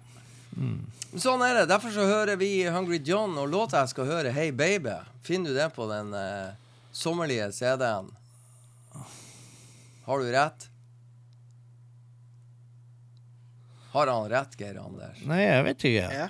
Sånn 1.19 1.43
er 1.43 1.55
det. 1.59 1.67
Derfor 1.73 1.91
så 1.91 2.05
hører 2.07 2.37
vi 2.39 2.51
Hungry 2.71 3.01
John, 3.05 3.33
og 3.39 3.49
låta 3.51 3.81
jeg 3.83 3.91
skal 3.95 4.07
høre, 4.07 4.31
Hey 4.33 4.51
Baby, 4.55 4.93
finner 5.27 5.51
du 5.51 5.57
det 5.59 5.71
på 5.75 5.89
den 5.91 6.13
eh, 6.15 6.53
sommerlige 6.95 7.49
CD-en? 7.57 8.11
Har 10.07 10.19
du 10.23 10.31
rett? 10.33 10.69
Har 13.91 14.07
han 14.07 14.29
rett, 14.31 14.55
Geir 14.59 14.79
Anders? 14.79 15.19
Nei, 15.27 15.41
jeg 15.43 15.65
vet 15.67 15.85
ikke. 15.91 16.11
Ja. 16.15 16.29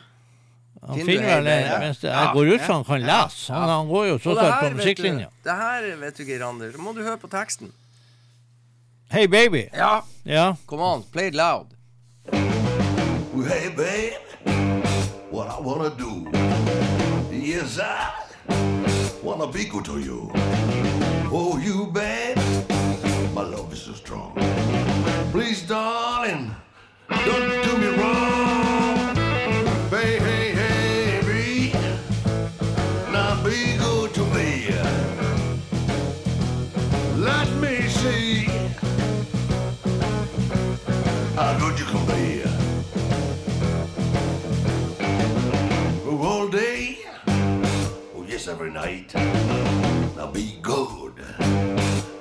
Han 0.80 0.96
Finner 0.96 1.10
finner 1.12 1.28
vel 1.42 1.48
hele- 1.52 1.78
mens 1.82 1.98
det, 2.00 2.08
Ja, 2.08 2.20
Jeg 2.24 2.34
går 2.34 2.46
ut 2.54 2.60
så 2.60 2.66
fra 2.66 2.74
han 2.74 2.84
kan 2.88 3.00
lese. 3.04 3.52
Han, 3.52 3.68
han 3.68 3.88
går 3.88 4.06
jo 4.08 4.14
så 4.18 4.34
det 4.34 4.44
her, 4.46 4.60
på 4.70 4.76
musikklinja. 4.78 5.28
det 5.44 5.56
her, 5.60 5.96
vet 6.00 6.16
du, 6.16 6.24
Geir 6.24 6.44
Anders, 6.46 6.76
må 6.80 6.94
du 6.96 7.02
høre 7.04 7.18
på 7.20 7.28
teksten. 7.28 7.72
Hey, 9.12 9.26
baby. 9.26 9.68
Ja, 9.74 10.02
Ja. 10.24 10.56
come 10.66 10.82
on, 10.82 11.02
play 11.12 11.28
it 11.28 11.34
loud. 11.34 11.66
Hey, 12.32 13.68
babe, 13.76 14.16
what 15.40 15.48
I 15.48 15.58
wanna 15.58 15.88
do? 15.96 16.28
Yes, 17.32 17.78
I 17.78 18.12
wanna 19.22 19.46
be 19.46 19.64
good 19.64 19.86
to 19.86 19.98
you. 19.98 20.30
Oh, 21.32 21.58
you, 21.58 21.86
babe, 21.86 22.36
my 23.32 23.44
love 23.54 23.72
is 23.72 23.80
so 23.80 23.94
strong. 23.94 24.34
Please, 25.32 25.62
darling, 25.66 26.54
don't 27.08 27.48
do 27.66 27.72
me 27.78 27.88
wrong. 27.98 29.14
Baby, 29.88 30.24
hey, 30.28 30.46
hey, 30.60 31.20
be, 31.28 31.72
now 33.10 33.42
be 33.42 33.78
good 33.78 34.12
to 34.18 34.24
me. 34.36 34.74
Let 37.16 37.48
me 37.64 37.88
see 37.88 38.44
how 41.34 41.58
good 41.58 41.78
you 41.78 41.86
can 41.86 42.06
be. 42.06 42.49
Yes, 48.40 48.48
every 48.48 48.70
night. 48.70 49.14
Now 50.16 50.30
be 50.32 50.58
good, 50.62 51.12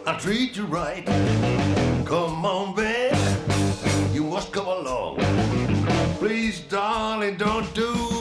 I 0.05 0.17
treat 0.19 0.57
you 0.57 0.65
right. 0.65 1.05
Come 2.05 2.45
on, 2.45 2.75
babe, 2.75 3.15
you 4.13 4.23
must 4.23 4.51
come 4.51 4.67
along. 4.67 5.17
Please, 6.17 6.59
darling, 6.61 7.37
don't 7.37 7.73
do 7.73 8.18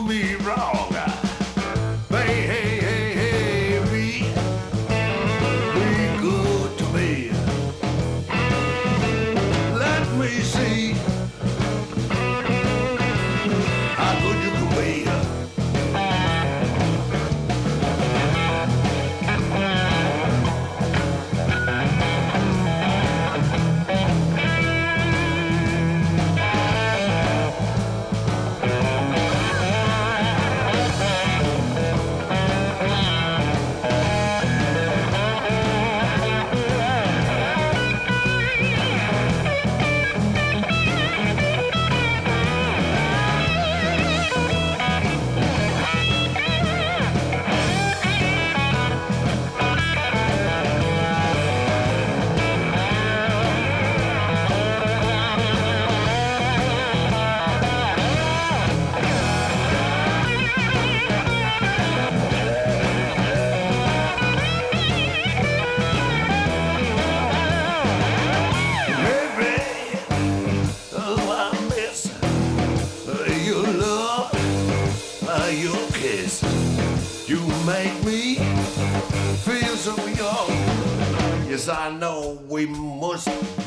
Adios. 83.26 83.57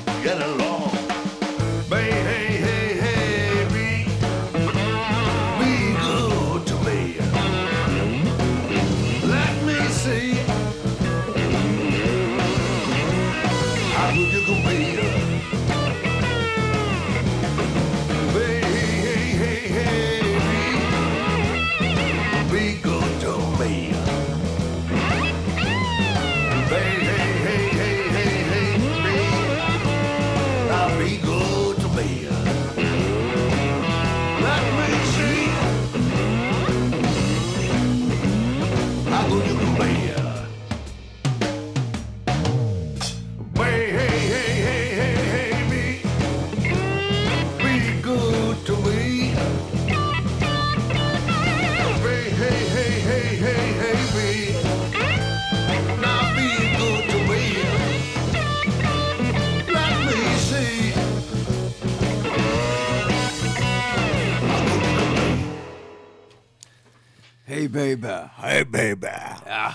Baby. 67.72 68.17
Hey, 68.41 68.63
baby. 68.63 69.07
Ja. 69.47 69.72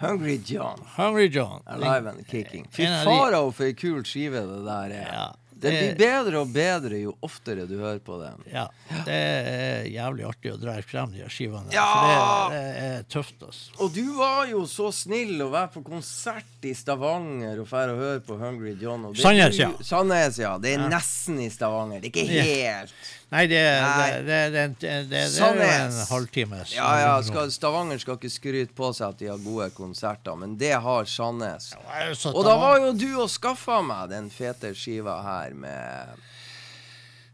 Hungry 0.00 0.40
John. 0.44 0.80
Hungry 0.96 1.28
John. 1.28 1.62
Alive 1.66 2.06
and 2.10 2.26
kicking. 2.26 2.66
Fy 2.70 2.84
fara, 2.86 3.04
farao, 3.06 3.52
for 3.54 3.64
ei 3.70 3.72
kul 3.78 4.02
skive 4.04 4.42
det 4.44 4.60
der 4.66 4.90
er. 4.98 5.08
Ja, 5.12 5.26
Det 5.64 5.70
blir 5.70 5.94
bedre 5.96 6.40
og 6.42 6.50
bedre 6.52 6.98
jo 7.00 7.12
oftere 7.24 7.64
du 7.70 7.78
hører 7.78 8.00
på 8.04 8.18
den. 8.20 8.42
Ja, 8.52 8.66
det 9.06 9.14
er 9.14 9.86
jævlig 9.88 10.26
artig 10.28 10.50
å 10.52 10.58
dra 10.60 10.74
frem 10.84 11.14
de 11.14 11.24
skivene. 11.32 11.70
Ja! 11.72 11.86
For 11.86 12.10
det, 12.52 12.58
det 12.74 12.82
er 12.90 13.06
tøft, 13.14 13.38
ass 13.48 13.60
Og 13.80 13.94
du 13.94 14.02
var 14.18 14.50
jo 14.50 14.66
så 14.68 14.90
snill 14.92 15.40
å 15.40 15.48
være 15.54 15.70
på 15.78 15.84
konsert 15.86 16.68
i 16.68 16.74
Stavanger 16.76 17.62
og 17.62 17.70
dra 17.70 17.94
og 17.94 18.02
høre 18.02 18.20
på 18.26 18.36
Hungry 18.42 18.74
John. 18.82 19.06
Sandnes, 19.16 19.56
ja. 19.62 19.70
Sandnes, 19.80 20.42
ja. 20.42 20.56
Det 20.60 20.74
er 20.74 20.84
nesten 20.90 21.40
i 21.40 21.48
Stavanger. 21.54 22.02
Det 22.02 22.10
er 22.10 22.18
ikke 22.18 22.28
Ja. 22.34 22.44
helt 22.50 22.92
Nei, 23.34 23.46
det, 23.50 23.58
er 23.58 24.54
en 24.62 25.96
halvtimes 26.08 26.74
Ja, 26.76 26.90
ja, 27.02 27.14
skal, 27.26 27.50
Stavanger 27.50 27.98
skal 27.98 28.18
ikke 28.20 28.30
skryte 28.30 28.76
på 28.78 28.92
seg 28.94 29.08
at 29.14 29.18
de 29.22 29.30
har 29.32 29.40
gode 29.42 29.66
konserter, 29.74 30.36
men 30.38 30.54
det 30.60 30.70
har 30.84 31.08
Sandnes. 31.10 31.72
Ja, 31.74 32.12
Og 32.30 32.44
da 32.46 32.54
var 32.60 32.78
jo 32.84 32.92
du 32.94 33.08
og 33.24 33.30
skaffa 33.32 33.80
meg 33.82 34.12
den 34.14 34.30
fete 34.30 34.70
skiva 34.78 35.18
her 35.26 35.54
med 35.58 36.22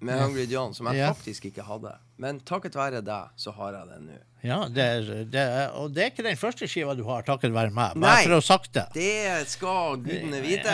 med 0.01 0.17
Hungry 0.17 0.47
John, 0.49 0.73
som 0.73 0.87
jeg 0.89 0.97
Ja. 0.97 1.11
faktisk 1.13 1.45
ikke 1.51 1.61
hadde. 1.67 1.91
Men 2.17 2.39
takket 2.41 2.73
være 2.75 3.03
deg, 3.05 3.35
så 3.37 3.53
har 3.53 3.75
jeg 3.77 3.89
den 3.91 4.07
nå. 4.09 4.15
Ja, 4.43 4.63
det, 4.73 4.79
er- 4.85 5.25
det, 5.29 5.43
er- 5.43 5.75
og 5.77 5.93
det 5.93 6.03
er 6.07 6.11
ikke 6.15 6.25
den 6.25 6.39
første 6.41 6.65
skiva 6.67 6.95
du 6.97 7.03
har, 7.05 7.21
takket 7.23 7.53
være 7.53 7.69
meg. 7.71 7.97
Nei. 8.01 8.23
For 8.25 8.33
å 8.33 8.39
ha 8.41 8.47
sagt 8.47 8.73
det. 8.73 8.87
Det 8.95 9.47
skal 9.53 9.99
gudene 10.01 10.41
vite. 10.41 10.73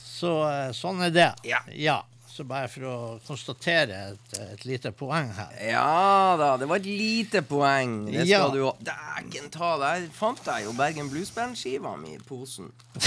Så 0.00 0.32
eh, 0.48 0.70
sånn 0.72 1.04
er 1.04 1.10
det. 1.12 1.28
Ja. 1.44 1.98
Så 2.32 2.46
bare 2.48 2.68
for 2.72 2.84
å 2.88 2.92
konstatere 3.26 3.96
et, 4.14 4.36
et 4.40 4.62
lite 4.64 4.88
poeng 4.96 5.28
her. 5.36 5.50
Ja 5.68 6.32
da, 6.40 6.54
det 6.56 6.64
var 6.70 6.80
et 6.80 6.86
lite 6.88 7.42
poeng. 7.44 8.06
Det 8.08 8.22
skal 8.24 8.30
Ja. 8.30 8.46
du 8.54 8.62
ha. 8.64 8.72
Dæken 8.80 9.50
ta, 9.52 9.74
der 9.82 10.06
fant 10.16 10.40
jeg 10.48 10.64
jo 10.64 10.72
Bergen 10.78 11.10
Bluesband-skiva 11.12 11.92
mi 12.00 12.14
i 12.16 12.22
posen. 12.24 12.72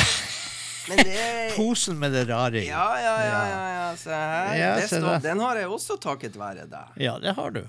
Men 0.90 0.98
det 1.04 1.20
Posen 1.56 2.00
med 2.00 2.12
det 2.14 2.26
rare 2.30 2.62
i. 2.64 2.68
Ja, 2.68 2.88
ja, 3.00 3.14
ja, 3.26 3.44
ja, 3.50 3.68
ja. 3.76 3.96
Se 3.98 4.10
her. 4.12 4.56
Ja, 4.60 4.72
Det 4.82 4.90
se 4.90 4.98
står, 5.00 5.22
den 5.24 5.40
har 5.40 5.56
jeg 5.62 5.70
også 5.72 5.96
takket 6.04 6.36
være 6.40 6.66
deg. 6.68 6.98
Ja, 7.00 7.18
det 7.24 7.36
har 7.38 7.54
du. 7.56 7.62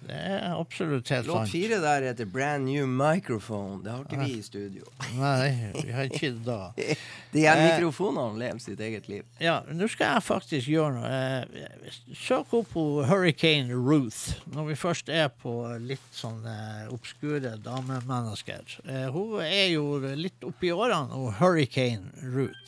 Det 0.00 0.16
er 0.16 0.54
absolutt 0.56 1.08
helt 1.12 1.26
Låt 1.28 1.42
sant. 1.42 1.50
fire 1.52 1.76
der 1.82 2.02
heter 2.08 2.24
Brand 2.26 2.64
New 2.64 2.86
Microphone. 2.88 3.82
Det 3.84 3.92
har 3.92 4.04
ikke 4.06 4.18
vi 4.24 4.38
i 4.38 4.42
studio. 4.42 4.84
Nei, 5.18 5.50
vi 5.76 5.92
har 5.92 6.08
ikke 6.08 6.30
det 6.32 6.44
da. 6.46 6.70
De 7.34 7.44
her 7.44 7.60
Eh. 7.60 7.66
mikrofonene 7.76 8.40
lever 8.40 8.58
sitt 8.64 8.80
eget 8.80 9.08
liv. 9.12 9.24
Ja, 9.38 9.58
nå 9.70 9.86
skal 9.92 10.14
jeg 10.16 10.24
faktisk 10.26 10.70
gjøre 10.72 10.94
noe. 10.96 11.10
Eh, 11.12 11.98
Søk 12.16 12.52
opp 12.56 12.72
på 12.72 12.84
Hurricane 13.06 13.76
Ruth, 13.76 14.40
når 14.54 14.70
vi 14.72 14.78
først 14.80 15.12
er 15.14 15.28
på 15.42 15.52
litt 15.84 16.08
sånn 16.16 16.40
eh, 16.48 16.88
obskure 16.92 17.54
damemennesker. 17.62 18.78
Eh, 18.88 19.06
hun 19.14 19.36
er 19.44 19.68
jo 19.74 19.84
litt 20.18 20.42
oppi 20.48 20.72
årene, 20.74 21.12
og 21.14 21.36
Hurricane 21.38 22.10
Ruth. 22.34 22.59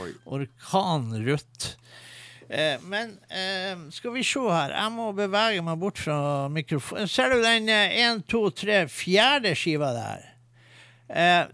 Oi. 0.00 0.10
Orkan 0.36 1.10
Ruth. 1.26 1.74
Eh, 2.50 2.80
men 2.82 3.12
eh, 3.30 3.76
skal 3.94 4.14
vi 4.16 4.24
se 4.26 4.42
her. 4.50 4.72
Jeg 4.74 4.92
må 4.96 5.10
bevege 5.14 5.62
meg 5.62 5.78
bort 5.82 6.00
fra 6.02 6.48
mikrofonen. 6.50 7.06
Ser 7.10 7.30
du 7.34 7.42
den 7.44 7.68
én, 7.70 8.22
to, 8.26 8.48
tre, 8.50 8.82
fjerde 8.90 9.52
skiva 9.58 9.92
der? 9.94 10.24
Eh, 11.10 11.44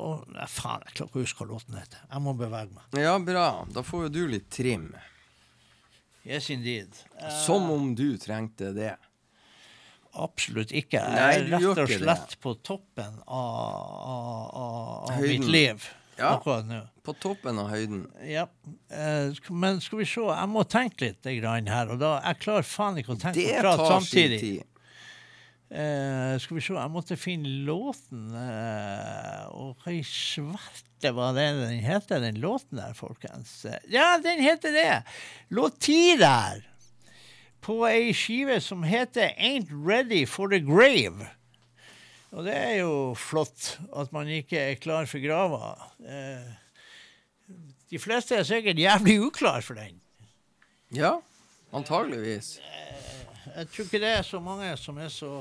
og, 0.00 0.24
nei, 0.32 0.46
faen, 0.48 0.82
jeg 0.88 0.96
klarer 0.96 1.10
ikke 1.12 1.20
å 1.20 1.22
huske 1.26 1.44
hva 1.44 1.50
låten 1.52 1.76
heter. 1.78 2.02
Jeg 2.08 2.24
må 2.24 2.34
bevege 2.38 2.72
meg. 2.74 2.98
Ja, 2.98 3.14
bra. 3.22 3.46
Da 3.74 3.82
får 3.86 4.08
jo 4.08 4.12
du 4.16 4.20
litt 4.32 4.48
trim. 4.54 4.88
Yes, 6.26 6.50
indeed. 6.52 6.98
Eh, 7.20 7.30
Som 7.44 7.70
om 7.72 7.94
du 7.98 8.08
trengte 8.20 8.72
det. 8.76 8.94
Absolutt 10.20 10.72
ikke. 10.74 10.98
Jeg 10.98 11.36
er 11.38 11.44
rett 11.52 11.78
og 11.84 11.92
slett 11.94 12.32
på 12.42 12.56
toppen 12.66 13.20
av, 13.30 13.60
av, 14.10 14.46
av, 14.58 15.10
av 15.14 15.20
mitt 15.22 15.46
liv 15.46 15.84
Ja. 16.18 16.32
akkurat 16.34 16.66
nå. 16.66 16.80
På 17.10 17.16
toppen 17.18 17.58
av 17.58 17.70
høyden. 17.72 18.04
Ja. 18.26 18.46
Eh, 18.90 19.36
men 19.50 19.80
skal 19.82 20.02
vi 20.02 20.08
se, 20.08 20.22
jeg 20.22 20.50
må 20.50 20.64
tenke 20.70 21.10
litt 21.10 21.26
her, 21.26 21.90
og 21.90 22.00
da 22.00 22.16
jeg 22.18 22.40
klarer 22.44 22.66
faen 22.66 23.00
ikke 23.00 23.16
å 23.16 23.20
tenke 23.20 23.40
Det 23.40 23.56
og 23.58 23.64
prate 23.66 23.88
samtidig. 23.96 24.40
tid. 24.42 24.66
Uh, 25.70 26.34
skal 26.42 26.56
vi 26.56 26.62
se, 26.66 26.72
jeg 26.74 26.90
måtte 26.90 27.14
finne 27.14 27.50
låten, 27.62 28.24
Uh, 28.34 29.44
og 29.54 29.84
hva 29.84 29.92
i 29.94 30.00
svarte 30.02 31.12
var 31.14 31.36
det 31.36 31.44
den 31.60 31.78
heter, 31.84 32.18
den 32.24 32.40
låten 32.42 32.80
der, 32.80 32.96
folkens? 32.98 33.52
Ja, 33.86 34.16
den 34.22 34.42
heter 34.42 34.74
det! 34.74 35.02
Låt 35.54 35.78
ti 35.86 36.16
der! 36.18 36.64
På 37.62 37.84
ei 37.86 38.10
skive 38.16 38.58
som 38.64 38.82
heter 38.82 39.36
Ain't 39.38 39.70
Ready 39.70 40.24
for 40.26 40.50
the 40.50 40.58
Grave. 40.58 41.28
Og 42.30 42.46
det 42.46 42.54
er 42.54 42.76
jo 42.80 43.12
flott 43.18 43.76
at 43.98 44.12
man 44.14 44.30
ikke 44.30 44.58
er 44.72 44.78
klar 44.80 45.08
for 45.10 45.22
grava. 45.22 45.74
Eh, 46.02 46.50
de 47.90 47.98
fleste 47.98 48.38
er 48.38 48.46
sikkert 48.46 48.78
jævlig 48.78 49.18
uklar 49.26 49.64
for 49.66 49.78
den. 49.78 49.98
Ja, 50.94 51.16
antageligvis. 51.74 52.58
Jeg 53.56 53.68
tror 53.72 53.84
ikke 53.84 54.02
det 54.02 54.14
er 54.18 54.22
så 54.26 54.40
mange 54.42 54.70
som 54.78 54.98
er 54.98 55.10
så 55.10 55.32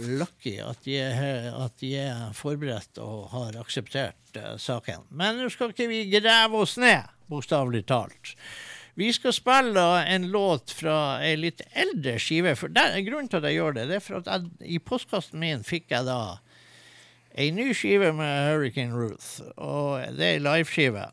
lucky 0.00 0.56
at 0.62 0.84
de 0.86 0.96
er, 0.98 1.48
at 1.52 1.74
de 1.80 1.94
er 2.00 2.32
forberedt 2.36 2.98
og 3.02 3.30
har 3.34 3.58
akseptert 3.60 4.38
uh, 4.38 4.54
saken. 4.58 5.06
Men 5.10 5.38
nå 5.38 5.50
skal 5.52 5.74
ikke 5.74 5.90
vi 5.90 6.04
grave 6.14 6.62
oss 6.64 6.78
ned, 6.80 7.10
bokstavelig 7.30 7.84
talt. 7.90 8.34
Vi 8.94 9.08
skal 9.12 9.32
spille 9.32 9.82
en 10.04 10.28
låt 10.32 10.72
fra 10.76 10.96
ei 11.24 11.36
litt 11.40 11.62
eldre 11.72 12.18
skive. 12.20 12.52
For 12.60 12.72
der, 12.72 12.98
Grunnen 13.06 13.30
til 13.32 13.40
at 13.40 13.48
jeg 13.48 13.60
gjør 13.60 13.76
det, 13.78 13.86
det 13.88 13.98
er 13.98 14.04
for 14.04 14.20
at 14.20 14.28
jeg, 14.28 14.50
i 14.76 14.80
postkassen 14.82 15.40
min 15.40 15.64
fikk 15.64 15.94
jeg 15.94 16.08
da 16.08 16.18
ei 17.32 17.48
ny 17.56 17.70
skive 17.76 18.10
med 18.12 18.50
Hurricane 18.50 18.92
Ruth. 18.92 19.40
Og 19.56 20.02
det 20.18 20.26
er 20.26 20.36
ei 20.36 20.44
liveskive. 20.44 21.06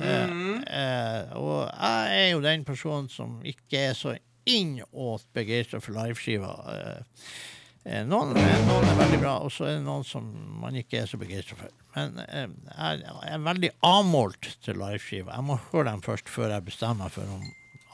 Eh, 0.00 1.32
og 1.36 1.66
jeg 1.68 2.20
er 2.20 2.28
jo 2.32 2.44
den 2.44 2.64
personen 2.64 3.08
som 3.12 3.40
ikke 3.44 3.88
er 3.90 3.96
så 3.98 4.14
innåt 4.48 5.26
begeistra 5.34 5.80
for 5.80 5.94
liveskiva. 5.96 6.52
Eh, 6.72 7.26
eh, 7.84 8.06
noen, 8.08 8.34
noen 8.34 8.88
er 8.88 8.98
veldig 8.98 9.20
bra, 9.22 9.36
og 9.44 9.52
så 9.54 9.68
er 9.68 9.78
det 9.78 9.86
noen 9.86 10.06
som 10.06 10.26
man 10.62 10.76
ikke 10.78 11.02
er 11.02 11.10
så 11.10 11.20
begeistra 11.20 11.58
for. 11.60 11.74
Men 11.96 12.18
eh, 12.24 12.48
jeg, 12.48 13.04
er 13.28 13.46
veldig 13.46 13.72
avmålt 13.86 14.54
til 14.64 14.80
liveskiva. 14.80 15.36
Jeg 15.36 15.48
må 15.50 15.60
høre 15.70 15.90
dem 15.90 16.02
først 16.04 16.32
før 16.32 16.54
jeg 16.56 16.68
bestemmer 16.70 17.06
meg 17.06 17.16
for 17.16 17.36
om 17.36 17.46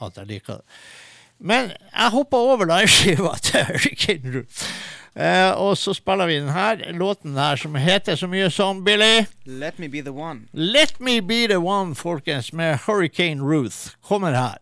at 0.07 0.20
jeg 0.20 0.32
liker 0.32 0.62
det. 0.62 0.80
Men 1.38 1.70
jeg 1.70 2.14
hoppa 2.14 2.38
over 2.51 2.66
liveskiva 2.66 3.34
til 3.49 3.68
Hurricane 3.68 4.34
Root. 4.38 4.64
Eh, 5.18 5.50
og 5.58 5.78
så 5.78 5.94
spiller 5.94 6.26
vi 6.26 6.38
den 6.38 6.48
her 6.54 6.92
låten 6.92 7.36
her 7.36 7.56
som 7.56 7.74
heter 7.74 8.16
så 8.16 8.28
mye 8.30 8.50
som 8.54 8.84
Billy. 8.84 9.24
Let 9.44 9.78
me 9.78 9.88
be 9.88 10.02
the 10.02 10.14
one. 10.14 10.46
Let 10.52 11.00
Me 11.00 11.20
Be 11.20 11.46
The 11.48 11.58
One, 11.58 11.94
folkens, 11.94 12.52
med 12.52 12.78
Hurricane 12.86 13.42
Ruth. 13.42 13.96
Kommer 14.02 14.32
her. 14.32 14.58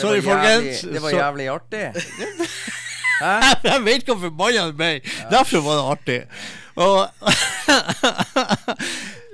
Sorry, 0.00 0.22
folkens. 0.24 0.80
Det 0.82 1.02
var 1.02 1.10
jævlig 1.16 1.48
artig. 1.52 1.84
Jeg 3.20 3.80
vet 3.84 4.00
ikke 4.00 4.14
hvor 4.14 4.22
forbanna 4.30 4.62
du 4.70 4.74
ble. 4.78 4.92
Derfor 5.30 5.58
var 5.66 5.74
det 5.76 5.84
artig. 5.94 6.20
Og 6.80 6.96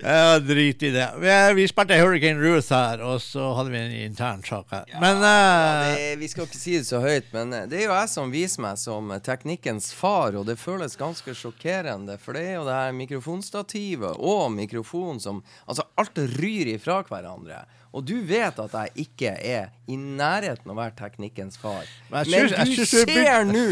Ja, 0.02 0.38
drit 0.38 0.82
i 0.82 0.90
det. 0.90 1.10
Vi, 1.18 1.52
vi 1.56 1.64
spilte 1.68 1.96
Hurricane 1.98 2.38
Ruth 2.38 2.74
her, 2.74 3.00
og 3.02 3.16
så 3.24 3.48
hadde 3.56 3.72
vi 3.72 3.78
en 3.80 3.94
intern 4.04 4.42
sak 4.44 4.68
her. 4.70 4.84
Ja, 4.92 5.00
men 5.02 5.22
uh, 5.22 5.24
ja, 5.24 5.88
eh, 5.88 5.94
det, 5.96 6.18
Vi 6.20 6.28
skal 6.30 6.46
ikke 6.46 6.60
si 6.60 6.74
det 6.76 6.86
så 6.86 7.00
høyt, 7.02 7.30
men 7.32 7.54
eh, 7.56 7.64
det 7.70 7.80
er 7.80 7.86
jo 7.88 7.96
jeg 7.96 8.10
som 8.12 8.34
viser 8.34 8.62
meg 8.62 8.76
som 8.78 9.08
teknikkens 9.24 9.88
far, 9.96 10.36
og 10.36 10.44
det 10.46 10.58
føles 10.60 10.98
ganske 11.00 11.34
sjokkerende, 11.34 12.18
for 12.22 12.36
det 12.36 12.44
er 12.44 12.54
jo 12.58 12.66
det 12.68 12.76
her 12.76 12.92
mikrofonstativet 12.98 14.20
og 14.20 14.52
mikrofonen 14.54 15.22
som 15.22 15.42
Altså, 15.66 15.82
alt 15.98 16.18
ryr 16.38 16.68
ifra 16.76 17.00
hverandre. 17.08 17.64
Og 17.96 18.04
du 18.04 18.16
vet 18.28 18.58
at 18.60 18.74
jeg 18.76 19.06
ikke 19.06 19.30
er 19.32 19.70
i 19.88 19.96
nærheten 19.96 20.68
av 20.68 20.74
å 20.74 20.80
være 20.82 20.92
teknikkens 20.98 21.56
far. 21.60 21.86
Men, 22.10 22.26
synes, 22.28 22.52
Men 22.58 22.74
du 22.76 22.82
ser 22.84 23.46
nå 23.48 23.62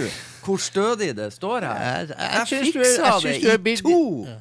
hvor 0.44 0.60
stødig 0.60 1.10
det 1.16 1.28
står 1.32 1.66
her. 1.66 1.82
Jeg, 1.84 2.08
jeg, 2.08 2.16
jeg, 2.18 2.48
jeg 2.50 2.72
fiksa 2.72 3.12
det 3.24 3.34
i 3.36 3.58
blitt, 3.66 3.84
to. 3.84 4.00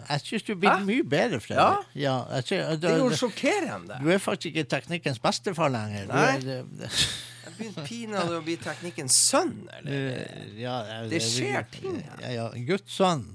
Jeg 0.10 0.24
syns 0.24 0.48
du 0.48 0.54
er 0.54 0.62
blitt 0.64 0.88
mye 0.88 1.06
bedre, 1.16 1.42
Fredrik. 1.44 1.92
Ja? 2.00 2.16
ja 2.32 2.42
det 2.80 2.90
er 2.94 2.98
jo 3.02 3.12
sjokkerende. 3.20 4.00
Du 4.00 4.10
er 4.12 4.24
faktisk 4.24 4.54
ikke 4.54 4.66
teknikkens 4.78 5.22
bestefar 5.24 5.72
lenger. 5.74 6.08
Du 6.08 6.16
Nei. 6.16 6.90
Jeg 7.44 7.58
begynte 7.58 7.84
pinadø 7.86 8.38
å 8.40 8.42
bli 8.42 8.56
teknikkens 8.58 9.14
sønn, 9.28 9.68
eller? 9.78 10.24
Ja, 10.58 10.78
jeg, 10.88 11.10
det 11.12 11.20
skjer 11.22 11.68
ting 11.70 12.00
her. 12.00 12.22
Ja, 12.24 12.32
ja. 12.34 12.46
Guds 12.66 12.96
sønn. 12.96 13.28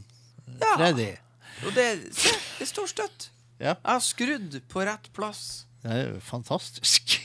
Ja. 0.57 0.73
Freddy. 0.73 1.13
Og 1.69 1.77
det, 1.77 1.85
se, 2.17 2.33
det 2.59 2.67
står 2.67 2.91
støtt. 2.91 3.29
Ja. 3.61 3.77
Jeg 3.77 3.93
har 3.93 4.03
skrudd 4.03 4.59
på 4.73 4.83
rett 4.89 5.07
plass. 5.15 5.68
Det 5.83 5.91
er 5.95 6.01
jo 6.09 6.21
fantastisk. 6.25 7.19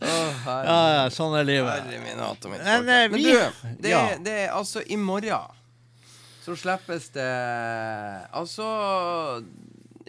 oh, 0.00 0.46
Ja, 0.46 0.78
ja, 0.94 1.04
sånn 1.14 1.34
er 1.38 1.46
livet. 1.46 1.70
herre 1.84 2.00
min 2.02 2.18
hatt 2.22 2.44
og 2.46 2.52
mitt 2.52 2.64
Men, 2.64 2.88
eh, 2.88 3.08
Men 3.10 3.18
vi- 3.20 3.24
du, 3.32 3.72
det, 3.82 3.90
ja. 3.92 4.02
det 4.18 4.34
er 4.46 4.50
altså 4.56 4.82
i 4.86 4.96
morgen 4.96 5.52
så 6.46 6.54
slippes 6.54 7.08
det 7.10 7.26
Altså 8.32 8.66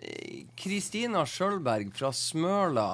eh, 0.01 0.43
Kristina 0.57 1.23
Sjølberg 1.25 1.89
fra 1.97 2.11
Smøla 2.13 2.89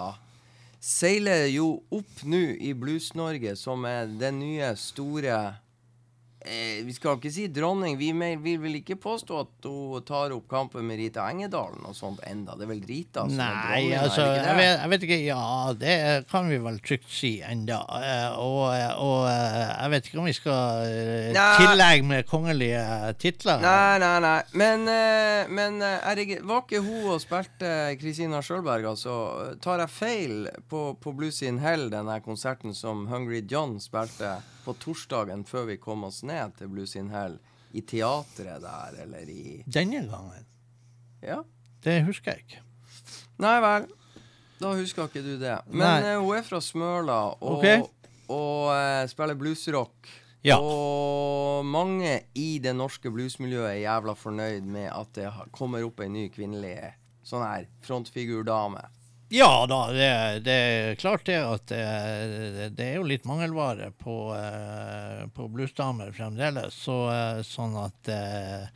seiler 0.83 1.45
jo 1.47 1.81
opp 1.95 2.23
nå 2.27 2.41
i 2.59 2.73
Blues-Norge 2.75 3.55
som 3.59 3.85
er 3.87 4.07
den 4.19 4.39
nye 4.39 4.73
store 4.79 5.37
eh, 6.45 6.83
Vi 6.85 6.93
skal 6.95 7.17
ikke 7.17 7.31
si 7.33 7.47
dronning. 7.47 7.97
Vi 7.99 8.11
me- 8.13 8.35
vil 8.41 8.75
ikke 8.79 8.95
påstå 9.01 9.39
at 9.41 9.67
hun 9.67 10.01
tar 10.07 10.31
opp 10.35 10.47
kampen 10.51 10.85
med 10.87 10.97
Rita 10.99 11.25
Engedalen 11.31 11.83
og 11.87 11.95
sånt 11.95 12.19
enda. 12.27 12.55
Det 12.59 12.65
er 12.67 12.71
vel 12.73 12.81
Rita 12.87 13.23
som 13.27 13.33
er 13.33 13.37
Nei, 13.37 13.53
dronning, 13.63 13.93
altså, 14.03 14.21
er 14.21 14.47
jeg 14.47 14.57
vet, 14.59 14.79
jeg 14.83 14.89
vet 14.93 15.05
ikke. 15.07 15.19
Ja, 15.25 15.73
det 15.83 15.95
kan 16.31 16.49
vi 16.49 16.57
vel 16.65 16.79
trygt 16.85 17.09
si 17.13 17.33
enda. 17.41 17.79
Eh, 17.99 18.37
Og, 18.43 18.63
og 19.03 19.27
eh, 19.29 19.73
jeg 19.83 19.91
vet 19.93 20.07
ikke 20.09 20.19
om 20.19 20.25
vi 20.29 20.33
skal 20.37 20.87
eh, 20.87 21.31
Nei. 21.35 21.49
tillegge 21.61 22.07
med 22.09 22.27
kongelige 22.27 22.83
titler. 23.21 23.61
Nei, 23.63 23.97
nei, 24.03 24.13
nei. 24.23 24.35
Men, 24.59 24.87
eh, 24.87 25.47
men 25.49 25.81
eh, 25.81 25.99
er 26.11 26.15
det, 26.19 26.39
var 26.43 26.63
ikke 26.65 26.81
hun 26.83 27.13
og 27.15 27.21
spilte 27.23 27.73
Kristina 28.01 28.41
Sjølberg, 28.43 28.85
altså? 28.93 29.15
Tar 29.63 29.79
jeg 29.85 29.89
feil 29.93 30.47
på, 30.69 30.93
på 30.99 31.13
Blues 31.15 31.41
in 31.45 31.59
Hell, 31.63 31.89
den 31.93 32.09
konserten 32.25 32.73
som 32.75 33.05
Hungry 33.07 33.43
John 33.49 33.79
spilte 33.79 34.35
på 34.65 34.75
torsdagen 34.81 35.43
før 35.47 35.67
vi 35.71 35.79
kom 35.81 36.05
oss 36.07 36.21
ned 36.27 36.55
til 36.59 36.71
Blues 36.71 36.95
in 36.99 37.11
Hell? 37.13 37.39
I 37.73 37.81
teatret 37.89 38.61
der, 38.61 38.97
eller 39.01 39.29
i 39.29 39.63
Denne 39.65 40.03
gangen. 40.05 40.45
Ja? 41.23 41.39
Det 41.83 42.03
husker 42.05 42.35
jeg 42.35 42.45
ikke. 42.45 42.61
Nei 43.41 43.55
vel. 43.63 43.87
Da 44.61 44.73
husker 44.77 45.09
ikke 45.09 45.23
du 45.25 45.33
det. 45.41 45.55
Men 45.73 46.05
eh, 46.05 46.19
hun 46.21 46.37
er 46.37 46.45
fra 46.45 46.61
Smøla 46.63 47.19
og, 47.33 47.57
okay. 47.57 47.81
og 48.31 48.69
uh, 48.71 49.03
spiller 49.11 49.39
bluesrock. 49.39 50.11
Ja. 50.43 50.59
Og 50.59 51.63
mange 51.65 52.17
i 52.35 52.59
det 52.63 52.75
norske 52.75 53.11
bluesmiljøet 53.11 53.69
er 53.71 53.81
jævla 53.85 54.15
fornøyd 54.19 54.67
med 54.67 54.89
at 54.91 55.13
det 55.15 55.31
kommer 55.55 55.85
opp 55.87 56.03
ei 56.03 56.11
ny 56.11 56.27
kvinnelig 56.33 56.75
sånn 57.23 57.45
her 57.45 57.69
frontfigurdame. 57.85 58.83
Ja 59.29 59.65
da, 59.65 59.87
det, 59.95 60.09
det 60.45 60.57
er 60.57 60.95
klart 61.01 61.23
det 61.25 61.39
at 61.41 61.65
det, 61.71 62.67
det 62.77 62.89
er 62.91 62.99
jo 62.99 63.07
litt 63.07 63.23
mangelvare 63.25 63.91
på, 63.97 64.17
eh, 64.37 65.23
på 65.33 65.47
bluesdamer 65.49 66.11
fremdeles. 66.13 66.75
Så, 66.85 66.97
eh, 67.09 67.41
sånn 67.47 67.73
at 67.85 68.11
eh, 68.13 68.67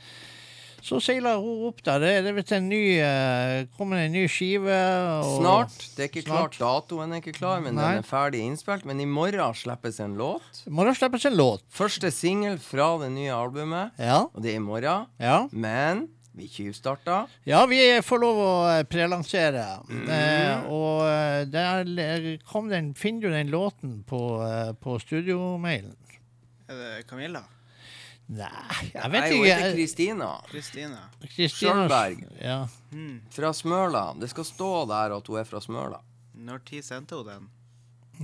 Så 0.87 1.01
seiler 1.03 1.35
hun 1.43 1.65
opp 1.67 1.81
der. 1.83 1.99
Det 1.99 2.11
det 2.23 2.31
vet 2.37 2.51
en 2.55 2.69
ny, 2.71 2.81
eh, 3.03 3.65
kommer 3.77 3.97
en 4.05 4.11
ny 4.15 4.23
skive. 4.31 4.71
Og, 5.19 5.41
Snart. 5.43 5.77
Det 5.97 6.05
er 6.05 6.09
ikke 6.13 6.23
Snart. 6.25 6.55
klart 6.55 6.87
datoen 6.87 7.11
er 7.13 7.19
ikke 7.21 7.33
klar, 7.35 7.59
men 7.61 7.75
Nei. 7.75 7.89
den 7.97 8.03
er 8.05 8.07
ferdig 8.07 8.41
innspilt. 8.47 8.85
Men 8.87 9.01
i 9.03 9.05
morgen 9.09 9.53
slippes 9.57 9.99
en 9.99 10.15
låt. 10.15 10.63
I 10.65 10.71
morgen 10.71 10.95
slippes 10.95 11.25
en 11.27 11.35
låt. 11.35 11.65
Første 11.69 12.09
singel 12.13 12.57
fra 12.63 12.93
det 13.03 13.11
nye 13.17 13.33
albumet, 13.35 13.91
Ja. 13.99 14.21
og 14.31 14.41
det 14.41 14.53
er 14.53 14.61
i 14.61 14.63
morgen. 14.63 15.07
ja. 15.19 15.47
Men 15.51 16.07
vi 16.37 16.47
tjuvstarta. 16.47 17.23
Ja, 17.49 17.65
vi 17.69 17.79
får 18.05 18.19
lov 18.21 18.39
å 18.43 18.51
eh, 18.71 18.83
prelansere. 18.89 19.65
Mm. 19.89 20.07
Eh, 20.13 20.65
og 20.71 21.03
eh, 21.09 21.43
der 21.49 22.37
kom 22.47 22.69
den, 22.71 22.93
finner 22.97 23.27
du 23.27 23.35
den 23.35 23.49
låten 23.53 23.99
på, 24.07 24.21
eh, 24.45 24.71
på 24.77 24.97
studiomailen? 25.03 25.95
Er 26.67 26.81
det 26.81 27.07
Camilla? 27.09 27.43
Nei, 28.27 28.49
jeg 28.91 28.99
Nei, 28.99 29.09
vet 29.13 29.23
hun 29.31 29.37
ikke. 29.37 29.51
heter 29.55 29.75
Kristina. 29.77 30.29
Kristina? 30.51 31.03
Kristina- 31.23 32.41
Ja. 32.43 32.57
Mm. 32.91 33.21
Fra 33.31 33.53
Smøla. 33.55 34.13
Det 34.19 34.27
skal 34.33 34.43
stå 34.43 34.71
der 34.89 35.15
at 35.15 35.27
hun 35.31 35.39
er 35.39 35.45
fra 35.47 35.61
Smøla. 35.63 36.01
Når 36.35 36.59
tid 36.67 36.83
sendte 36.83 37.15
hun 37.15 37.25
den? 37.29 37.47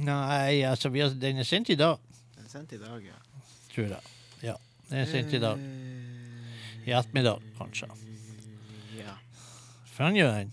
Nei, 0.04 0.60
altså, 0.68 0.90
vi 0.92 1.00
har, 1.06 1.10
den 1.16 1.38
er 1.40 1.48
sendt 1.48 1.70
i 1.70 1.76
dag, 1.80 1.98
Den 2.36 2.46
er 2.46 2.50
sendt 2.50 2.74
i 2.74 2.78
dag, 2.82 3.00
ja. 3.06 3.16
tror 3.74 3.88
jeg. 3.94 4.12
Ja, 4.44 4.56
den 4.90 5.00
er 5.00 5.06
sendt 5.10 5.34
i 5.34 5.40
dag. 5.40 5.58
I 6.86 6.92
ettermiddag, 6.92 7.40
kanskje. 7.58 7.88
Ja. 8.98 9.16
Fant 9.96 10.16
du 10.18 10.24
den? 10.26 10.52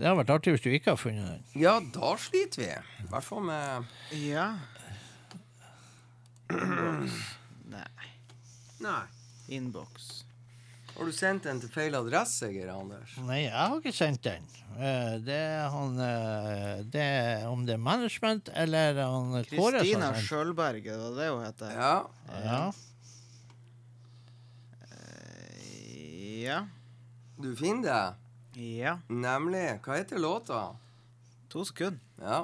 Det 0.00 0.06
har 0.08 0.16
vært 0.16 0.30
artig 0.32 0.54
hvis 0.54 0.62
du 0.64 0.70
ikke 0.72 0.94
har 0.94 1.00
funnet 1.00 1.26
den. 1.28 1.42
Ja, 1.60 1.74
da 1.92 2.14
sliter 2.16 2.62
vi. 2.62 2.70
I 3.04 3.08
hvert 3.10 3.26
fall 3.26 3.42
med 3.44 3.90
Ja. 4.16 4.46
Nei. 7.74 7.86
Nei. 8.80 9.02
Innboks. 9.52 10.24
Har 10.96 11.06
du 11.08 11.12
sendt 11.14 11.44
den 11.46 11.60
til 11.62 11.70
feil 11.72 11.94
adresse, 11.96 12.48
Geir 12.52 12.70
Anders? 12.74 13.12
Nei, 13.24 13.42
jeg 13.46 13.52
har 13.56 13.76
ikke 13.78 13.92
sendt 13.94 14.24
den. 14.26 14.46
Eh, 14.76 15.14
Det 15.24 15.36
er 15.36 15.68
han 15.72 15.96
eh, 16.00 16.80
det 16.92 17.00
er, 17.04 17.44
Om 17.50 17.64
det 17.66 17.74
er 17.74 17.80
management 17.82 18.48
eller 18.54 18.98
han 19.00 19.30
Kåre 19.32 19.44
som 19.44 19.78
Kristina 19.80 20.10
har 20.10 20.18
sendt. 20.18 20.28
Skjølberg, 20.28 20.84
det 20.86 20.96
var 21.00 21.16
det 21.18 21.28
hun 21.30 21.44
het? 21.46 21.64
Ja. 21.76 21.94
Ja. 22.44 22.60
Eh, 24.80 26.39
Ja. 26.50 26.66
Du 27.38 27.56
finner 27.56 27.82
det? 28.54 28.60
Ja. 28.60 28.96
Nemlig. 29.06 29.78
Hva 29.84 30.00
heter 30.00 30.18
låta? 30.18 30.76
To 31.48 31.62
sekunder. 31.64 32.00
Ja. 32.18 32.40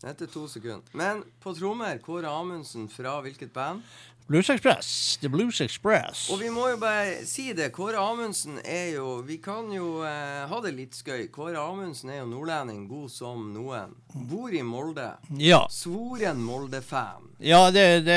Det 0.00 0.06
heter 0.06 0.30
to 0.32 0.46
sekunder. 0.48 0.96
Men 0.96 1.20
på 1.40 1.52
trommer, 1.54 1.98
Kåre 2.00 2.30
Amundsen 2.32 2.88
fra 2.88 3.18
hvilket 3.20 3.52
band? 3.52 3.84
Blues 4.32 4.48
Express. 4.48 5.18
The 5.20 5.28
Blues 5.28 5.60
Express. 5.60 6.30
Og 6.32 6.38
vi 6.40 6.48
må 6.48 6.70
jo 6.70 6.78
bare 6.80 7.26
si 7.28 7.50
det. 7.52 7.66
Kåre 7.76 8.00
Amundsen 8.00 8.54
er 8.64 8.94
jo 8.94 9.18
Vi 9.28 9.36
kan 9.44 9.66
jo 9.74 9.98
eh, 10.08 10.46
ha 10.48 10.60
det 10.64 10.70
litt 10.72 10.96
skøy. 10.96 11.26
Kåre 11.34 11.60
Amundsen 11.60 12.08
er 12.14 12.22
jo 12.22 12.30
nordlending, 12.30 12.86
god 12.88 13.10
som 13.12 13.50
noen. 13.52 13.92
Bor 14.30 14.54
i 14.56 14.62
Molde. 14.64 15.10
Ja. 15.36 15.66
Svoren 15.68 16.40
Molde-fan. 16.46 17.28
Ja, 17.44 17.66
det, 17.74 17.84
det, 18.06 18.16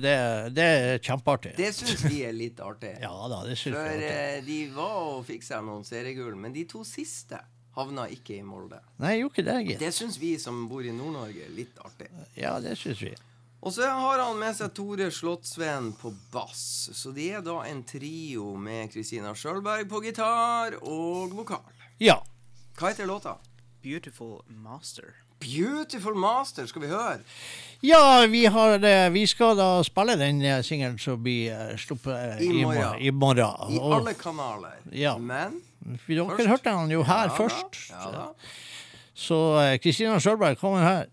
det, 0.00 0.14
det, 0.56 0.64
er 0.64 1.04
kjempeartig. 1.04 1.52
Det 1.60 1.68
syns 1.76 2.06
vi 2.08 2.22
er 2.24 2.32
litt 2.32 2.64
artig. 2.64 2.94
Ja 3.04 3.12
da, 3.28 3.42
det 3.44 3.58
syns 3.60 3.76
For 3.76 3.84
er 3.84 3.98
artig. 3.98 4.08
eh, 4.14 4.40
de 4.48 4.58
var 4.78 4.96
og 5.10 5.20
fikk 5.28 5.44
seg 5.44 5.60
noen 5.68 5.84
seriegull, 5.84 6.32
men 6.40 6.56
de 6.56 6.64
to 6.72 6.86
siste 6.88 7.42
havna 7.76 8.08
ikke 8.16 8.38
i 8.38 8.42
Molde. 8.48 8.80
Nei, 9.04 9.18
gjorde 9.20 9.34
ikke 9.34 9.46
det, 9.50 9.60
gitt. 9.68 9.84
Det 9.84 9.92
syns 9.92 10.16
vi 10.24 10.32
som 10.40 10.64
bor 10.72 10.88
i 10.88 10.96
Nord-Norge, 10.96 11.44
er 11.50 11.52
litt 11.52 11.76
artig. 11.84 12.08
Ja, 12.40 12.56
det 12.64 12.78
syns 12.80 13.04
vi. 13.04 13.12
Og 13.64 13.72
så 13.72 13.86
har 13.88 14.20
han 14.20 14.36
med 14.38 14.52
seg 14.58 14.74
Tore 14.76 15.06
Slottsveen 15.14 15.92
på 15.96 16.10
bass. 16.34 16.90
Så 16.92 17.14
de 17.16 17.30
er 17.32 17.40
da 17.46 17.62
en 17.64 17.80
trio 17.88 18.50
med 18.60 18.90
Kristina 18.92 19.32
Sjølberg 19.34 19.88
på 19.88 20.02
gitar 20.04 20.76
og 20.82 21.32
vokal. 21.32 21.62
Ja. 22.02 22.18
Hva 22.76 22.90
heter 22.92 23.08
låta? 23.08 23.38
Beautiful 23.84 24.42
Master. 24.48 25.14
Beautiful 25.40 26.14
Master, 26.16 26.66
skal 26.68 26.84
vi 26.84 26.88
høre? 26.92 27.18
Ja, 27.84 28.26
vi, 28.30 28.44
har, 28.52 28.76
eh, 28.84 29.08
vi 29.12 29.24
skal 29.28 29.56
da 29.58 29.70
spille 29.84 30.14
den 30.20 30.38
eh, 30.44 30.60
singelen 30.64 30.98
som 31.00 31.18
blir 31.24 31.52
eh, 31.52 31.74
sluppet 31.80 32.40
I 32.44 32.48
i 32.48 32.62
morgen. 32.64 33.00
I 33.00 33.10
morgen. 33.10 33.72
I 33.74 33.80
Og- 33.80 33.96
alle 33.98 34.14
kanaler. 34.14 34.76
Ja. 34.92 35.16
Men 35.18 35.58
dere 35.84 36.28
Først. 36.36 36.48
hørte 36.48 36.70
han 36.76 36.90
jo 36.92 37.02
her 37.04 37.26
ja 37.26 37.32
da, 37.32 37.34
først. 37.40 37.82
Ja 37.90 38.10
da. 38.12 38.28
Så 39.14 39.40
Kristina 39.84 40.16
Sjølberg 40.20 40.56
kommer 40.60 40.84
her. 40.84 41.06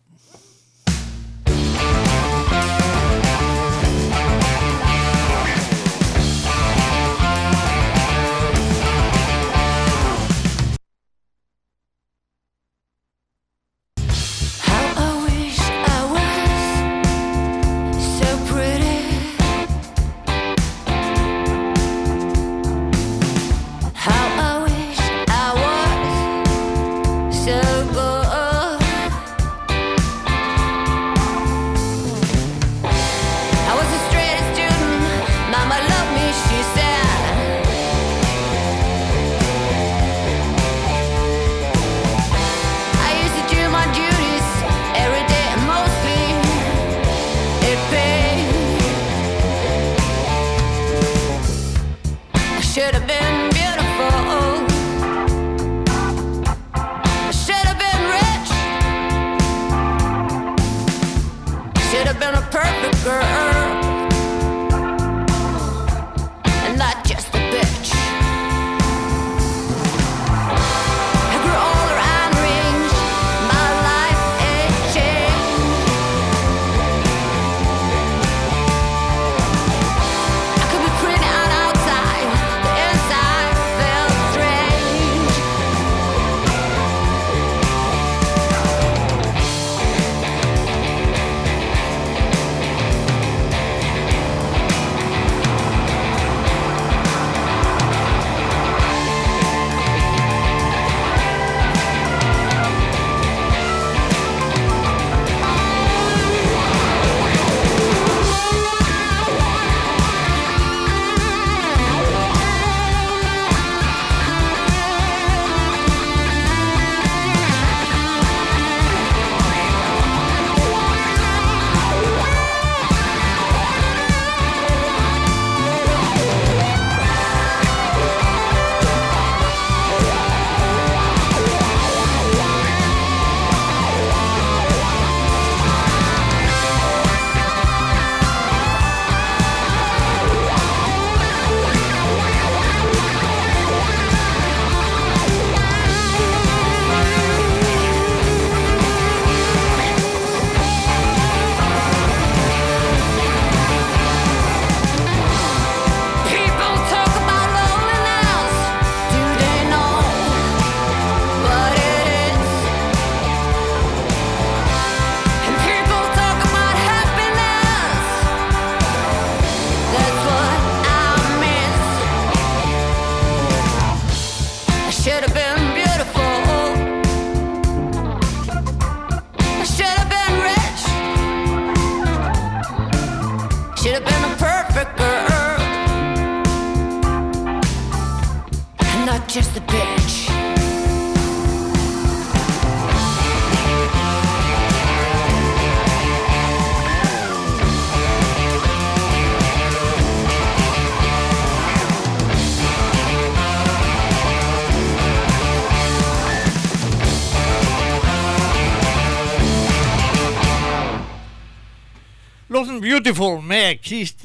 Låten 213.02 213.14
'Beautiful' 213.14 213.42
med 213.42 213.82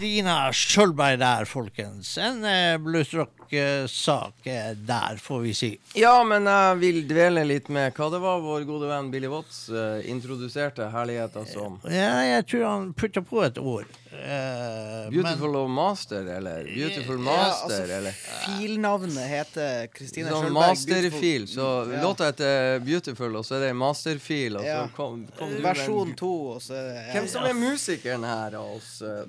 Kristina 0.07 0.53
Skjølberg 0.55 1.19
der, 1.19 1.45
folkens. 1.51 2.12
En 2.23 2.45
eh, 2.47 2.77
bluesrock-sak 2.78 4.47
eh, 4.47 4.70
der, 4.87 5.19
får 5.19 5.41
vi 5.43 5.55
si. 5.59 5.70
Ja, 5.99 6.20
men 6.23 6.47
jeg 6.47 6.78
vil 6.78 7.01
dvele 7.11 7.43
litt 7.49 7.66
med 7.74 7.91
hva 7.99 8.07
det 8.15 8.20
var 8.23 8.39
vår 8.45 8.66
gode 8.69 8.87
venn 8.91 9.11
Billy 9.11 9.27
Watts 9.33 9.65
eh, 9.69 10.07
introduserte 10.11 10.87
herligheter 10.95 11.49
som. 11.51 11.81
Ja, 11.91 12.20
jeg 12.37 12.47
tror 12.53 12.66
han 12.70 12.93
putta 12.95 13.23
på 13.27 13.43
et 13.49 13.59
ord. 13.59 13.91
Eh, 14.16 15.11
Beautiful 15.12 15.57
of 15.59 15.66
Master, 15.74 16.23
eller 16.39 16.62
Beautiful 16.70 17.19
Ja, 17.19 17.24
Master, 17.27 17.83
altså, 17.83 17.97
eller 17.99 18.15
Filnavnet 18.47 19.27
heter 19.28 19.91
Kristine 19.93 20.31
Sånn 20.31 20.47
Skjølberg. 20.47 20.62
masterfil. 20.62 21.49
Så 21.51 21.66
Ja. 21.93 22.01
låta 22.07 22.31
heter 22.31 22.78
Beautiful, 22.87 23.37
og 23.37 23.45
så 23.45 23.59
er 23.59 23.66
det 23.66 23.74
masterfil, 23.77 24.57
og 24.57 24.62
så 24.62 24.70
Ja. 24.70 24.87
kom, 24.97 25.27
kom 25.37 25.51
du 25.51 25.61
Versjon 25.66 26.15
to, 26.16 26.33
og 26.55 26.62
så 26.62 26.78
Hvem 27.12 27.28
som 27.28 27.45
er 27.45 27.53
musikeren 27.59 28.24
her 28.24 28.55
av 28.57 28.77
oss? 28.78 29.03
eh, 29.03 29.27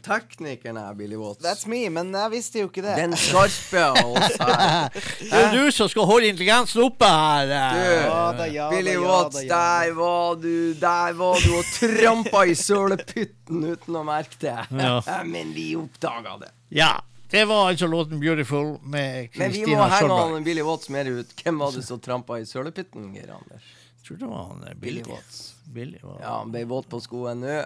Teknikeren 0.68 0.78
er 0.78 0.94
Billy 0.94 1.16
Watts. 1.16 1.44
That's 1.44 1.68
me, 1.68 1.90
men 1.90 2.12
jeg 2.14 2.32
visste 2.32 2.60
jo 2.60 2.68
ikke 2.68 2.84
det. 2.84 2.96
Den 2.98 3.16
skarpe 3.16 3.84
her. 3.96 4.90
Det 5.28 5.40
er 5.40 5.54
du 5.56 5.72
som 5.72 5.90
skal 5.90 6.08
holde 6.08 6.28
intelligensen 6.28 6.84
oppe 6.84 7.08
her. 7.08 7.48
Du, 7.48 7.80
Ja 8.08 8.34
da, 8.38 8.48
ja 8.52 8.70
Billy 8.72 8.94
da, 8.94 9.02
ja 9.02 9.08
Watts, 9.08 9.36
da, 9.36 9.42
ja 9.42 9.50
der 9.88 9.94
var 9.98 10.36
du 10.42 10.74
Der 10.74 11.14
var 11.18 11.44
du 11.44 11.56
og 11.58 11.72
trampa 11.78 12.44
i 12.46 12.56
sølepytten 12.56 13.64
uten 13.64 14.00
å 14.00 14.04
merke 14.08 14.40
det. 14.44 14.58
Ja. 14.72 15.00
Men 15.26 15.54
vi 15.56 15.72
oppdaga 15.80 16.38
det. 16.44 16.52
Ja. 16.70 16.98
Det 17.28 17.44
var 17.44 17.70
altså 17.70 17.88
låten 17.92 18.22
'Beautiful' 18.24 18.78
med 18.88 19.36
Men 19.36 19.52
vi 19.52 19.66
må 19.68 19.84
henge 19.84 20.16
han 20.16 20.44
Billy 20.44 20.64
Watts 20.64 20.90
mer 20.90 21.06
ut. 21.06 21.34
Hvem 21.44 21.60
var 21.60 21.76
det 21.76 21.84
som 21.84 22.00
trampa 22.00 22.40
i 22.40 22.46
sølepytten, 22.48 23.12
Geir 23.16 23.34
Anders? 23.36 23.68
Tror 24.08 24.18
det 24.18 24.30
var 24.32 24.46
han 24.48 24.64
eh, 24.64 24.74
Billy 24.80 25.02
Billy. 25.04 25.12
Watts. 25.12 25.56
Billy 25.66 26.00
var. 26.02 26.20
Ja, 26.22 26.38
han 26.40 26.52
ble 26.52 26.64
våt 26.66 26.88
på 26.90 27.00
skoen 27.04 27.44
nå. 27.44 27.58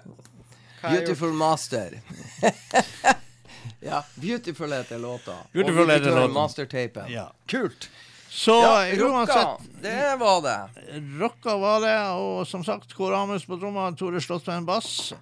Beautiful 0.81 1.33
Master. 1.33 2.01
ja, 3.79 4.03
Beautiful 4.15 4.71
heter 4.71 4.99
låta. 4.99 5.35
Beautiful 5.53 5.83
Og 5.83 5.91
heter 5.91 6.21
fikk 6.21 6.33
mastertapen. 6.33 7.11
Ja. 7.11 7.31
Kult. 7.45 7.89
Så 8.29 8.51
Ja, 8.51 8.95
rocka. 8.95 9.05
uansett 9.05 9.81
Det 9.81 10.15
var 10.19 10.41
det. 10.41 10.59
Rocka 11.19 11.57
var 11.57 11.81
det, 11.81 11.97
og 12.09 12.47
som 12.47 12.63
sagt 12.63 12.93
Kåre 12.93 13.17
Amundsen 13.17 13.47
på 13.55 13.59
tromma, 13.59 13.91
Tore 13.91 14.21
Slottsveien 14.21 14.65
bass. 14.65 15.13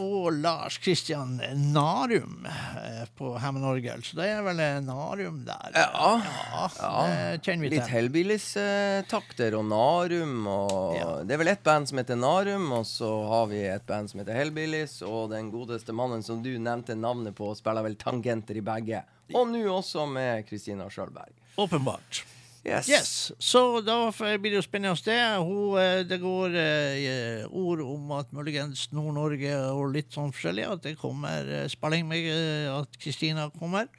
Og 0.00 0.32
Lars 0.32 0.78
Kristian 0.82 1.36
Narum 1.74 2.46
eh, 2.46 3.04
på 3.16 3.34
Hammond-orgel. 3.38 4.02
Så 4.02 4.16
det 4.18 4.26
er 4.32 4.42
vel 4.46 4.60
eh, 4.62 4.80
Narum 4.84 5.42
der. 5.46 5.70
Ja. 5.74 6.10
Ja, 6.24 6.66
ja. 6.78 7.38
kjenner 7.38 7.68
vi 7.68 7.72
Litt. 7.76 7.88
Hellbillies-takter 7.92 9.54
og 9.58 9.66
Narum 9.70 10.48
og 10.50 10.96
Ja. 10.98 11.08
Det 11.24 11.36
er 11.36 11.42
vel 11.44 11.52
ett 11.54 11.62
band 11.66 11.88
som 11.90 12.00
heter 12.00 12.18
Narum, 12.18 12.66
og 12.74 12.86
så 12.88 13.10
har 13.30 13.48
vi 13.52 13.62
et 13.68 13.86
band 13.86 14.10
som 14.10 14.20
heter 14.22 14.36
Hellbillies, 14.36 14.98
og 15.06 15.30
den 15.32 15.50
godeste 15.54 15.94
mannen 15.96 16.22
som 16.26 16.42
du 16.44 16.52
nevnte 16.58 16.96
navnet 16.98 17.36
på, 17.38 17.52
spiller 17.58 17.86
vel 17.86 17.96
tangenter 18.00 18.58
i 18.58 18.64
begge. 18.64 19.04
Og 19.34 19.48
nå 19.48 19.64
også 19.72 20.04
med 20.10 20.44
Kristina 20.48 20.90
Sjølberg. 20.92 21.32
Åpenbart. 21.56 22.24
Yes. 22.64 22.88
Yes, 22.88 23.32
Så 23.38 23.80
da 23.84 24.08
blir 24.40 24.54
det 24.54 24.56
jo 24.56 24.62
spennende 24.64 24.96
det. 25.04 25.18
Hun, 25.44 25.76
eh, 25.76 26.00
det 26.08 26.16
går 26.22 26.54
eh, 26.56 27.44
ord 27.52 27.82
om 27.84 28.14
at 28.16 28.32
muligens 28.32 28.86
Nord-Norge 28.96 29.52
og 29.68 29.92
litt 29.92 30.14
sånn 30.16 30.32
forskjellig, 30.32 30.64
at 30.72 30.82
det 30.86 30.94
kommer 30.96 31.44
eh, 31.44 31.66
spilling 31.68 32.08
med 32.08 32.24
eh, 32.32 32.70
at 32.72 32.96
Kristina 32.96 33.50
kommer. 33.58 33.90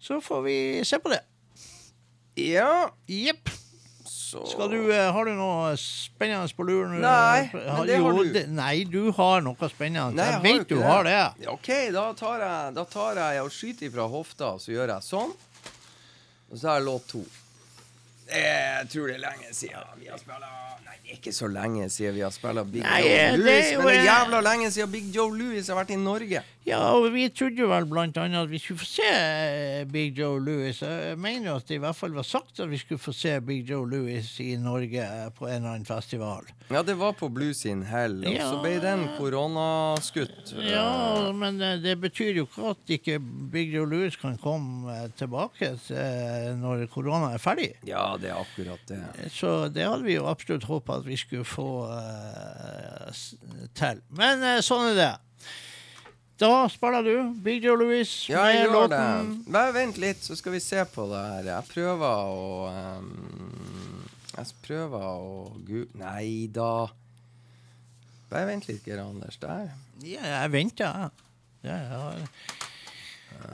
Så 0.00 0.22
får 0.24 0.42
vi 0.48 0.56
se 0.88 0.96
på 0.98 1.12
det. 1.12 1.20
Ja, 2.40 2.88
Jepp. 3.06 3.52
du, 4.72 4.80
har 4.92 5.24
du 5.28 5.32
noe 5.36 5.76
spennende 5.80 6.48
på 6.56 6.64
luren? 6.66 6.98
Nei, 7.04 7.48
men 7.52 7.86
det 7.86 8.00
har 8.00 8.12
du. 8.16 8.32
det- 8.32 8.48
Nei, 8.48 8.84
du 8.84 9.10
har 9.12 9.44
noe 9.44 9.68
spennende. 9.68 10.16
Nei, 10.16 10.30
jeg 10.32 10.40
jeg 10.40 10.42
vet 10.58 10.68
du 10.68 10.74
du 10.76 10.82
har 10.82 11.04
det. 11.04 11.48
OK, 11.52 11.70
da 11.92 12.12
tar 12.16 12.40
jeg, 12.40 12.74
da 12.80 12.84
tar 12.84 13.20
jeg 13.20 13.44
og 13.44 13.52
skyter 13.52 13.92
fra 13.92 14.08
hofta, 14.08 14.54
så 14.60 14.72
gjør 14.72 14.96
jeg 14.96 15.04
sånn. 15.04 15.32
Og 16.50 16.56
så 16.56 16.68
har 16.72 16.80
jeg 16.80 16.88
låt 16.88 17.12
to. 17.12 17.24
Jeg 18.30 18.86
tror 18.90 19.06
det 19.06 19.14
er 19.14 19.22
lenge 19.22 19.54
siden 19.54 20.00
vi 20.00 20.06
har 20.10 20.18
er 20.18 20.85
ikke 21.14 21.32
så 21.34 21.48
lenge 21.50 21.88
siden 21.92 22.16
vi 22.16 22.24
har 22.24 22.32
spilt 22.34 22.66
Big 22.72 22.82
Nei, 22.84 23.00
Joe 23.04 23.38
Louis. 23.38 23.72
Men 23.76 23.86
det 23.86 23.94
er 23.94 24.00
eh, 24.00 24.08
jævla 24.08 24.40
lenge 24.46 24.70
siden 24.74 24.92
Big 24.92 25.08
Joe 25.14 25.32
Louis 25.32 25.68
har 25.70 25.78
vært 25.78 25.94
i 25.94 25.98
Norge. 26.00 26.42
Ja, 26.66 26.80
og 26.98 27.12
vi 27.14 27.28
trodde 27.30 27.68
vel 27.70 27.84
blant 27.86 28.16
annet 28.18 28.40
at 28.40 28.50
vi 28.50 28.58
skulle 28.58 28.80
få 28.82 28.88
se 28.90 29.06
eh, 29.06 29.84
Big 29.86 30.18
Joe 30.18 30.40
Louis. 30.42 30.80
Jeg 30.82 31.18
mener 31.22 31.60
at 31.60 31.68
det 31.68 31.78
i 31.78 31.82
hvert 31.84 31.94
fall 31.94 32.16
var 32.16 32.26
sagt 32.26 32.58
at 32.58 32.70
vi 32.70 32.80
skulle 32.80 32.98
få 32.98 33.14
se 33.14 33.36
Big 33.46 33.70
Joe 33.70 33.86
Louis 33.86 34.32
i 34.42 34.56
Norge 34.58 35.04
eh, 35.04 35.28
på 35.36 35.46
en 35.46 35.60
eller 35.60 35.76
annen 35.76 35.86
festival. 35.86 36.48
Ja, 36.66 36.82
det 36.82 36.96
var 36.98 37.12
på 37.14 37.28
Blues 37.30 37.62
in 37.70 37.84
Hell, 37.86 38.18
og 38.26 38.34
så 38.40 38.58
ble 38.64 38.72
den 38.82 39.04
koronaskutt. 39.14 40.56
Ja, 40.66 41.30
men 41.30 41.60
eh, 41.62 41.76
det 41.84 41.94
betyr 42.02 42.40
jo 42.40 42.48
ikke 42.48 42.72
at 42.72 42.94
ikke 42.98 43.20
Big 43.52 43.70
Joe 43.70 43.86
Louis 43.86 44.18
kan 44.18 44.34
komme 44.42 44.90
eh, 44.90 45.06
tilbake 45.14 45.70
eh, 45.94 46.50
når 46.58 46.88
korona 46.90 47.30
er 47.36 47.42
ferdig. 47.42 47.70
Ja, 47.86 48.08
det 48.18 48.32
er 48.32 48.40
akkurat 48.42 48.82
det. 48.90 48.98
Så 49.30 49.68
det 49.70 49.86
hadde 49.86 50.02
vi 50.08 50.18
jo 50.18 50.26
absolutt 50.26 50.66
håpa 50.66 50.95
at 50.96 51.06
vi 51.06 51.16
skulle 51.20 51.44
få 51.48 51.68
uh, 51.90 53.24
til. 53.76 54.02
Men 54.18 54.42
uh, 54.44 54.58
sånn 54.64 54.90
er 54.92 54.98
det. 54.98 55.12
Da 56.36 56.50
spiller 56.68 57.00
du 57.06 57.14
Big 57.40 57.64
Joe 57.64 57.78
Louis 57.80 58.10
Ja, 58.28 58.42
med 58.44 58.68
låten 58.68 58.90
det. 59.46 59.52
Bare 59.54 59.72
vent 59.72 59.96
litt, 60.02 60.20
så 60.20 60.36
skal 60.36 60.52
vi 60.52 60.60
se 60.60 60.82
på 60.92 61.06
det 61.08 61.22
her. 61.30 61.48
Jeg 61.48 61.68
prøver 61.70 62.28
å 62.28 62.66
um, 63.00 64.04
Jeg 64.34 64.52
prøver 64.66 65.06
å 65.08 65.38
gu... 65.64 65.86
Nei 65.96 66.44
da. 66.52 66.86
Bare 68.28 68.50
vent 68.50 68.68
litt, 68.68 68.84
Geir 68.84 69.00
Anders. 69.06 69.38
Der. 69.40 69.70
Ja, 70.04 70.20
jeg 70.42 70.52
venter, 70.52 70.92
jeg. 70.92 71.26
Ja, 71.64 71.76
jeg, 71.80 71.88
har- 71.88 72.28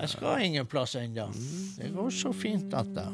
jeg 0.01 0.09
skal 0.13 0.43
ingen 0.43 0.67
plass 0.67 0.95
ennå. 0.99 1.29
Det 1.79 1.91
går 1.95 2.11
så 2.15 2.33
fint, 2.35 2.67
dette. 2.73 3.05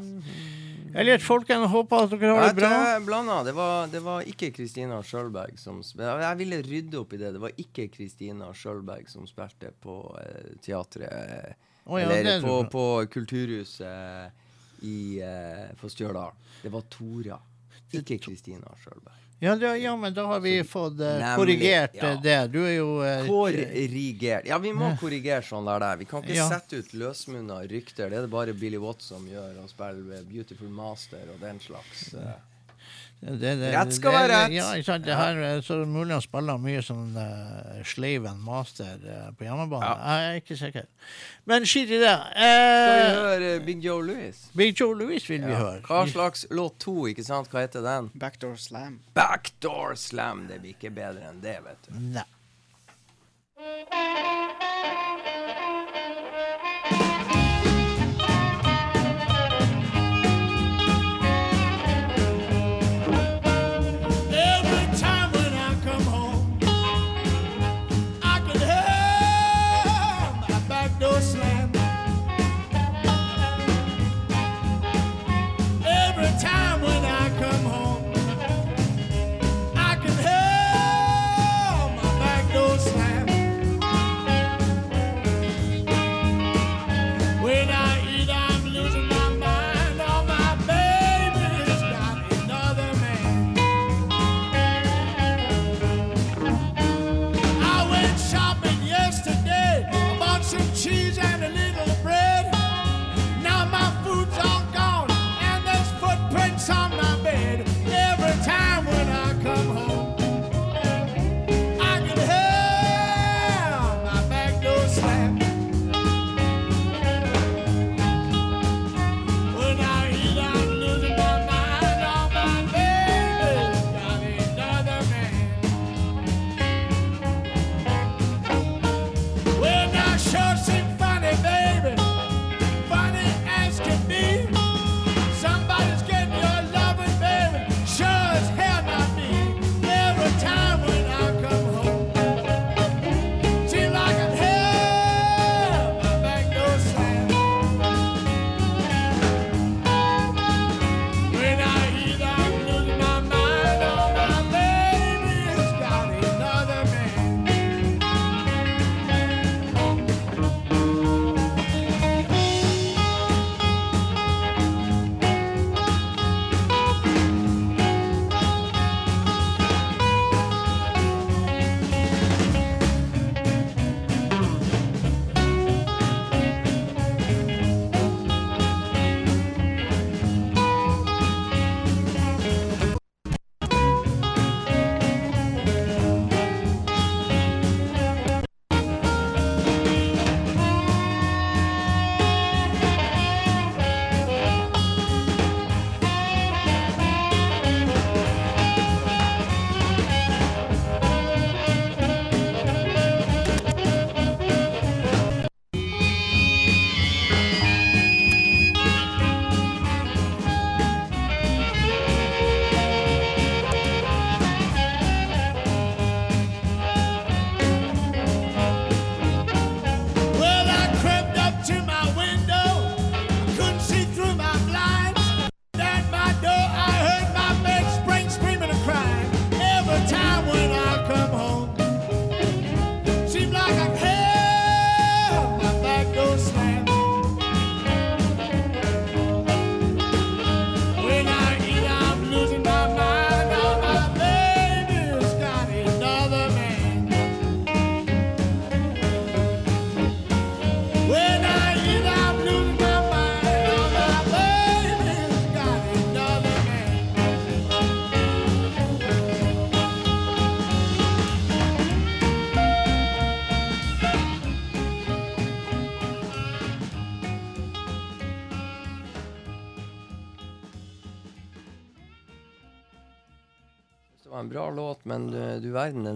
Elliot 0.94 1.22
folkene 1.24 1.68
håper 1.68 2.06
at 2.06 2.12
dere 2.14 2.34
har 2.36 2.52
det 2.52 2.60
bra. 2.62 2.70
jeg 2.92 3.04
blanda. 3.06 3.38
Det 3.44 3.54
var, 3.56 3.90
det 3.92 4.00
var 4.04 4.28
ikke 4.30 4.50
Kristina 4.56 5.00
Sjølberg 5.04 5.58
som 5.60 5.82
spilte. 5.84 6.16
Jeg 6.24 6.40
ville 6.40 6.60
rydde 6.64 7.00
opp 7.02 7.12
i 7.12 7.20
det. 7.20 7.32
Det 7.36 7.42
var 7.42 7.62
ikke 7.64 7.88
Kristina 7.92 8.50
Sjølberg 8.56 9.10
som 9.12 9.28
spilte 9.28 9.72
på 9.84 10.00
eh, 10.22 10.56
teatret. 10.64 11.54
oh, 11.84 12.00
ja, 12.00 12.08
eller 12.08 12.32
er 12.38 12.44
på, 12.44 12.58
på 12.72 12.84
Kulturhuset 13.12 14.84
i, 14.88 15.20
eh, 15.20 15.68
på 15.78 15.92
Stjørdal. 15.92 16.36
Det 16.62 16.72
var 16.72 16.88
Tora. 16.92 17.40
Ikke 17.92 18.18
Kristina 18.20 18.74
Skjølberg. 18.80 19.27
Ja, 19.40 19.54
da, 19.56 19.76
ja, 19.78 19.96
men 19.96 20.14
da 20.14 20.24
har 20.26 20.40
vi 20.42 20.64
fått 20.66 20.98
uh, 20.98 21.36
korrigert 21.36 21.94
eh, 21.94 22.08
ja. 22.08 22.20
det. 22.22 22.38
Du 22.50 22.58
er 22.66 22.72
jo 22.74 22.88
uh, 22.98 23.26
Korrigert. 23.28 24.48
Ja, 24.50 24.58
vi 24.58 24.72
må 24.74 24.88
korrigere 24.98 25.44
sånn 25.46 25.68
der. 25.68 25.78
der. 25.84 26.00
Vi 26.00 26.08
kan 26.10 26.24
ikke 26.24 26.34
Ja. 26.40 26.48
sette 26.50 26.80
ut 26.82 26.90
løsmunna 26.92 27.60
rykter. 27.70 28.10
Det 28.10 28.18
er 28.18 28.26
det 28.26 28.32
bare 28.34 28.52
Billy 28.58 28.80
Watts 28.82 29.12
som 29.12 29.22
gjør, 29.30 29.60
og 29.62 29.70
spiller 29.70 30.24
Beautiful 30.26 30.68
Master 30.74 31.22
og 31.34 31.38
den 31.44 31.60
slags. 31.62 32.08
eh. 32.18 32.34
Det, 33.20 33.38
det, 33.58 33.72
Rett 33.74 33.92
skal 33.96 34.12
være 34.14 34.28
rett. 34.30 34.52
Ja, 34.54 34.66
ikke 34.78 34.86
sant? 34.86 35.02
Det 35.04 35.16
her, 35.18 35.38
eh, 35.42 35.56
så 35.66 35.74
er 35.74 35.80
det 35.82 35.88
mulig 35.90 36.14
han 36.14 36.22
spiller 36.22 36.60
mye 36.62 36.82
sånn 36.86 37.16
uh, 37.18 37.80
Slaven 37.90 38.38
Master 38.46 38.94
uh, 39.02 39.24
på 39.34 39.48
hjemmebane. 39.48 39.88
Jeg 39.90 40.28
er 40.28 40.38
ikke 40.38 40.58
sikker. 40.60 40.86
Men 41.50 41.66
skit 41.66 41.90
i 41.90 41.98
det. 41.98 42.14
Skal 42.14 42.94
vi 42.94 43.02
Eh, 43.08 43.18
høre 43.18 43.50
Big 43.66 43.82
Joe 43.82 44.06
Louis? 44.06 44.44
Big 44.54 44.78
Joe 44.78 44.94
Louis 44.94 45.26
vil 45.30 45.42
vi 45.42 45.58
høre. 45.58 45.82
Hva 45.88 46.04
slags 46.06 46.46
låt 46.54 46.78
to, 46.84 46.94
ikke 47.10 47.26
sant? 47.26 47.50
Hva 47.50 47.66
heter 47.66 47.82
den? 47.82 48.12
Backdoor 48.14 48.54
Slam. 48.56 49.00
Backdoor 49.18 49.98
Slam. 49.98 50.46
Det 50.46 50.62
blir 50.62 50.78
ikke 50.78 50.94
bedre 50.94 51.32
enn 51.32 51.42
det, 51.42 51.58
vet 51.66 51.90
du. 51.90 51.96
Nei. 52.14 52.28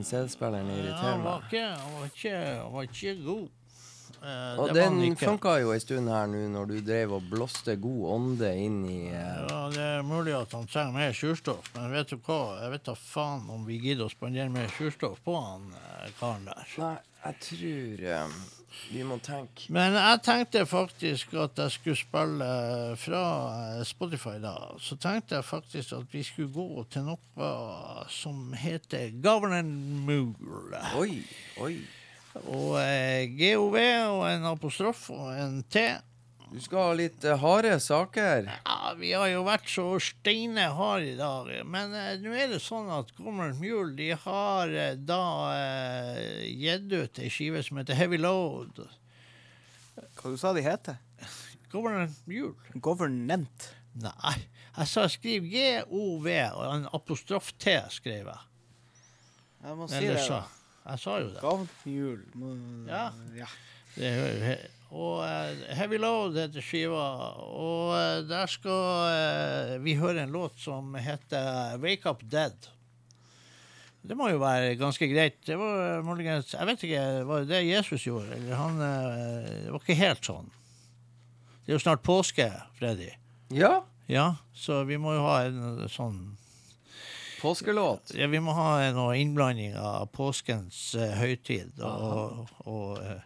CD-spilleren 0.06 0.70
irriterer 0.74 1.18
meg. 1.22 1.50
Ja, 1.56 1.74
han 1.80 1.96
var 1.98 2.06
ikke, 2.12 2.38
han 2.62 2.72
var 2.76 2.88
ikke 2.88 3.14
god. 3.24 3.50
Eh, 4.22 4.58
Og 4.62 4.70
den 4.76 5.16
funka 5.18 5.56
jo 5.58 5.72
en 5.74 5.80
stund 5.82 6.10
her 6.12 6.28
nå, 6.30 6.44
når 6.52 6.68
du 6.70 6.74
drev 6.86 7.14
og 7.16 7.24
blåste 7.30 7.74
god 7.80 8.02
ånde 8.14 8.50
inn 8.60 8.76
i 8.86 8.98
eh, 9.10 9.40
Ja, 9.50 9.62
det 9.74 9.82
er 9.96 10.04
mulig 10.06 10.34
at 10.38 10.52
han 10.54 10.68
trenger 10.70 10.94
mer 10.94 11.16
surstoff, 11.16 11.72
men 11.74 11.90
vet 11.96 12.12
du 12.12 12.18
hva? 12.22 12.36
Jeg 12.62 12.70
vet 12.76 12.84
da 12.86 12.94
faen 12.98 13.48
om 13.50 13.64
vi 13.66 13.80
gidder 13.82 14.06
å 14.06 14.12
spandere 14.12 14.52
mer 14.52 14.70
surstoff 14.76 15.18
på 15.26 15.34
han 15.40 15.66
eh, 15.74 16.10
karen 16.20 16.46
der. 16.46 16.62
Nei, 16.84 16.94
jeg 17.24 17.40
tror 17.48 18.04
eh, 18.12 18.36
vi 18.90 19.02
må 19.06 19.18
tenke 19.22 19.68
Men 19.72 19.96
jeg 19.96 20.20
tenkte 20.26 20.64
faktisk 20.68 21.34
at 21.40 21.58
jeg 21.58 21.74
skulle 21.74 22.00
spille 22.00 22.46
eh, 22.46 22.92
fra 23.00 23.24
eh, 23.78 23.82
Spotify 23.86 24.36
da. 24.42 24.54
Så 24.82 24.96
tenkte 25.00 25.38
jeg 25.38 25.44
faktisk 25.48 25.96
at 25.98 26.12
vi 26.12 26.22
skulle 26.26 26.52
gå 26.52 26.84
til 26.92 27.08
noe 27.08 27.50
som 28.12 28.52
heter 28.56 29.12
Governor 29.22 29.66
Mool. 30.06 30.76
Oi, 30.98 31.20
oi. 31.60 31.74
Og 32.46 32.78
eh, 32.80 33.28
GOV 33.36 33.76
og 33.76 34.24
en 34.30 34.48
apostrof 34.54 35.10
og 35.12 35.34
en 35.36 35.60
T. 35.68 35.84
Du 36.52 36.60
skal 36.60 36.82
ha 36.84 36.92
litt 36.98 37.24
eh, 37.24 37.38
harde 37.40 37.72
saker. 37.80 38.48
Ja, 38.66 38.90
vi 38.98 39.12
har 39.16 39.28
jo 39.32 39.42
vært 39.46 39.70
så 39.72 39.86
steine 40.04 40.66
harde 40.76 41.12
i 41.14 41.16
dag. 41.16 41.48
Men 41.64 41.94
eh, 41.96 42.16
nå 42.20 42.34
er 42.36 42.50
det 42.52 42.58
sånn 42.60 42.90
at 42.92 43.12
Governor 43.16 43.54
Mule 43.60 43.94
de 43.96 44.10
har 44.24 44.68
eh, 44.76 44.94
da 45.00 45.20
eh, 45.56 46.42
gitt 46.52 46.92
ut 46.92 47.22
ei 47.24 47.30
skive 47.32 47.62
som 47.64 47.80
heter 47.80 47.96
Heavy 47.96 48.20
Load. 48.20 48.82
Hva 50.18 50.32
du 50.32 50.36
sa 50.40 50.52
de 50.56 50.64
heter? 50.66 51.00
Governor 51.72 52.10
Mule. 52.28 52.54
Government. 52.84 53.70
Nei, 54.02 54.36
jeg 54.76 54.88
sa 54.88 55.02
skriv 55.12 55.44
G-O-V, 55.52 56.26
og 56.56 56.62
en 56.78 56.86
apostrof 56.96 57.50
T 57.60 57.74
skrev 57.92 58.28
jeg. 58.30 58.44
Jeg 59.62 59.76
må 59.78 59.88
si 59.88 59.98
Eller 60.00 60.16
det. 60.16 60.22
så. 60.24 60.38
da. 60.40 60.88
Jeg 60.92 61.02
sa 61.04 61.16
jo 61.20 61.26
det. 61.32 61.40
Gavnhjul. 61.44 62.22
må- 62.40 62.54
Ja. 62.88 63.02
ja. 63.36 63.48
det 63.96 64.08
er 64.08 64.16
jo 64.16 64.46
he- 64.46 64.70
og 64.92 65.22
eh, 65.24 65.62
Heavy 65.78 65.98
Load 66.00 66.36
heter 66.36 66.64
skiva, 66.64 67.06
og 67.56 67.94
eh, 67.96 68.18
der 68.28 68.50
skal 68.50 69.08
eh, 69.08 69.76
vi 69.84 69.96
høre 69.96 70.26
en 70.26 70.34
låt 70.34 70.60
som 70.60 70.92
heter 71.00 71.78
Wake 71.82 72.08
Up 72.10 72.20
Dead. 72.28 72.68
Det 74.02 74.16
må 74.18 74.28
jo 74.32 74.40
være 74.42 74.74
ganske 74.80 75.06
greit. 75.08 75.38
Det 75.46 75.54
var 75.56 76.02
muligens 76.02 76.56
Jeg 76.56 76.66
vet 76.66 76.84
ikke, 76.88 77.02
var 77.28 77.44
det 77.44 77.52
det 77.54 77.60
Jesus 77.68 78.02
gjorde? 78.08 78.34
Eller 78.34 78.58
han 78.58 78.80
Det 78.82 79.70
var 79.70 79.78
ikke 79.78 79.94
helt 80.00 80.26
sånn. 80.26 80.48
Det 81.62 81.70
er 81.70 81.76
jo 81.76 81.84
snart 81.84 82.02
påske, 82.02 82.48
Freddy. 82.80 83.12
Ja, 83.54 83.84
Ja, 84.10 84.34
så 84.54 84.82
vi 84.84 84.98
må 84.98 85.14
jo 85.14 85.22
ha 85.24 85.36
en 85.46 85.88
sånn 85.88 86.34
påskelåt. 87.42 88.12
Ja, 88.18 88.26
vi 88.30 88.40
må 88.42 88.54
ha 88.54 88.90
noe 88.94 89.16
innblanding 89.18 89.74
av 89.78 90.10
påskens 90.14 90.92
uh, 90.98 91.08
høytid 91.18 91.80
og, 91.82 92.42
og 92.70 93.00
eh, 93.02 93.22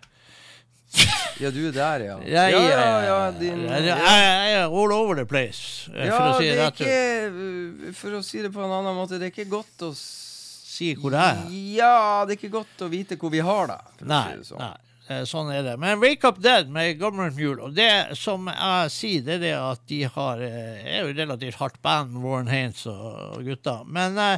Ja, 1.42 1.50
du 1.52 1.58
er 1.68 1.72
der, 1.76 2.00
ja. 2.06 2.14
ja, 2.24 2.44
ja, 2.48 2.60
ja, 2.64 2.92
ja, 3.04 3.16
din, 3.36 3.66
er 3.68 4.62
all 4.64 4.92
over 4.92 5.18
the 5.18 5.26
place, 5.28 5.90
eh, 5.92 6.06
Ja, 6.06 6.16
for 6.16 6.30
å 6.30 6.38
si 6.38 6.46
det 6.48 6.56
rett 6.62 6.80
ut. 6.80 6.86
uh, 6.88 7.90
For 7.98 8.16
å 8.16 8.22
si 8.24 8.40
det 8.40 8.52
på 8.54 8.62
en 8.64 8.72
annen 8.72 8.96
måte, 8.96 9.18
det 9.20 9.28
er 9.28 9.34
ikke 9.34 9.50
godt 9.58 9.84
å 9.84 9.92
Si 9.96 10.90
hvor 11.00 11.12
det 11.14 11.20
er. 11.24 11.38
Ja, 11.76 12.24
det 12.28 12.34
er 12.34 12.38
ikke 12.40 12.52
godt 12.58 12.82
å 12.84 12.88
vite 12.92 13.16
hvor 13.16 13.30
vi 13.32 13.40
har 13.44 13.70
det. 13.70 13.76
Nei, 14.04 14.24
si 14.34 14.40
det 14.42 14.48
sånn. 14.50 14.60
nei. 14.60 14.98
eh, 15.08 15.22
Sånn 15.24 15.52
er 15.54 15.62
det. 15.64 15.76
Men 15.80 16.00
Wake 16.02 16.28
Up 16.28 16.40
Dead 16.44 16.68
med 16.68 16.98
Government 17.00 17.32
Mule, 17.38 17.62
og 17.64 17.72
det 17.78 18.16
som 18.20 18.44
jeg 18.52 18.90
sier, 18.92 19.22
det 19.24 19.38
er 19.38 19.44
det 19.46 19.52
at 19.56 19.80
de 19.88 20.02
har 20.18 20.42
eh, 20.44 20.82
er 20.98 21.06
jo 21.06 21.14
relativt 21.16 21.56
hardt 21.62 21.78
band, 21.84 22.18
Warren 22.20 22.52
Haynes 22.52 22.82
og 22.92 23.40
gutta. 23.46 23.78
Men 23.88 24.20
eh, 24.20 24.36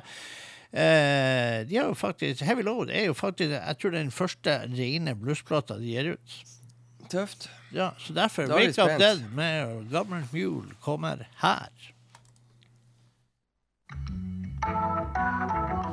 eh, 0.72 1.64
de 1.68 1.76
har 1.76 1.88
jo 1.88 1.94
faktisk 1.94 2.42
Heavy 2.44 2.62
Load 2.62 2.90
er 2.90 3.08
jo 3.08 3.16
faktisk 3.16 3.50
jeg 3.54 3.78
tror 3.78 3.90
det 3.90 3.98
er 3.98 4.02
den 4.02 4.14
første 4.14 4.56
rene 4.78 5.14
bluesplata 5.18 5.78
de 5.80 5.92
gir 5.92 6.12
ut. 6.14 6.38
Tøft. 7.08 7.48
Ja, 7.72 7.90
så 7.98 8.12
derfor 8.12 8.48
Da 8.48 8.54
Wake 8.54 8.82
Up. 8.82 9.00
Dead 9.00 9.22
med 9.34 9.88
Government 9.90 10.32
Mule 10.32 10.74
kommer 10.84 11.24
her. 11.40 11.68
I 14.68 15.87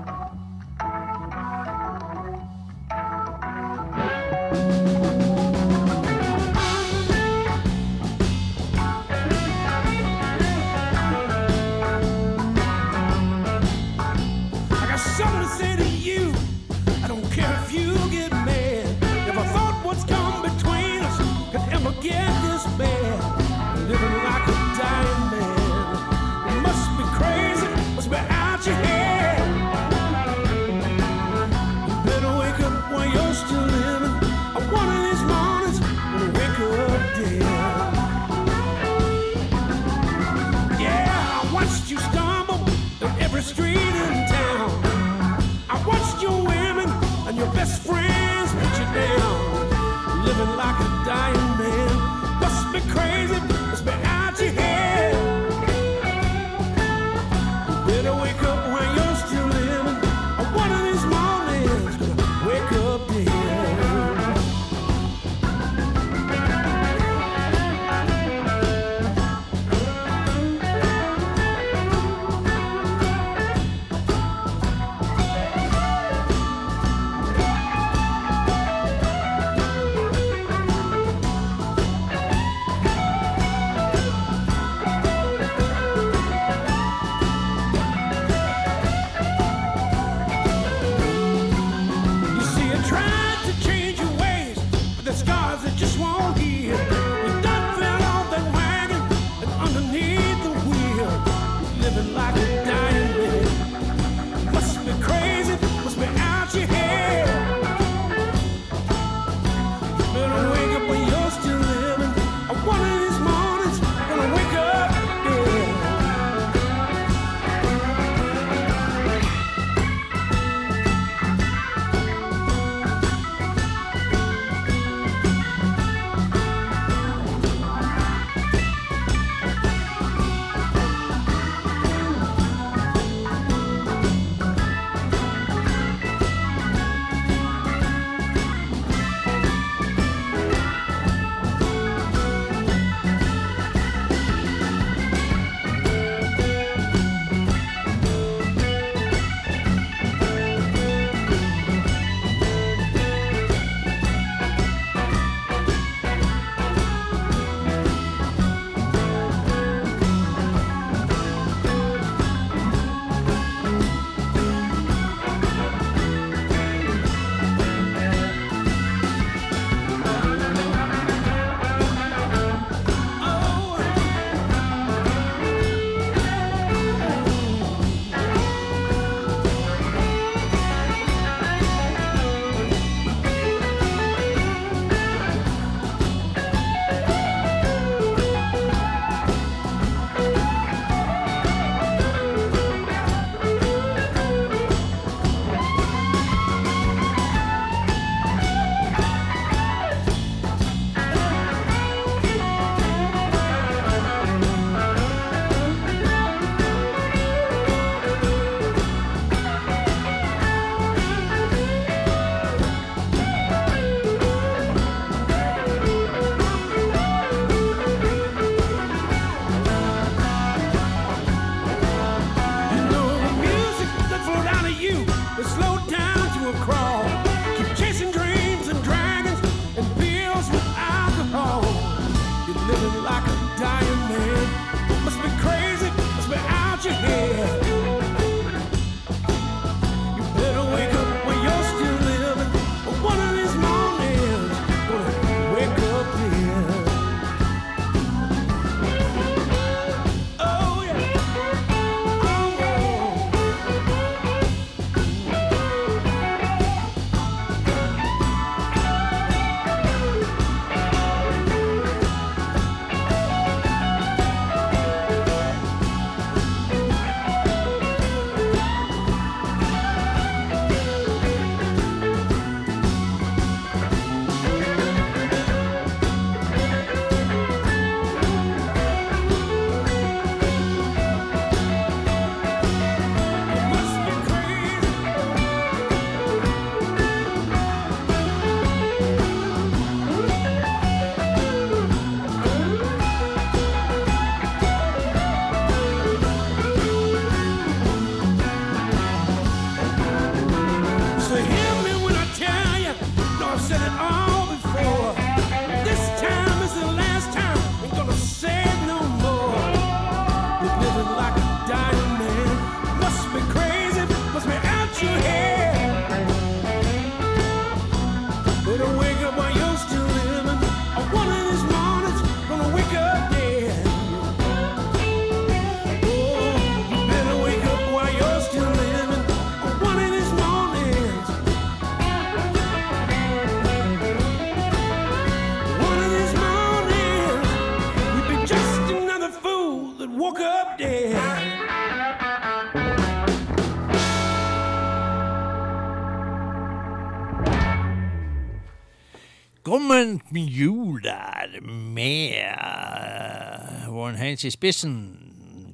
Jul 350.36 351.02
der 351.04 351.60
med 351.62 352.36
uh, 352.42 353.96
Warren 353.96 354.16
Haines 354.20 354.44
i 354.46 354.52
spissen. 354.54 354.98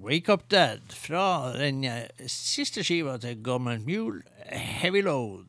Wake 0.03 0.33
Up 0.33 0.47
Dead 0.51 0.81
fra 0.97 1.51
den 1.57 1.83
eh, 1.85 2.07
siste 2.27 2.81
skiva 2.83 3.17
til 3.21 3.37
Gammelt 3.45 3.85
Mule, 3.85 4.23
Heavy 4.49 5.03
Load. 5.05 5.45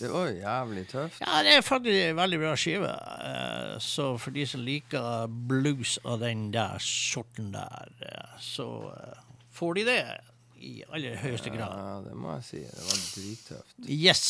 Det 0.00 0.08
var 0.12 0.28
jævlig 0.32 0.84
tøft. 0.88 1.20
Ja, 1.24 1.40
det 1.44 1.54
er 1.56 1.64
faktisk 1.64 1.96
en 2.10 2.16
veldig 2.16 2.38
bra 2.42 2.52
skive. 2.56 2.90
eh, 2.92 3.78
Så 3.80 4.10
for 4.20 4.30
de 4.36 4.44
som 4.46 4.60
liker 4.64 5.26
blues 5.48 5.98
av 6.04 6.20
den 6.20 6.50
der 6.52 6.76
sorten 6.84 7.52
der, 7.56 7.88
eh, 8.04 8.38
så 8.40 8.68
eh, 8.92 9.18
får 9.56 9.74
de 9.80 9.84
det 9.88 9.98
i 10.60 10.82
aller 10.92 11.16
høyeste 11.16 11.50
grad. 11.50 11.76
Ja, 11.80 11.98
det 12.10 12.16
må 12.16 12.34
jeg 12.36 12.44
si. 12.44 12.56
Det 12.60 12.86
var 12.86 13.04
drittøft. 13.16 13.76
Yes. 13.88 14.24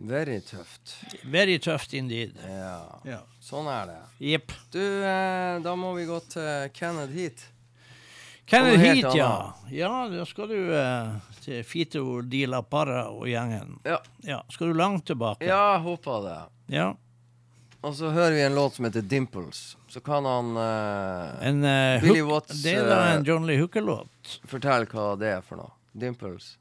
Very 0.00 0.38
tøft. 0.40 0.94
Very 1.28 1.58
tøft 1.60 1.92
indeed. 1.94 2.38
Ja. 2.48 3.00
Ja. 3.04 3.18
Sånn 3.44 3.66
er 3.68 3.90
det. 3.90 3.98
Jepp. 4.30 4.52
Du, 4.72 4.80
eh, 4.80 5.58
da 5.60 5.74
må 5.76 5.90
vi 5.98 6.06
gå 6.08 6.16
til 6.32 6.70
Kenneth 6.72 7.12
Heat. 7.12 7.42
Kenneth 8.48 8.80
Heat, 8.80 9.14
ja. 9.14 9.52
Ja, 9.70 9.90
da 10.10 10.24
skal 10.26 10.48
du 10.48 10.56
eh, 10.74 11.12
til 11.44 11.60
Fito 11.68 12.02
Di 12.26 12.46
La 12.48 12.62
Parra 12.64 13.04
og 13.12 13.28
gjengen. 13.28 13.76
Ja. 13.84 14.00
Ja, 14.26 14.40
Skal 14.50 14.72
du 14.72 14.80
langt 14.80 15.04
tilbake? 15.06 15.44
Ja, 15.46 15.76
håper 15.84 16.24
det. 16.24 16.38
Ja. 16.78 16.88
Og 17.84 17.94
så 17.96 18.10
hører 18.12 18.34
vi 18.36 18.42
en 18.44 18.56
låt 18.56 18.74
som 18.76 18.84
heter 18.88 19.04
Dimples. 19.08 19.76
Så 19.88 20.00
kan 20.04 20.24
han 20.28 20.50
eh, 20.56 21.48
En, 21.48 21.62
eh, 21.64 22.00
Billy 22.02 22.20
hook- 22.24 22.32
Watts, 22.32 22.62
det 22.64 22.74
er 22.80 22.88
da 22.88 22.98
eh, 23.06 23.14
en 23.18 23.24
John 23.28 23.46
Lee 23.48 23.60
Hooker-låt. 23.60 24.38
Fortell 24.48 24.88
hva 24.90 25.12
det 25.20 25.30
er 25.36 25.44
for 25.44 25.60
noe. 25.60 25.72
Dimples. 25.92 26.54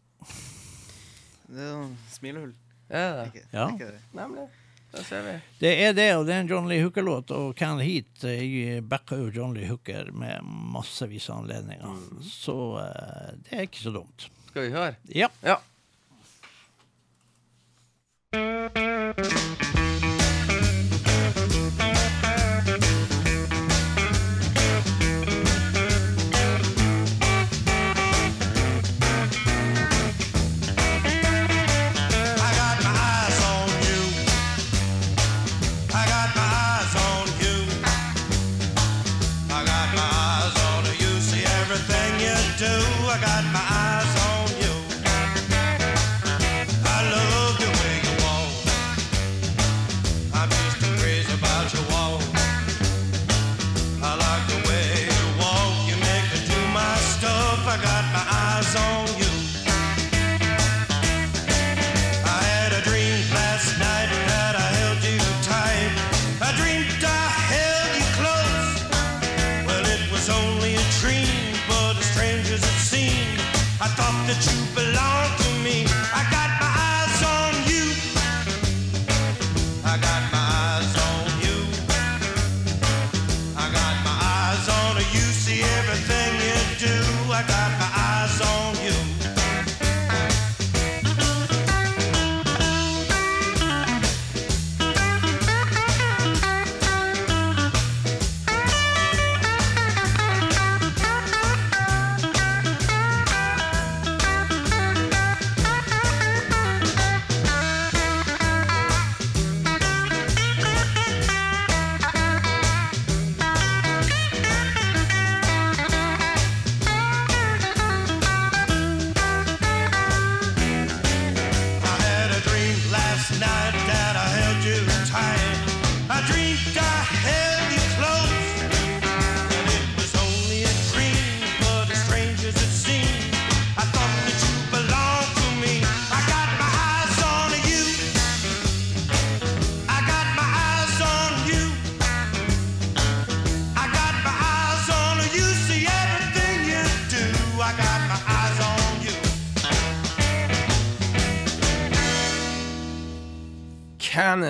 Det 1.50 1.60
er 1.64 1.74
noen 1.74 1.96
smilehull. 2.14 2.54
Er 2.90 3.16
det? 3.20 3.26
Ikke, 3.34 3.46
Ja. 3.54 3.68
ikke 3.74 3.92
det. 3.92 4.02
Nemlig. 4.18 4.48
Der 4.92 5.04
ser 5.06 5.22
vi. 5.22 5.34
Det 5.62 5.74
er 5.86 5.94
det, 5.94 6.08
og 6.18 6.26
det 6.26 6.34
er 6.34 6.40
en 6.42 6.48
John 6.50 6.68
Lee 6.70 6.82
Hooker-låt. 6.82 7.32
Og 7.32 7.54
Can 7.56 7.80
Heat 7.80 8.24
jeg 8.26 8.82
backer 8.90 9.18
jo 9.22 9.30
John 9.36 9.54
Lee 9.54 9.70
Hooker 9.70 10.10
med 10.12 10.42
massevis 10.74 11.30
av 11.30 11.44
anledninger. 11.44 11.86
Mm. 11.86 12.24
Så 12.26 12.56
uh, 12.82 13.34
det 13.46 13.54
er 13.54 13.68
ikke 13.70 13.84
så 13.86 13.94
dumt. 13.94 14.30
Skal 14.50 14.66
vi 14.66 14.74
høre? 14.74 14.96
Ja. 15.14 15.30
Ja. 15.46 15.60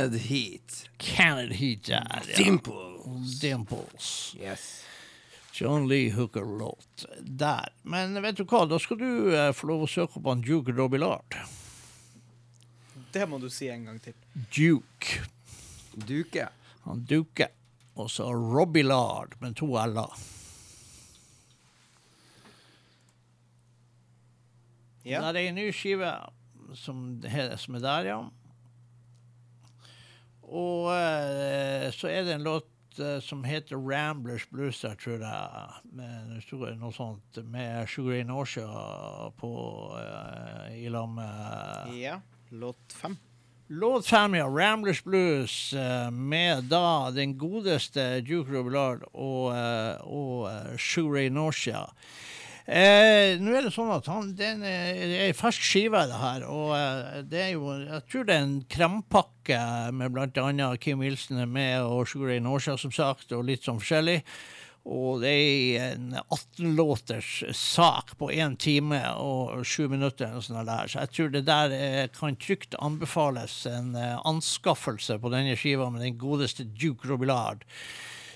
Canned 0.09 0.21
Heat. 0.21 0.89
Canada 0.97 1.53
Heat 1.53 1.83
der. 1.85 2.23
Ja. 2.27 2.37
Dimples. 2.37 3.39
Dimples. 3.39 4.35
Yes. 4.39 4.85
John 5.53 5.87
Lee 5.87 6.09
Hooker-låt 6.11 7.05
der. 7.19 7.69
Men 7.83 8.21
vet 8.21 8.37
du 8.37 8.43
hva, 8.45 8.63
da 8.69 8.79
skal 8.79 8.97
du 8.97 9.35
eh, 9.35 9.51
få 9.53 9.67
lov 9.69 9.83
å 9.85 9.89
søke 9.89 10.17
opp 10.19 10.25
han 10.31 10.41
Duke 10.41 10.71
Robillard. 10.77 11.35
Det 13.11 13.25
må 13.29 13.39
du 13.41 13.49
si 13.49 13.67
en 13.69 13.85
gang 13.89 13.99
til. 14.01 14.13
Duke. 14.55 15.21
Duke. 15.93 16.47
Han 16.85 17.05
Duke. 17.09 17.49
Og 17.99 18.09
så 18.13 18.29
Robillard 18.33 19.35
med 19.41 19.57
to 19.59 19.73
l-er. 19.77 20.13
Ja. 25.03 25.21
Der 25.23 25.33
er 25.39 25.47
ei 25.49 25.51
ny 25.55 25.69
skive 25.73 26.11
som, 26.77 27.19
he- 27.25 27.57
som 27.57 27.75
er 27.79 27.83
der, 27.83 28.09
ja. 28.13 28.19
Og 30.49 30.89
eh, 30.95 31.87
så 31.93 32.09
er 32.09 32.25
det 32.25 32.35
en 32.39 32.45
låt 32.47 32.99
eh, 32.99 33.19
som 33.21 33.43
heter 33.45 33.77
Ramblers 33.77 34.47
Blues 34.49 34.81
jeg 34.83 34.97
tror 35.01 35.21
jeg. 35.21 35.79
Med 35.93 36.75
noe 36.81 36.93
sånt 36.95 37.39
med 37.45 37.87
Sugar 37.89 38.17
In 38.19 38.33
Osha 38.33 38.65
på 39.39 39.53
eh, 40.01 40.83
i 40.83 40.89
lag 40.89 41.09
med 41.13 41.97
Ja. 41.99 42.19
Låt 42.49 42.95
fem. 42.97 43.17
Låt 43.69 44.07
fem, 44.09 44.33
ja. 44.33 44.47
Ramblers 44.49 45.03
Blues 45.05 45.73
eh, 45.77 46.09
med 46.11 46.71
da 46.71 47.11
den 47.13 47.35
godeste 47.37 48.21
Duke 48.25 48.49
Robillard 48.55 49.03
og, 49.13 49.51
eh, 49.53 50.01
og 50.09 50.47
eh, 50.49 50.73
Sugar 50.81 51.21
In 51.21 51.37
Nausea. 51.37 51.83
Eh, 52.69 53.39
Nå 53.41 53.55
er 53.57 53.65
det 53.65 53.71
sånn 53.73 53.89
at 53.89 54.05
han, 54.11 54.27
det 54.37 54.45
er 54.45 54.51
en, 54.53 54.65
eh, 54.67 55.13
er 55.25 55.37
fersk 55.37 55.63
skive, 55.65 56.03
det 56.05 56.19
her. 56.21 56.43
Og 56.45 56.75
eh, 56.77 57.23
det 57.25 57.41
er 57.47 57.51
jo 57.55 57.71
Jeg 57.73 58.03
tror 58.11 58.27
det 58.27 58.35
er 58.35 58.45
en 58.45 58.59
krempakke 58.69 59.61
med 59.97 60.13
bl.a. 60.13 60.69
Kim 60.77 61.01
Wilson 61.01 61.41
er 61.41 61.49
med, 61.49 61.81
og 61.81 62.05
Sugar 62.07 62.29
Ray 62.29 62.43
Nausea, 62.45 62.77
som 62.77 62.93
sagt, 62.93 63.33
og 63.33 63.47
litt 63.47 63.65
sånn 63.65 63.81
forskjellig. 63.81 64.19
Og 64.89 65.23
det 65.23 65.31
er 65.33 65.95
en 65.95 66.13
18-låters 66.21 67.31
sak 67.57 68.13
på 68.21 68.29
én 68.37 68.53
time 68.61 69.01
og 69.17 69.65
sju 69.65 69.89
minutter. 69.89 70.37
Og 70.37 70.45
sånn 70.45 70.61
der. 70.61 70.93
Så 70.93 71.01
jeg 71.01 71.13
tror 71.15 71.33
det 71.33 71.43
der 71.49 71.73
eh, 71.73 72.05
kan 72.13 72.37
trygt 72.37 72.77
anbefales 72.77 73.63
en 73.69 73.97
anskaffelse 73.97 75.17
på 75.17 75.33
denne 75.33 75.57
skiva 75.57 75.89
med 75.89 76.05
den 76.05 76.21
godeste 76.21 76.69
Duke 76.69 77.09
Robillard. 77.09 77.65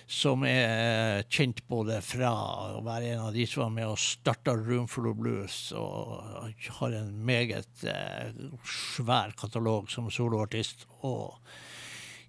Som 0.07 0.43
er 0.47 1.19
eh, 1.19 1.25
kjent 1.31 1.61
både 1.69 1.99
fra 2.03 2.31
å 2.77 2.81
være 2.85 3.13
en 3.13 3.27
av 3.29 3.35
de 3.35 3.45
som 3.49 3.65
var 3.65 3.75
med 3.75 3.91
og 3.93 4.01
starta 4.01 4.55
Roomful 4.57 5.07
of 5.11 5.19
Blues, 5.21 5.59
og 5.77 6.51
har 6.79 6.97
en 6.99 7.13
meget 7.25 7.85
eh, 7.87 8.33
svær 8.67 9.35
katalog 9.39 9.91
som 9.91 10.11
soloartist. 10.11 10.87
og 11.01 11.39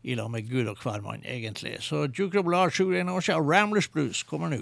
i 0.04 0.14
lag 0.14 0.30
med 0.30 0.44
Gud 0.50 0.68
og 0.68 0.76
hvermann, 0.84 1.22
egentlig. 1.24 1.78
Så 1.80 2.06
Duke 2.06 2.36
Roblar, 2.36 2.68
Sugar 2.68 3.08
år 3.08 3.20
siden, 3.24 3.40
Ramblers 3.48 3.88
Blues 3.88 4.22
kommer 4.22 4.52
nå. 4.52 4.58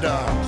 Baby, 0.00 0.39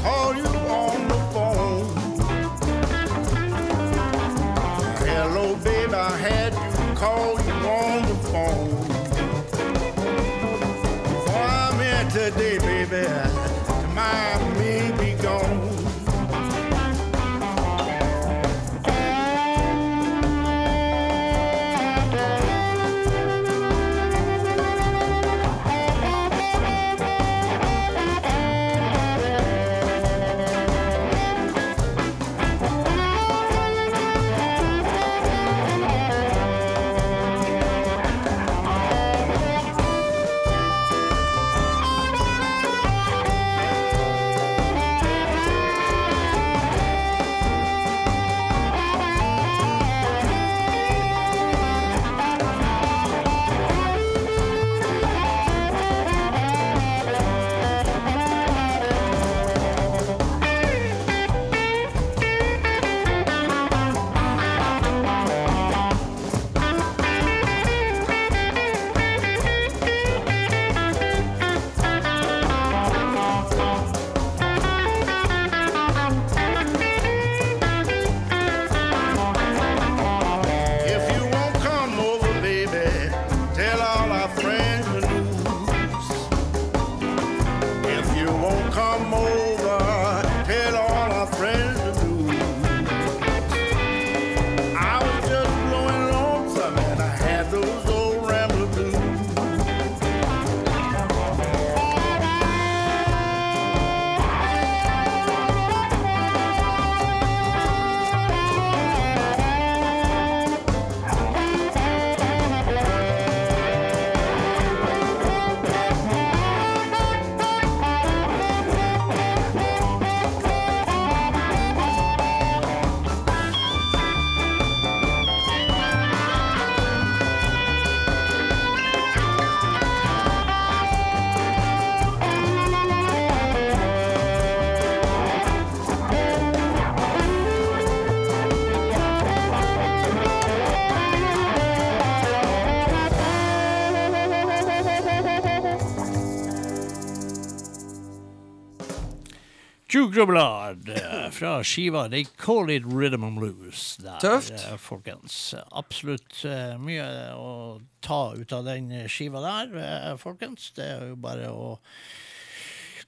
Tjukroblad 150.12 150.88
eh, 150.88 151.30
fra 151.30 151.62
skiva 151.64 152.08
They 152.10 152.26
Call 152.36 152.70
It 152.70 152.82
Rhythm 152.84 153.24
and 153.24 153.38
Blues. 153.38 153.96
Der, 153.96 154.18
Tøft. 154.20 154.52
eh, 154.52 154.76
folkens. 154.76 155.54
Absolutt 155.72 156.42
eh, 156.44 156.74
mye 156.76 157.06
å 157.32 157.80
ta 158.04 158.34
ut 158.36 158.52
av 158.52 158.66
den 158.68 158.90
skiva 159.08 159.40
der, 159.40 160.18
folkens. 160.20 160.68
Det 160.76 160.84
er 160.84 161.06
jo 161.14 161.16
bare 161.16 161.48
å 161.48 161.78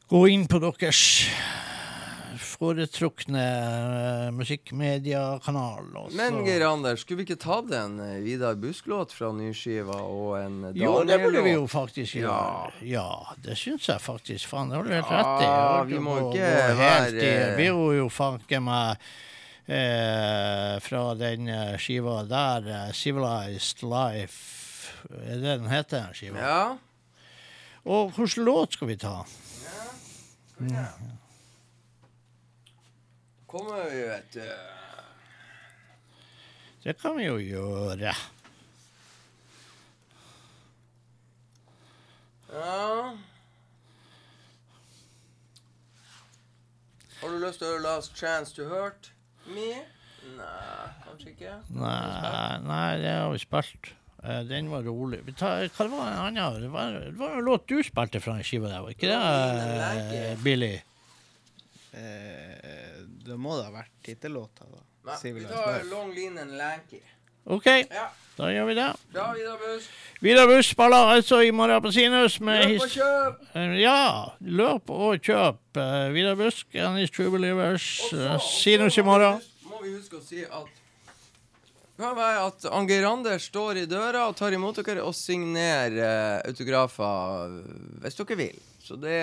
gå 0.09 0.22
inn 0.32 0.47
på 0.48 0.62
deres 0.64 1.02
foretrukne 2.40 3.43
eh, 3.44 4.31
musikkmediekanal. 4.35 5.86
Men 6.16 6.40
Geir 6.47 6.65
Anders, 6.69 7.01
skulle 7.05 7.23
vi 7.23 7.27
ikke 7.28 7.40
tatt 7.43 7.70
en 7.77 7.98
eh, 8.01 8.19
Vidar 8.24 8.55
Busk-låt 8.61 9.12
fra 9.16 9.31
nyskiva 9.36 9.97
og 10.02 10.39
en 10.40 10.59
Jo, 10.78 10.97
det 11.09 11.19
burde 11.23 11.43
vi 11.47 11.52
jo 11.56 11.66
faktisk 11.70 12.16
gjøre. 12.20 12.73
Ja, 12.89 13.06
det 13.44 13.56
syns 13.61 13.89
jeg 13.89 14.01
faktisk. 14.05 14.48
Faen, 14.51 14.70
det 14.73 14.77
har 14.81 14.85
du 14.89 14.94
helt 14.94 15.12
rett 15.12 15.44
i. 15.44 15.51
Vi 15.94 16.01
må 16.02 16.16
gå- 16.20 16.32
ikke 16.32 16.48
gå 16.48 16.81
helt 16.81 17.15
i- 17.15 17.20
være- 17.27 17.56
Vi 17.56 17.66
er 17.69 17.94
jo 18.01 18.09
fanken 18.09 18.65
meg 18.65 18.97
eh, 19.66 20.78
fra 20.85 21.05
den 21.15 21.48
eh, 21.48 21.77
skiva 21.78 22.23
der, 22.28 22.90
'Civilized 22.93 23.82
Life'. 23.82 24.51
Er 25.11 25.36
det 25.36 25.59
den 25.61 25.69
heter, 25.69 26.01
den 26.06 26.15
skiva? 26.15 26.39
Ja. 26.40 26.77
Og 27.85 28.12
hvilken 28.16 28.44
låt 28.44 28.73
skal 28.73 28.89
vi 28.89 28.97
ta? 28.97 29.24
Kommer 33.55 33.90
vi, 33.90 34.02
vet 34.02 34.32
du. 34.32 34.52
Det 36.82 36.94
kan 36.98 37.14
vi 37.16 37.28
jo 37.28 37.36
gjøre. 37.39 38.14
Ja. 42.51 43.12
Har 47.20 47.31
du 47.31 47.39
lyst 47.44 47.62
til 47.62 47.68
å 47.68 47.76
høre 47.76 47.85
'Last 47.85 48.18
Chance 48.18 48.56
to 48.59 48.66
Hurt 48.72 49.12
Me'? 49.47 49.85
Nei, 50.35 50.90
kanskje 51.06 51.31
ikke. 51.36 51.55
Nei, 51.70 52.59
nei, 52.66 52.90
det 53.05 53.12
har 53.20 53.31
vi 53.36 53.39
spilt. 53.39 53.93
Eh, 54.24 54.43
Den 54.51 54.70
var 54.72 54.82
rolig. 54.82 55.22
Vi 55.26 55.32
tar, 55.32 55.68
hva 55.78 55.89
var 55.94 56.10
en 56.10 56.18
annen? 56.26 56.62
Det 56.66 56.72
var, 56.72 56.98
det 57.06 57.18
var 57.22 57.39
en 57.39 57.44
låt 57.52 57.68
du 57.68 57.78
spilte 57.86 58.20
fra 58.20 58.35
den 58.35 58.43
skiva 58.51 58.66
der, 58.72 58.82
var 58.82 58.90
ikke 58.98 59.14
det, 59.14 60.43
Billy? 60.43 60.74
Eh, 61.94 62.63
det 63.24 63.36
må 63.40 63.56
da 63.59 63.68
ha 63.70 63.74
vært 63.80 63.92
tittellåta, 64.05 64.66
da. 64.70 64.82
Nei, 65.05 65.32
vi 65.32 65.44
tar 65.44 65.82
'Long 65.88 66.14
Lean 66.14 66.38
and 66.38 66.52
Lanky'. 66.60 67.02
OK, 67.46 67.66
Ja. 67.90 68.09
da 68.38 68.44
gjør 68.48 68.66
vi 68.66 68.74
det. 68.74 68.86
Bra, 69.12 69.32
Vidar 69.36 69.59
Busk. 69.60 69.88
Vidar 70.22 70.46
Buss 70.48 70.66
spiller 70.72 71.10
altså 71.12 71.40
i 71.44 71.51
morgen 71.51 71.82
på 71.82 71.92
Sinus 71.92 72.40
med 72.40 72.64
Løp 72.70 72.80
og 72.82 72.88
kjøp! 72.88 73.42
Eh, 73.55 73.74
Ja, 73.82 74.30
løp 74.40 74.90
og 74.90 75.18
kjøp. 75.20 75.59
Uh, 75.76 76.09
Vidar 76.14 76.34
Busk 76.36 76.66
and 76.74 76.98
his 76.98 77.10
True 77.10 77.30
Believers. 77.30 78.01
Og 78.12 78.18
eh, 78.18 78.38
Sinus 78.40 78.96
i 78.98 79.02
morgen. 79.02 79.42
Må 79.68 79.82
vi 79.82 79.92
huske 79.92 80.16
å 80.16 80.22
si 80.24 80.40
at 80.44 80.72
det 81.96 82.02
kan 82.02 82.16
være 82.16 82.46
at 82.48 82.64
Angeir 82.72 83.05
Anders 83.06 83.44
står 83.52 83.76
i 83.76 83.86
døra 83.86 84.24
og 84.28 84.36
tar 84.36 84.51
imot 84.56 84.80
dere 84.82 85.05
og 85.05 85.12
signerer 85.14 86.40
autografer 86.48 87.60
hvis 88.02 88.16
dere 88.18 88.36
vil. 88.40 88.56
Så 88.85 88.98
det 89.01 89.16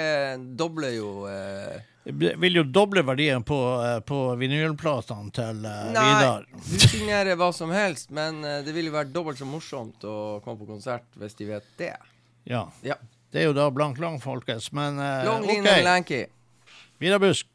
dobler 0.58 0.96
jo 0.96 1.10
eh, 1.30 1.84
Det 2.10 2.32
vil 2.42 2.56
jo 2.58 2.64
doble 2.66 3.04
verdien 3.06 3.44
på, 3.46 3.58
eh, 3.86 4.00
på 4.02 4.18
vinylplatene 4.42 5.30
til 5.38 5.60
eh, 5.70 5.92
Nei, 5.94 6.06
Vidar. 6.08 6.48
du 6.50 6.78
signerer 6.82 7.38
hva 7.38 7.52
som 7.54 7.70
helst, 7.70 8.10
men 8.10 8.40
eh, 8.42 8.64
det 8.66 8.74
vil 8.74 8.90
jo 8.90 8.96
være 8.96 9.14
dobbelt 9.14 9.38
så 9.38 9.46
morsomt 9.46 10.02
å 10.10 10.16
komme 10.42 10.58
på 10.64 10.70
konsert 10.72 11.06
hvis 11.22 11.38
de 11.38 11.52
vet 11.52 11.70
det. 11.78 11.94
Ja. 12.50 12.64
Ja. 12.82 12.98
Det 13.32 13.44
er 13.44 13.52
jo 13.52 13.54
da 13.56 13.70
blank 13.72 14.02
lang, 14.02 14.18
folkens. 14.20 14.72
Men 14.74 14.98
eh, 15.00 15.22
Long 15.30 15.46
OK. 15.46 15.54
and 15.62 15.86
Lanky. 15.86 16.24
Vidar 17.00 17.22
Busk. 17.22 17.46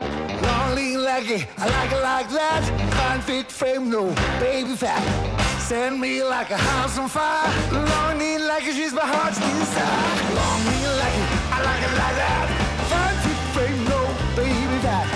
Long 0.00 0.74
lean 0.74 1.04
lanky. 1.04 1.44
I 1.60 1.68
like 1.68 1.92
it 1.92 2.02
like 2.02 2.28
that. 2.32 2.64
Fine 2.96 3.20
fit 3.28 3.52
frame, 3.52 3.90
no 3.90 4.08
baby 4.40 4.76
fat. 4.76 5.33
Send 5.64 5.98
me 5.98 6.22
like 6.22 6.50
a 6.50 6.58
house 6.58 6.98
on 6.98 7.08
fire. 7.08 7.48
Long 7.72 8.18
lean 8.18 8.46
leggy, 8.46 8.72
she's 8.72 8.92
my 8.92 9.00
heart's 9.00 9.38
desire. 9.40 10.34
Long 10.36 10.60
lean 10.68 10.84
leggy, 11.00 11.24
I 11.48 11.58
like 11.64 11.82
it 11.88 11.94
like 12.04 12.16
that. 12.20 12.46
Fit 13.24 13.40
frame, 13.56 13.80
no 13.88 14.00
baby 14.36 14.76
fat. 14.84 15.08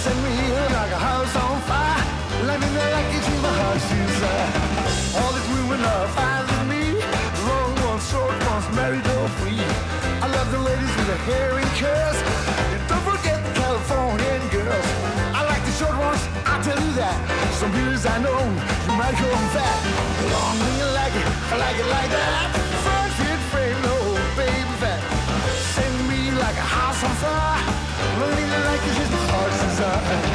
Send 0.00 0.16
me 0.24 0.32
like 0.72 0.92
a 0.92 1.02
house 1.08 1.36
on 1.36 1.60
fire. 1.68 2.00
Long 2.48 2.60
lean 2.64 2.74
leggy, 2.74 3.18
she's 3.20 3.42
my 3.44 3.52
heart's 3.60 3.84
desire. 3.92 4.48
All 5.20 5.32
these 5.36 5.50
women 5.60 5.84
are 5.84 6.08
fine 6.16 6.44
with 6.48 6.64
me. 6.72 6.84
Long 7.44 7.72
ones, 7.84 8.08
short 8.08 8.32
ones, 8.48 8.66
married 8.72 9.06
or 9.06 9.28
free. 9.44 9.60
I 10.24 10.26
love 10.26 10.48
the 10.52 10.62
ladies 10.70 10.92
with 10.96 11.08
the 11.12 11.18
hair 11.28 11.58
in 11.60 11.68
curls. 11.76 12.11
Like 20.52 21.14
it, 21.16 21.26
I 21.50 21.56
like 21.56 21.78
it 21.78 21.86
like 21.86 22.10
that. 22.10 22.52
Front 22.84 23.12
frame, 23.50 23.80
no 23.88 23.96
baby. 24.36 24.92
Send 25.72 25.96
me 26.06 26.30
like 26.30 26.56
a 26.56 26.68
house 26.76 27.02
on 27.02 27.14
fire. 27.22 27.64
Lean 28.36 28.50
like 28.68 28.82
it, 28.84 28.94
just 28.98 29.12
heart's 29.30 29.62
desire. 29.64 30.31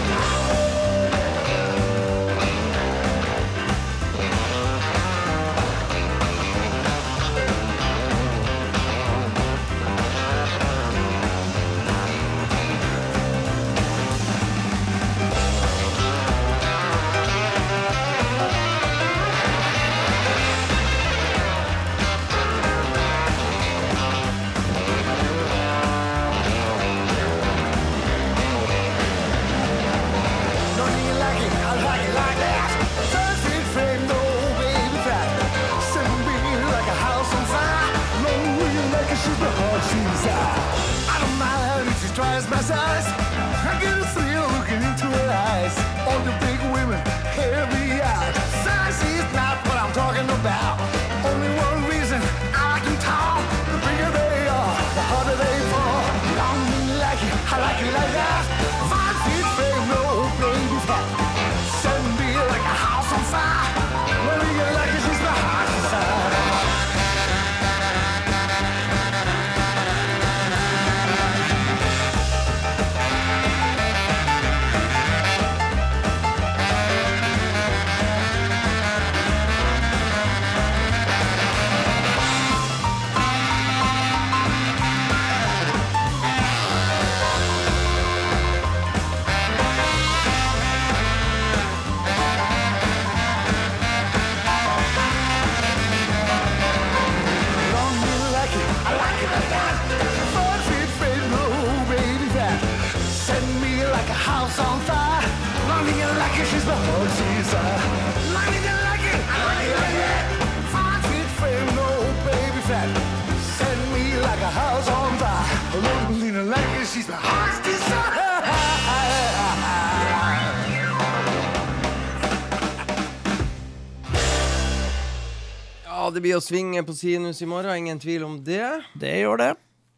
Ja, 126.07 126.11
det 126.15 126.21
blir 126.23 126.37
å 126.37 126.39
svinge 126.39 126.79
på 126.87 126.93
sinus 126.95 127.41
i 127.43 127.45
morgen, 127.51 127.81
ingen 127.81 127.97
tvil 127.99 128.23
om 128.23 128.37
det. 128.47 128.63
Det 128.95 129.09
gjør 129.11 129.41
det. 129.41 129.47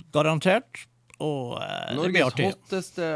Garantert. 0.10 0.80
Og 1.22 1.60
eh, 1.62 1.92
det 1.92 2.08
blir 2.10 2.24
Norges 2.24 2.32
artig. 2.32 2.48
hotteste 2.50 3.10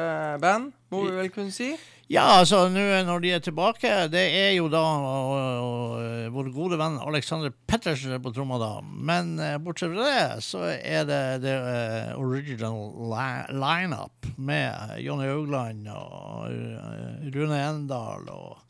band, 0.43 0.67
må 0.93 0.99
vi 1.07 1.15
vel 1.15 1.31
kunne 1.33 1.49
si. 1.55 1.71
Ja, 2.13 2.27
altså, 2.43 2.67
nå 2.69 2.83
når 3.07 3.23
de 3.23 3.31
er 3.33 3.41
tilbake, 3.41 3.89
det 4.13 4.21
er 4.37 4.51
jo 4.59 4.67
da 4.69 4.83
og, 4.83 5.31
og, 5.33 6.27
vår 6.35 6.51
gode 6.53 6.77
venn 6.77 6.99
Alexander 7.01 7.49
Pettersen 7.65 8.13
på 8.21 8.33
tromma, 8.35 8.59
da. 8.61 8.69
Men 8.85 9.39
eh, 9.41 9.55
bortsett 9.57 9.95
fra 9.95 10.11
det, 10.11 10.43
så 10.45 10.61
er 10.75 11.07
det 11.09 11.21
det 11.47 11.55
eh, 11.57 12.11
original 12.21 12.91
li 13.09 13.57
lineup 13.57 14.29
med 14.37 14.99
Jonny 15.01 15.31
Haugland 15.31 15.89
og 15.95 16.45
eh, 16.53 17.25
Rune 17.33 17.57
Endal 17.71 18.29
og 18.37 18.61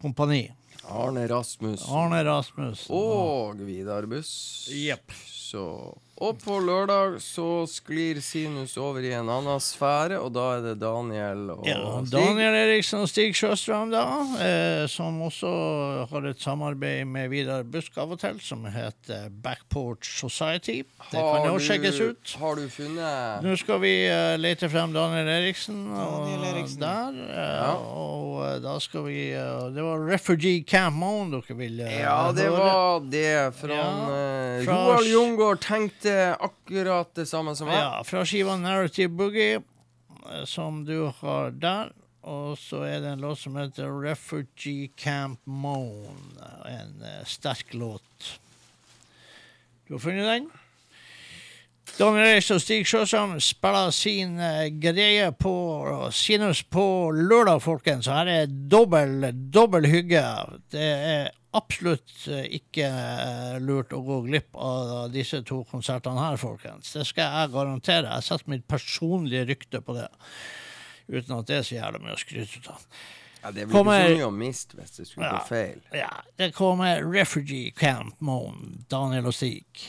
kompani. 0.00 0.46
Arne 0.88 1.26
Rasmus 1.28 1.84
Arne 1.90 2.24
Rasmus. 2.24 2.86
og 2.90 3.58
Vidar 3.66 4.06
Buss. 4.06 4.68
Jepp. 4.72 5.12
Så 5.28 5.96
Og 6.20 6.36
på 6.36 6.58
lørdag 6.60 7.14
så 7.24 7.62
sklir 7.64 8.18
Sinus 8.20 8.74
over 8.76 9.00
i 9.08 9.12
en 9.16 9.30
annen 9.32 9.56
sfære, 9.64 10.18
og 10.20 10.34
da 10.36 10.42
er 10.58 10.64
det 10.66 10.74
Daniel 10.82 11.46
og 11.54 11.62
Ja, 11.64 11.78
Stig. 12.04 12.10
Daniel 12.12 12.56
Eriksen 12.58 13.00
og 13.00 13.08
Stig 13.08 13.32
Sjøstrøm, 13.38 13.88
da, 13.94 14.02
eh, 14.44 14.82
som 14.92 15.16
også 15.24 15.52
har 16.10 16.26
et 16.28 16.42
samarbeid 16.44 17.06
med 17.08 17.30
Vidar 17.32 17.62
Busk 17.64 17.96
av 17.96 18.12
og 18.12 18.20
til, 18.20 18.36
som 18.44 18.66
heter 18.68 19.30
Backporch 19.32 20.10
Society. 20.20 20.82
Det 21.08 21.22
kan 21.24 21.48
jo 21.48 21.54
sjekkes 21.56 22.02
ut. 22.04 22.34
Har 22.42 22.60
du 22.60 22.66
funnet 22.68 23.40
Nå 23.46 23.56
skal 23.56 23.80
vi 23.80 23.94
eh, 24.10 24.36
lete 24.36 24.68
frem 24.68 24.92
Daniel 24.92 25.32
Eriksen, 25.38 25.86
og 25.88 26.26
Daniel 26.28 26.44
Eriksen. 26.52 26.84
der. 26.84 27.16
eh, 27.30 27.48
Ja. 27.60 27.72
Og 27.80 28.44
eh, 28.44 28.58
da 28.60 28.76
skal 28.78 29.06
vi 29.08 29.30
eh, 29.32 29.70
Det 29.72 29.82
var 29.88 30.04
Refugee 30.04 30.60
Camp 30.68 30.96
Mound 31.00 31.32
dere 31.32 31.56
ville 31.56 31.88
Ja, 31.96 32.30
det 32.36 32.44
høre. 32.44 32.60
var 32.60 33.00
det. 33.08 33.54
Fra, 33.56 33.72
Ja, 33.72 33.88
eh, 34.12 34.64
fra- 34.68 34.76
Roald 34.84 35.08
Jungård 35.08 35.60
tenkte 35.64 36.09
akkurat 36.38 37.14
det 37.14 37.26
samme 37.30 37.54
som 37.56 37.70
meg. 37.70 37.80
Ja, 37.80 38.02
fra 38.06 38.24
skiva 38.28 38.56
Narrative 38.60 39.12
Boogie, 39.12 39.60
eh, 39.60 40.44
som 40.48 40.84
du 40.88 41.10
har 41.22 41.50
der. 41.56 41.92
Og 42.20 42.58
så 42.60 42.82
er 42.84 43.00
det 43.00 43.14
en 43.14 43.24
låt 43.24 43.40
som 43.40 43.56
heter 43.56 43.88
Refugee 44.02 44.90
Camp 44.96 45.40
Moon. 45.44 46.36
En 46.68 47.02
eh, 47.02 47.22
sterk 47.24 47.74
låt. 47.74 48.40
Du 49.88 49.94
har 49.94 50.02
funnet 50.04 50.28
den? 50.28 50.50
Daniel 51.98 52.28
Reis 52.28 52.50
og 52.54 52.60
Stig 52.62 52.86
Sjøsam 52.86 53.34
spiller 53.42 53.90
sin 53.92 54.38
eh, 54.40 54.68
greie 54.80 55.32
på 55.32 55.52
Sinus 56.14 56.62
på 56.62 56.84
lørdag, 57.16 57.62
folkens. 57.64 58.08
Her 58.08 58.28
er 58.30 58.46
dobbel, 58.46 59.26
dobbel 59.52 59.88
hygge. 59.90 60.22
Det 60.72 60.86
er 60.86 61.30
absolutt 61.56 62.12
eh, 62.30 62.44
ikke 62.60 62.86
eh, 62.86 63.56
lurt 63.62 63.92
å 63.96 64.00
gå 64.06 64.20
glipp 64.28 64.54
av 64.54 65.10
disse 65.14 65.42
to 65.46 65.62
konsertene 65.70 66.20
her, 66.22 66.36
folkens. 66.40 66.92
Det 66.94 67.06
skal 67.08 67.30
jeg 67.40 67.52
garantere. 67.54 68.12
Jeg 68.18 68.26
setter 68.28 68.52
mitt 68.54 68.66
personlige 68.70 69.46
rykte 69.50 69.80
på 69.82 69.96
det. 69.98 70.08
Uten 71.10 71.38
at 71.40 71.46
det 71.50 71.56
er 71.58 71.62
så 71.66 71.74
jævla 71.80 71.98
mye 72.04 72.14
å 72.14 72.20
skryte 72.22 72.62
av. 72.70 72.84
Ja, 73.42 73.50
det 73.56 73.66
blir 73.66 73.72
Kommer- 73.72 74.04
så 74.06 74.16
mye 74.16 74.26
å 74.28 74.34
miste 74.36 74.76
hvis 74.76 74.96
det 74.98 75.06
skulle 75.08 75.26
Ja. 75.26 75.38
gå 75.38 75.46
feil. 75.48 75.80
Ja, 75.96 76.10
det 76.36 76.52
kommer 76.54 77.02
Refugee 77.02 77.70
Camp 77.72 78.20
Moan, 78.20 78.84
Daniel 78.88 79.26
og 79.26 79.34
Stig. 79.34 79.88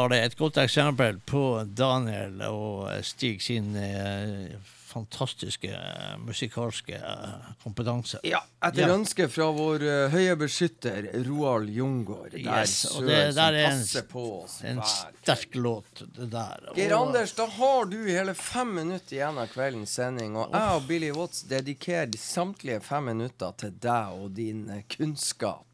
Var 0.00 0.08
det 0.14 0.18
et 0.24 0.36
godt 0.38 0.56
eksempel 0.62 1.18
på 1.28 1.40
Daniel 1.76 2.40
og 2.48 2.88
Stig 3.04 3.40
sin 3.44 3.74
eh, 3.76 4.54
fantastiske 4.90 5.68
eh, 5.70 6.14
musikalske 6.24 6.96
eh, 6.98 7.50
kompetanse. 7.62 8.18
Ja, 8.26 8.40
etter 8.66 8.86
Ja. 8.88 8.94
ønske 8.96 9.28
fra 9.30 9.46
vår 9.54 9.84
uh, 9.86 10.08
høye 10.10 10.34
beskytter 10.40 11.06
Roald 11.28 11.68
Jungård. 11.70 12.32
Der 12.34 12.40
Yes, 12.62 12.74
og 12.96 13.06
det 13.06 13.20
der 13.36 13.58
er 13.60 13.68
en- 13.70 14.08
på 14.10 14.24
oss 14.42 14.56
En 14.66 14.80
sterk 14.82 15.54
låt, 15.54 16.02
det 16.16 16.30
der. 16.32 16.70
Geir 16.74 16.96
Anders, 16.96 17.32
da 17.38 17.46
har 17.46 17.84
du 17.92 17.98
hele 18.08 18.34
fem 18.34 18.72
minutter 18.80 19.16
igjen 19.20 19.38
av 19.38 19.52
kveldens 19.52 19.94
sending, 20.00 20.34
og 20.36 20.50
jeg 20.56 20.74
og 20.80 20.88
Billy 20.88 21.12
Watts 21.14 21.44
dedikerer 21.50 22.16
samtlige 22.18 22.80
fem 22.82 23.04
minutter 23.12 23.52
til 23.62 23.70
deg 23.78 24.16
og 24.18 24.32
din 24.34 24.64
kunnskap. 24.96 25.66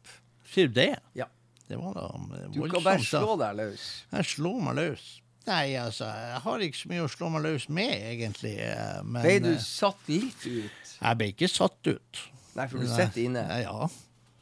Sier 0.53 0.67
du 0.69 0.77
det? 0.77 0.91
Ja. 1.17 1.25
Det 1.67 1.77
var 1.79 1.93
da 1.97 2.07
voldsomt. 2.15 2.53
Du 2.55 2.61
kan 2.71 2.83
bare 2.85 3.03
slå 3.03 3.37
deg 3.41 3.55
løs. 3.59 3.85
Jeg 4.13 4.25
slår 4.33 4.61
meg 4.69 4.75
løs. 4.79 5.05
Nei, 5.47 5.75
altså, 5.79 6.05
jeg 6.11 6.39
har 6.43 6.63
ikke 6.65 6.77
så 6.81 6.89
mye 6.91 7.03
å 7.05 7.11
slå 7.11 7.29
meg 7.31 7.43
løs 7.45 7.69
med, 7.71 7.93
egentlig. 8.13 8.55
eh, 8.59 8.97
Men 9.03 9.21
Ble 9.23 9.37
du 9.45 9.51
eh, 9.53 9.61
satt 9.63 10.09
litt 10.11 10.43
ut? 10.47 10.91
jeg 11.01 11.17
ble 11.21 11.27
ikke 11.31 11.47
satt 11.51 11.87
ut. 11.87 12.21
Nei, 12.57 12.65
for 12.67 12.79
du 12.83 12.87
sitter 12.87 13.21
inne. 13.23 13.45
Ja, 13.47 13.61
Ja. 13.67 13.87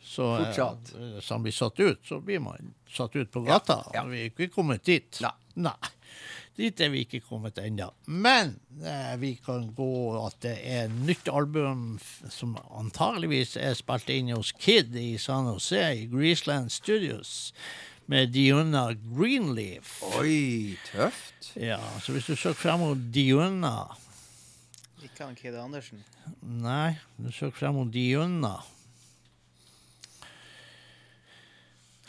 Så 0.05 0.25
eh, 0.37 0.45
Fortsatt. 0.45 0.91
hvis 0.95 1.29
han 1.33 1.41
blir 1.43 1.51
satt 1.53 1.79
ut, 1.81 1.99
så 2.05 2.19
blir 2.21 2.39
man 2.39 2.73
satt 2.93 3.15
ut 3.17 3.31
på 3.33 3.41
gata. 3.45 3.79
ja. 3.93 4.03
Vi 4.05 4.21
er 4.21 4.29
ikke 4.29 4.49
kommet 4.53 4.83
dit. 4.85 5.17
Nei. 5.21 5.31
Nei. 5.55 5.73
Dit 6.55 6.79
er 6.79 6.91
vi 6.93 7.01
ikke 7.03 7.19
kommet 7.19 7.57
ennå. 7.59 7.89
Men 8.07 8.53
eh, 8.79 9.15
vi 9.19 9.33
kan 9.43 9.65
gå 9.75 9.89
at 10.21 10.37
det 10.45 10.53
er 10.63 10.93
nytt 10.93 11.27
album 11.27 11.97
som 12.31 12.53
antageligvis 12.79 13.57
er 13.59 13.75
spilt 13.75 14.07
inn 14.13 14.31
hos 14.31 14.53
Kid 14.55 14.95
i 14.95 15.17
San 15.19 15.49
Jose, 15.51 15.81
i 15.83 16.05
Greaseland 16.11 16.71
Studios, 16.71 17.51
med 18.07 18.31
Diona 18.31 18.85
Greenleaf. 18.95 19.97
Oi, 20.21 20.77
tøft. 20.93 21.51
Ja, 21.59 21.81
så 21.99 22.15
hvis 22.15 22.29
du 22.31 22.37
søker 22.37 22.61
frem 22.61 22.81
mot 22.83 23.03
Diona 23.15 23.75
Ikke 25.03 25.25
han 25.25 25.35
Kid 25.37 25.55
Andersen. 25.59 26.01
Nei, 26.41 26.95
du 27.19 27.31
søker 27.35 27.59
frem 27.65 27.75
mot 27.81 27.91
Diona. 27.91 28.55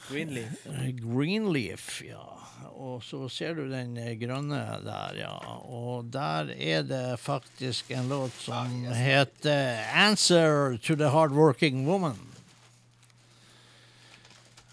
Greenleaf. 0.07 0.63
Greenleaf, 1.03 1.97
ja. 2.07 2.46
Og 2.77 3.03
så 3.05 3.29
ser 3.33 3.55
du 3.57 3.65
den 3.71 3.97
eh, 3.97 4.13
grønne 4.21 4.59
der, 4.85 5.17
ja. 5.21 5.33
Og 5.65 6.05
der 6.13 6.51
er 6.57 6.83
det 6.87 7.19
faktisk 7.21 7.91
en 7.91 8.09
låt 8.09 8.33
som 8.45 8.85
heter 8.93 9.83
'Answer 9.95 10.77
to 10.79 10.95
the 10.97 11.09
Hardworking 11.09 11.87
Woman'. 11.89 12.21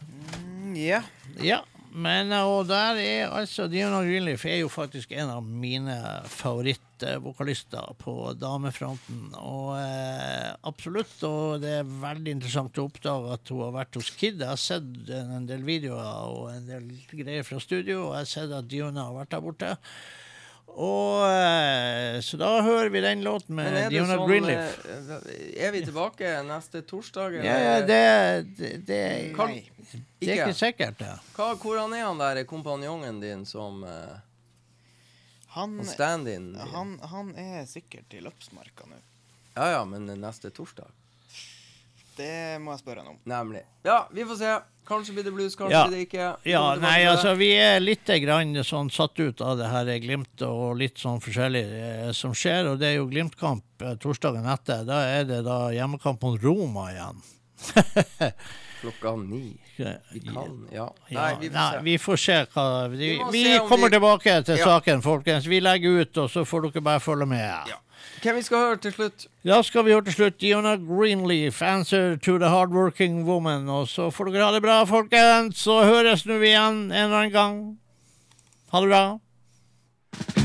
Mm, 0.01 0.75
Ja. 0.75 1.03
Ja, 1.41 1.59
men 1.93 2.31
eh, 2.33 2.47
og 2.49 2.65
der 2.69 2.97
er 3.01 3.33
altså 3.37 3.67
Diana 3.69 3.99
Greenleaf 4.05 4.45
er 4.49 4.63
jo 4.63 4.71
faktisk 4.71 5.11
en 5.13 5.29
av 5.35 5.45
mine 5.45 5.95
favorittvokalister 6.31 7.93
på 8.01 8.15
damefronten. 8.41 9.27
Og 9.37 9.75
eh, 9.77 10.49
absolutt, 10.69 11.13
og 11.29 11.61
det 11.61 11.75
er 11.81 11.93
veldig 12.03 12.33
interessant 12.39 12.81
å 12.81 12.87
oppdage 12.89 13.37
at 13.37 13.53
hun 13.53 13.61
har 13.67 13.77
vært 13.77 14.01
hos 14.01 14.09
Kid. 14.17 14.41
Jeg 14.41 14.49
har 14.49 14.61
sett 14.61 15.13
en 15.13 15.47
del 15.49 15.65
videoer 15.67 16.33
og 16.33 16.49
en 16.55 16.67
del 16.69 16.89
greier 17.13 17.45
fra 17.47 17.61
studio, 17.61 18.07
og 18.07 18.17
jeg 18.17 18.25
har 18.25 18.33
sett 18.33 18.57
at 18.57 18.69
Diona 18.71 19.07
har 19.09 19.21
vært 19.21 19.35
der 19.35 19.45
borte. 19.45 19.73
Og 20.73 21.21
eh, 21.29 22.15
Så 22.25 22.37
da 22.41 22.49
hører 22.65 22.89
vi 22.89 23.01
den 23.03 23.21
låten 23.25 23.55
med 23.59 23.91
Diona 23.93 24.15
sånn 24.17 24.27
Greenleaf. 24.29 24.79
eh, 24.89 25.67
Er 25.67 25.71
vi 25.75 25.83
tilbake 25.85 26.31
neste 26.47 26.81
torsdag? 26.89 27.35
Ja, 27.45 27.57
ja, 27.61 27.75
det, 27.85 27.99
det, 28.57 28.71
det, 28.87 29.01
Kan- 29.37 29.53
det 29.53 30.31
er 30.33 30.47
ikke 30.47 30.57
sikkert, 30.57 30.97
det. 31.03 31.11
Hva, 31.37 31.51
hvordan 31.61 31.93
er 31.93 32.07
han 32.07 32.17
der 32.23 32.41
kompanjongen 32.49 33.19
din 33.21 33.45
som 33.45 33.83
uh, 33.85 34.17
Han, 35.53 35.77
stand-in? 35.85 36.55
han, 36.57 36.95
han 37.11 37.33
er 37.37 37.65
sikkert 37.69 38.13
i 38.17 38.23
løpsmarka 38.25 38.87
nå. 38.89 38.97
Ja 39.53 39.67
ja, 39.75 39.83
men 39.85 40.07
neste 40.17 40.49
torsdag? 40.49 40.89
Det 42.17 42.57
må 42.61 42.73
jeg 42.73 42.81
spørre 42.81 43.03
han 43.05 43.13
om. 43.13 43.19
Nemlig. 43.29 43.61
Ja, 43.85 44.07
vi 44.13 44.25
får 44.25 44.37
se. 44.41 44.55
Kanskje 44.87 45.13
blir 45.15 45.23
det 45.23 45.31
blues, 45.33 45.55
kanskje 45.55 45.71
Ja. 45.71 45.87
blir 45.87 45.97
det 45.97 46.07
ikke. 46.09 46.25
Ja, 46.49 46.75
nei, 46.75 47.03
altså 47.07 47.35
vi 47.39 47.51
er 47.55 47.79
litt 47.79 48.05
grann 48.05 48.53
sånn 48.67 48.89
satt 48.91 49.17
ut 49.19 49.39
av 49.41 49.57
det 49.57 49.67
her 49.71 49.85
Glimt 50.03 50.41
og 50.41 50.75
litt 50.77 50.97
sånn 50.99 51.21
forskjellig 51.23 51.63
eh, 51.63 52.11
som 52.11 52.33
skjer. 52.33 52.67
Og 52.73 52.79
det 52.79 52.87
er 52.91 52.95
jo 52.97 53.07
Glimt-kamp 53.07 53.63
eh, 53.81 53.95
torsdagen 53.95 54.45
etter. 54.45 54.83
Da 54.85 54.99
er 55.19 55.23
det 55.23 55.43
da 55.45 55.69
hjemmekamp 55.71 56.21
mot 56.21 56.41
Roma 56.43 56.89
igjen. 56.91 57.23
Klokka 58.83 59.15
ni. 59.15 59.55
Vi 60.11 60.19
kan 60.19 60.67
Ja. 60.71 60.93
Ja, 61.07 61.21
Nei, 61.21 61.35
vi 61.39 61.49
får 61.49 61.53
nei, 61.53 61.71
se. 61.71 61.79
vi 61.83 61.97
får 61.97 62.17
se 62.19 62.45
hva 62.53 62.89
Vi, 62.91 62.97
Vi 63.31 63.43
vi 63.43 63.59
kommer 63.59 63.87
vi- 63.89 63.95
tilbake 63.95 64.43
til 64.45 64.57
Ja. 64.57 64.65
saken, 64.65 65.01
folkens. 65.01 65.45
Vi 65.47 65.59
legger 65.61 66.01
ut, 66.01 66.17
og 66.17 66.29
så 66.29 66.43
får 66.45 66.61
dere 66.73 66.81
bare 66.81 66.99
følge 66.99 67.25
med. 67.25 67.67
Ja. 67.69 67.75
Hvem 68.23 68.35
vi 68.35 68.41
skal 68.41 68.57
høre 68.57 68.77
til 68.79 68.93
slutt? 68.95 69.25
Da 69.43 69.57
skal 69.67 69.83
vi 69.83 69.91
høre 69.91 70.05
til 70.07 70.13
slutt 70.15 70.37
Diona 70.39 70.77
Greenleaf, 70.79 71.61
'Answer 71.61 72.15
to 72.15 72.37
the 72.37 72.47
Hardworking 72.47 73.25
Woman'. 73.27 73.69
Og 73.69 73.87
så 73.87 74.09
får 74.09 74.31
dere 74.31 74.45
ha 74.45 74.53
det 74.53 74.61
bra, 74.61 74.83
folkens. 74.85 75.57
Så 75.57 75.83
høres 75.83 76.25
nå 76.25 76.37
vi 76.39 76.53
igjen 76.53 76.87
en 76.87 76.91
eller 76.91 77.17
annen 77.17 77.31
gang. 77.31 77.77
Ha 78.71 78.79
det 78.79 78.89
bra. 78.89 80.42